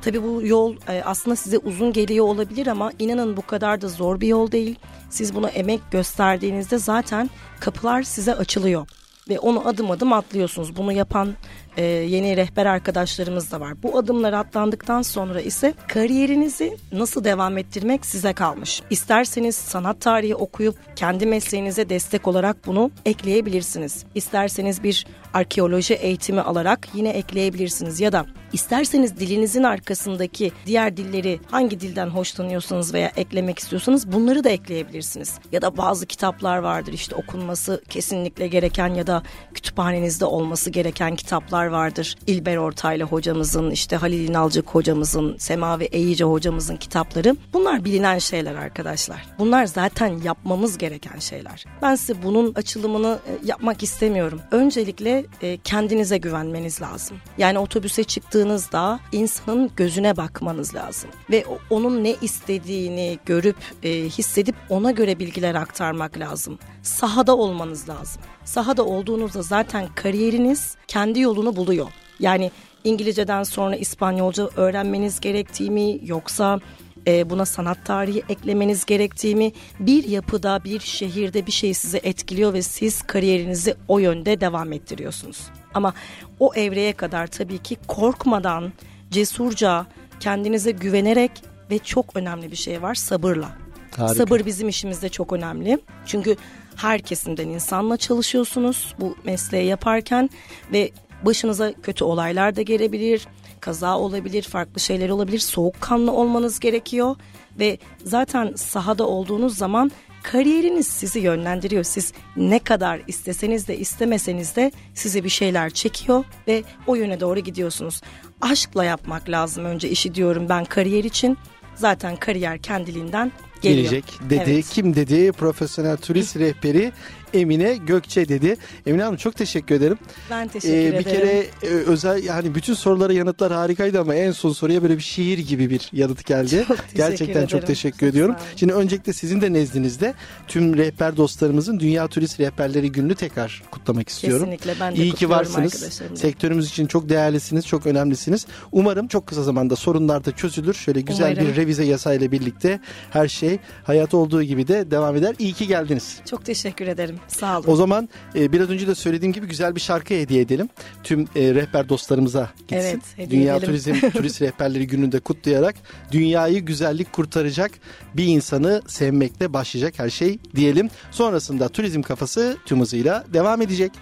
Tabii 0.05 0.23
bu 0.23 0.47
yol 0.47 0.77
e, 0.89 1.03
aslında 1.05 1.37
size 1.37 1.59
uzun 1.59 1.93
geliyor 1.93 2.27
olabilir 2.27 2.67
ama 2.67 2.93
inanın 2.99 3.37
bu 3.37 3.43
kadar 3.43 3.81
da 3.81 3.89
zor 3.89 4.21
bir 4.21 4.29
yol 4.29 4.51
değil. 4.51 4.79
Siz 5.11 5.35
buna 5.35 5.49
emek 5.49 5.81
gösterdiğinizde 5.91 6.79
zaten 6.79 7.31
kapılar 7.61 8.03
size 8.03 8.35
açılıyor 8.35 8.89
ve 9.29 9.39
onu 9.39 9.69
adım 9.69 9.91
adım 9.91 10.13
atlıyorsunuz. 10.13 10.77
Bunu 10.77 10.93
yapan 10.93 11.35
e, 11.77 11.85
yeni 11.85 12.37
rehber 12.37 12.67
arkadaşlarımız 12.67 13.53
da 13.53 13.61
var. 13.61 13.83
Bu 13.83 13.99
adımları 13.99 14.39
atlandıktan 14.39 15.03
sonra 15.03 15.41
ise 15.41 15.75
kariyerinizi 15.89 16.77
nasıl 16.93 17.25
devam 17.25 17.59
ettirmek 17.59 18.07
size 18.07 18.33
kalmış. 18.33 18.83
İsterseniz 18.91 19.57
sanat 19.57 20.01
tarihi 20.01 20.35
okuyup 20.35 20.77
kendi 20.97 21.27
mesleğinize 21.27 21.89
destek 21.89 22.29
olarak 22.29 22.67
bunu 22.67 22.91
ekleyebilirsiniz. 23.05 24.05
İsterseniz 24.15 24.83
bir 24.83 25.07
arkeoloji 25.35 25.95
eğitimi 25.95 26.41
alarak 26.41 26.89
yine 26.95 27.09
ekleyebilirsiniz 27.09 28.01
ya 28.01 28.13
da 28.13 28.27
isterseniz 28.53 29.21
dilinizin 29.21 29.63
arkasındaki 29.63 30.53
diğer 30.67 30.97
dilleri 30.97 31.41
hangi 31.51 31.81
dilden 31.81 32.09
hoşlanıyorsanız 32.09 32.95
veya 32.95 33.13
eklemek 33.17 33.59
istiyorsanız 33.59 34.13
bunları 34.13 34.45
da 34.45 34.49
ekleyebilirsiniz. 34.49 35.39
Ya 35.53 35.63
da 35.63 35.77
bazı 35.77 36.07
kitaplar 36.07 36.59
vardır 36.59 36.93
işte 36.93 37.15
okunması 37.15 37.83
kesinlikle 37.89 38.49
gereken 38.49 38.95
ya 38.95 39.07
da 39.07 39.23
kütüphanenizde 39.55 40.25
olması 40.25 40.71
gereken 40.71 41.17
kitaplar 41.17 41.64
vardır. 41.67 42.17
İlber 42.27 42.57
Ortaylı 42.57 43.05
hocamızın, 43.05 43.71
işte 43.71 43.97
Halil 43.97 44.29
İnalcık 44.29 44.69
hocamızın, 44.69 45.37
Semavi 45.39 45.85
Eyice 45.85 46.25
hocamızın 46.25 46.77
kitapları. 46.77 47.37
Bunlar 47.53 47.85
bilinen 47.85 48.19
şeyler 48.19 48.55
arkadaşlar. 48.55 49.27
Bunlar 49.39 49.67
zaten 49.67 50.21
yapmamız 50.25 50.79
gereken 50.79 51.19
şeyler. 51.19 51.65
Ben 51.83 51.95
size 51.95 52.23
bunun 52.23 52.55
açılımını 52.55 53.19
e, 53.29 53.47
yapmak 53.47 53.83
istemiyorum. 53.83 54.41
Öncelikle 54.51 55.27
e, 55.43 55.57
kendinize 55.57 56.19
güvenmeniz 56.19 56.81
lazım. 56.83 57.17
Yani 57.39 57.59
otobüse 57.59 58.05
çıktığınızda 58.05 59.01
insanın 59.13 59.71
gözüne 59.77 60.17
bakmanız 60.17 60.75
lazım. 60.75 61.11
Ve 61.31 61.45
onun 61.71 62.05
ne 62.05 62.15
istediğini 62.23 63.19
görüp, 63.27 63.57
e, 63.83 63.91
hissedip 63.91 64.55
ona 64.69 64.91
göre 64.91 65.19
bilgiler 65.19 65.55
aktarmak 65.55 66.19
lazım. 66.19 66.59
Sahada 66.83 67.37
olmanız 67.37 67.89
lazım. 67.89 68.23
Sahada 68.45 68.85
olduğunuzda 68.85 69.43
zaten 69.43 69.89
kariyeriniz 69.95 70.77
kendi 70.89 71.21
yolunu 71.21 71.57
buluyor. 71.57 71.89
Yani 72.21 72.51
İngilizceden 72.85 73.43
sonra 73.43 73.77
İspanyolca 73.77 74.49
öğrenmeniz 74.57 75.21
gerektiği 75.21 75.71
mi 75.71 76.01
yoksa 76.05 76.61
e, 77.07 77.31
buna 77.31 77.45
sanat 77.47 77.79
tarihi 77.85 78.23
eklemeniz 78.29 78.85
gerektiği 78.85 79.37
mi 79.37 79.53
bir 79.81 80.09
yapıda 80.09 80.65
bir 80.65 80.81
şehirde 80.81 81.47
bir 81.47 81.53
şey 81.53 81.75
sizi 81.75 81.99
etkiliyor 81.99 82.53
ve 82.53 82.63
siz 82.63 83.03
kariyerinizi 83.03 83.75
o 83.89 83.99
yönde 83.99 84.41
devam 84.41 84.73
ettiriyorsunuz. 84.73 85.41
Ama 85.75 85.95
o 86.41 86.55
evreye 86.55 86.93
kadar 86.93 87.27
tabii 87.27 87.59
ki 87.59 87.77
korkmadan 87.89 88.73
cesurca 89.11 89.87
kendinize 90.21 90.71
güvenerek 90.71 91.31
ve 91.71 91.79
çok 91.79 92.17
önemli 92.17 92.51
bir 92.51 92.57
şey 92.57 92.83
var 92.83 92.95
sabırla. 92.95 93.51
Harika. 93.97 94.15
Sabır 94.15 94.47
bizim 94.47 94.69
işimizde 94.69 95.09
çok 95.09 95.33
önemli. 95.33 95.79
Çünkü 96.07 96.37
her 96.77 97.01
kesimden 97.01 97.49
insanla 97.49 97.97
çalışıyorsunuz 97.97 98.95
bu 99.01 99.17
mesleği 99.25 99.67
yaparken 99.67 100.31
ve 100.73 100.91
başınıza 101.23 101.73
kötü 101.73 102.05
olaylar 102.05 102.57
da 102.57 102.63
gelebilir, 102.63 103.27
kaza 103.61 103.99
olabilir, 103.99 104.43
farklı 104.43 104.81
şeyler 104.81 105.09
olabilir. 105.09 105.39
Soğukkanlı 105.39 106.13
olmanız 106.13 106.61
gerekiyor 106.61 107.17
ve 107.59 107.79
zaten 108.05 108.53
sahada 108.57 109.07
olduğunuz 109.07 109.57
zaman 109.57 109.91
kariyeriniz 110.23 110.87
sizi 110.87 111.19
yönlendiriyor. 111.19 111.85
Siz 111.85 112.13
ne 112.37 112.59
kadar 112.59 113.01
isteseniz 113.07 113.69
de 113.69 113.79
istemeseniz 113.79 114.57
de 114.57 114.73
size 114.95 115.25
bir 115.25 115.29
şeyler 115.29 115.71
çekiyor 115.71 116.25
ve 116.49 116.63
o 116.87 116.95
yöne 116.95 117.21
doğru 117.21 117.41
gidiyorsunuz. 117.41 118.01
Aşkla 118.41 118.85
yapmak 118.85 119.29
lazım 119.29 119.65
önce 119.65 119.89
işi 119.89 120.15
diyorum 120.15 120.49
ben 120.49 120.65
kariyer 120.65 121.05
için. 121.05 121.39
Zaten 121.75 122.17
kariyer 122.17 122.59
kendiliğinden. 122.59 123.33
Gelecek 123.65 124.05
dedi. 124.31 124.43
Evet. 124.47 124.69
Kim 124.69 124.97
dedi? 124.97 125.33
Profesyonel 125.33 125.97
turist 125.97 126.37
rehberi 126.41 126.93
Emine 127.35 127.77
Gökçe 127.77 128.29
dedi. 128.29 128.57
Emine 128.87 129.03
Hanım 129.03 129.17
çok 129.17 129.37
teşekkür 129.37 129.75
ederim. 129.75 129.99
Ben 130.31 130.49
teşekkür 130.49 130.75
ederim. 130.75 130.99
Bir 130.99 131.05
kere 131.05 131.47
e, 131.63 131.67
özel 131.67 132.25
yani 132.25 132.55
bütün 132.55 132.75
sorulara 132.75 133.13
yanıtlar 133.13 133.53
harikaydı 133.53 134.01
ama 134.01 134.15
en 134.15 134.33
son 134.33 134.53
soruya 134.53 134.83
böyle 134.83 134.97
bir 134.97 135.03
şiir 135.03 135.39
gibi 135.39 135.71
bir 135.71 135.89
yanıt 135.93 136.27
geldi. 136.27 136.65
Çok 136.69 136.79
Gerçekten 136.95 137.33
ederim. 137.33 137.47
çok 137.47 137.67
teşekkür 137.67 138.07
ediyorum. 138.07 138.37
Şimdi 138.57 138.73
öncelikle 138.73 139.13
sizin 139.13 139.41
de 139.41 139.53
nezdinizde 139.53 140.15
tüm 140.49 140.77
rehber 140.77 141.17
dostlarımızın 141.17 141.81
Dünya 141.81 142.09
Turist 142.09 142.41
Rehberleri 142.41 142.93
Günü'nü 142.93 143.15
tekrar 143.15 143.63
kutlamak 143.71 144.09
istiyorum. 144.09 144.45
Kesinlikle 144.45 144.75
ben 144.81 144.97
de 144.97 145.03
İyi 145.03 145.13
ki 145.13 145.29
varsınız. 145.29 146.01
Sektörümüz 146.15 146.69
için 146.69 146.87
çok 146.87 147.09
değerlisiniz, 147.09 147.67
çok 147.67 147.87
önemlisiniz. 147.87 148.47
Umarım 148.73 149.09
çok 149.09 149.27
kısa 149.27 149.43
zamanda 149.43 149.77
sorunlar 149.77 150.25
da 150.25 150.33
çözülür. 150.33 150.75
Şöyle 150.75 151.01
güzel 151.01 151.33
Umarım. 151.33 151.49
bir 151.49 151.57
revize 151.57 151.85
yasayla 151.85 152.33
birlikte 152.33 152.81
her 153.11 153.29
şey 153.29 153.59
hayat 153.85 154.15
olduğu 154.15 154.43
gibi 154.43 154.69
de 154.69 154.91
devam 154.91 155.17
eder. 155.17 155.35
İyi 155.39 155.53
ki 155.53 155.67
geldiniz. 155.67 156.17
Çok 156.31 156.45
teşekkür 156.45 156.87
ederim. 156.87 157.17
Sağ 157.29 157.59
olun. 157.59 157.67
O 157.69 157.77
zaman 157.77 158.09
e, 158.35 158.53
biraz 158.53 158.71
önce 158.71 158.87
de 158.87 158.95
söylediğim 158.95 159.33
gibi 159.33 159.47
güzel 159.47 159.75
bir 159.75 159.81
şarkı 159.81 160.15
hediye 160.15 160.41
edelim. 160.41 160.69
Tüm 161.03 161.21
e, 161.21 161.55
rehber 161.55 161.89
dostlarımıza 161.89 162.51
gitsin. 162.59 162.77
Evet, 162.77 163.31
Dünya 163.31 163.57
edelim. 163.57 163.67
Turizm 163.67 164.11
Turist 164.11 164.43
Rehberleri 164.43 164.87
Günü'nde 164.87 165.21
kutlayarak 165.21 165.75
dünyayı 166.13 166.61
güzellik 166.61 167.13
kurtaracak 167.13 167.71
bir 168.15 168.25
insanı 168.25 168.83
sevmekle 168.87 169.53
başlayacak 169.53 169.95
her 169.99 170.11
şey 170.11 170.39
diyelim. 170.57 170.91
Sonrasında 171.11 171.69
turizm 171.69 172.03
kafası 172.03 172.57
tüm 172.67 172.81
hızıyla 172.81 173.25
devam 173.33 173.63
edecek. 173.63 173.93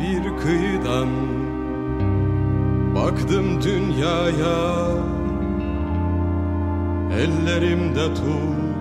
Bir 0.00 0.42
kıyıdan 0.42 1.08
baktım 2.94 3.62
dünyaya 3.62 4.84
Ellerimde 7.18 8.14
tut 8.14 8.73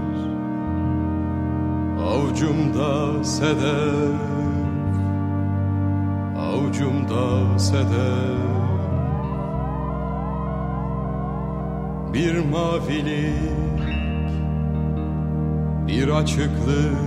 Avucumda 2.03 3.23
sedef. 3.23 4.19
Avucumda 6.37 7.59
sedef. 7.59 8.43
Bir 12.13 12.39
mavilik 12.39 13.83
Bir 15.87 16.09
açıklık 16.09 16.97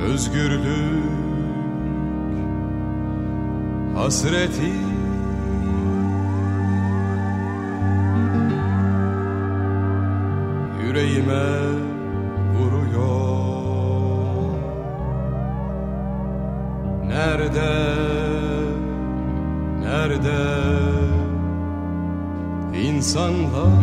Özgürlük 0.00 1.04
Hasreti. 3.96 4.72
Yüreğime 10.84 11.91
Nerede, 17.12 17.72
nerede? 19.80 20.40
İnsanlar. 22.82 23.82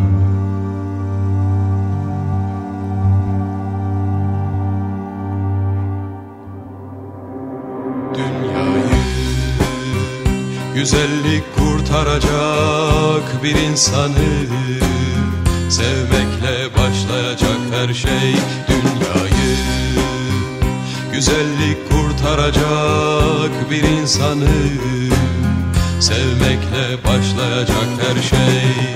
Dünyayı 8.13 8.99
güzellik 10.75 11.43
kurtaracak 11.55 13.43
bir 13.43 13.55
insanı 13.55 14.98
Sevmekle 15.69 16.75
başlayacak 16.77 17.59
her 17.71 17.93
şey 17.93 18.33
dünyayı. 18.67 19.57
Güzellik 21.13 21.89
kurtaracak 21.89 23.71
bir 23.71 23.83
insanı. 23.83 24.49
Sevmekle 25.99 27.03
başlayacak 27.05 27.87
her 28.01 28.21
şey 28.21 28.95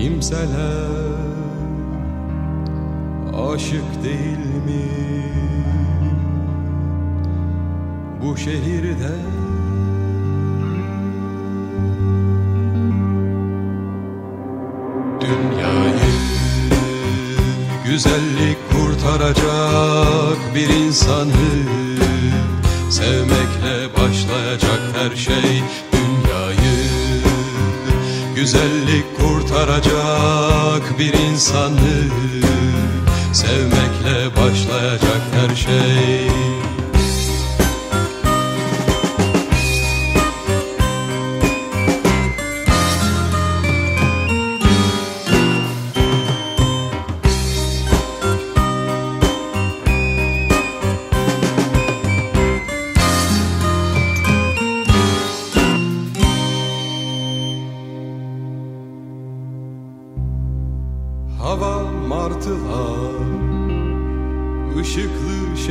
Kimseler 0.00 1.10
aşık 3.52 4.04
değil 4.04 4.38
mi? 4.66 4.88
Bu 8.22 8.36
şehirde 8.36 9.14
Dünyayı 15.20 16.12
güzellik 17.84 18.58
kurtaracak 18.72 20.54
bir 20.54 20.68
insanı 20.68 21.32
Sevmekle 22.90 23.94
başlayacak 23.96 24.80
her 24.94 25.16
şey. 25.16 25.62
Dünyayı 25.92 26.90
Güzellik 28.34 29.09
kurtaracak 29.60 30.98
bir 30.98 31.12
insanı 31.12 32.08
Sevmekle 33.32 34.36
başlayacak 34.36 35.22
her 35.34 35.56
şey 35.56 36.28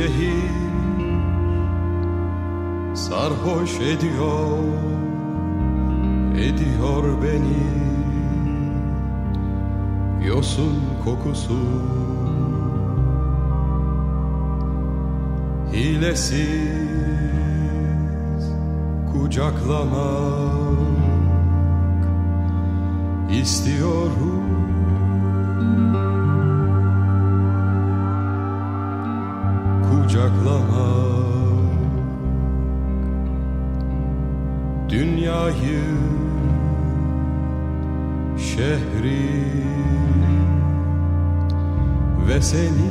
şehir 0.00 0.50
Sarhoş 2.94 3.80
ediyor 3.80 4.58
Ediyor 6.36 7.04
beni. 7.22 7.70
Yosun 10.28 10.82
kokusu 11.04 11.58
Hilesiz 15.72 16.40
kucaklamak 19.12 20.80
istiyorum 23.40 24.40
kucaklamak 30.10 31.30
Dünyayı 34.88 35.84
şehri 38.38 39.44
ve 42.28 42.42
seni. 42.42 42.90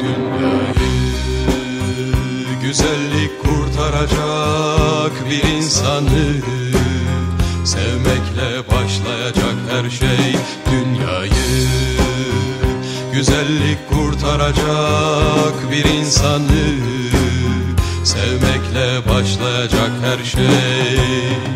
Dünyayı 0.00 0.90
güzellik 2.62 3.42
kurtaracak 3.42 5.12
bir 5.30 5.56
insanı 5.56 6.55
her 9.86 9.90
şey 9.90 10.34
dünyayı 10.70 11.30
Güzellik 13.12 13.88
kurtaracak 13.88 15.72
bir 15.72 15.84
insanı 15.84 16.66
Sevmekle 18.04 19.08
başlayacak 19.08 19.90
her 20.02 20.24
şey 20.24 21.55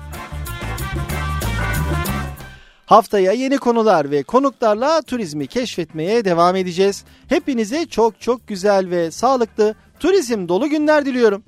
Haftaya 2.91 3.31
yeni 3.31 3.57
konular 3.57 4.11
ve 4.11 4.23
konuklarla 4.23 5.01
turizmi 5.01 5.47
keşfetmeye 5.47 6.25
devam 6.25 6.55
edeceğiz. 6.55 7.03
Hepinize 7.27 7.85
çok 7.85 8.21
çok 8.21 8.47
güzel 8.47 8.89
ve 8.89 9.11
sağlıklı 9.11 9.75
turizm 9.99 10.47
dolu 10.47 10.69
günler 10.69 11.05
diliyorum. 11.05 11.43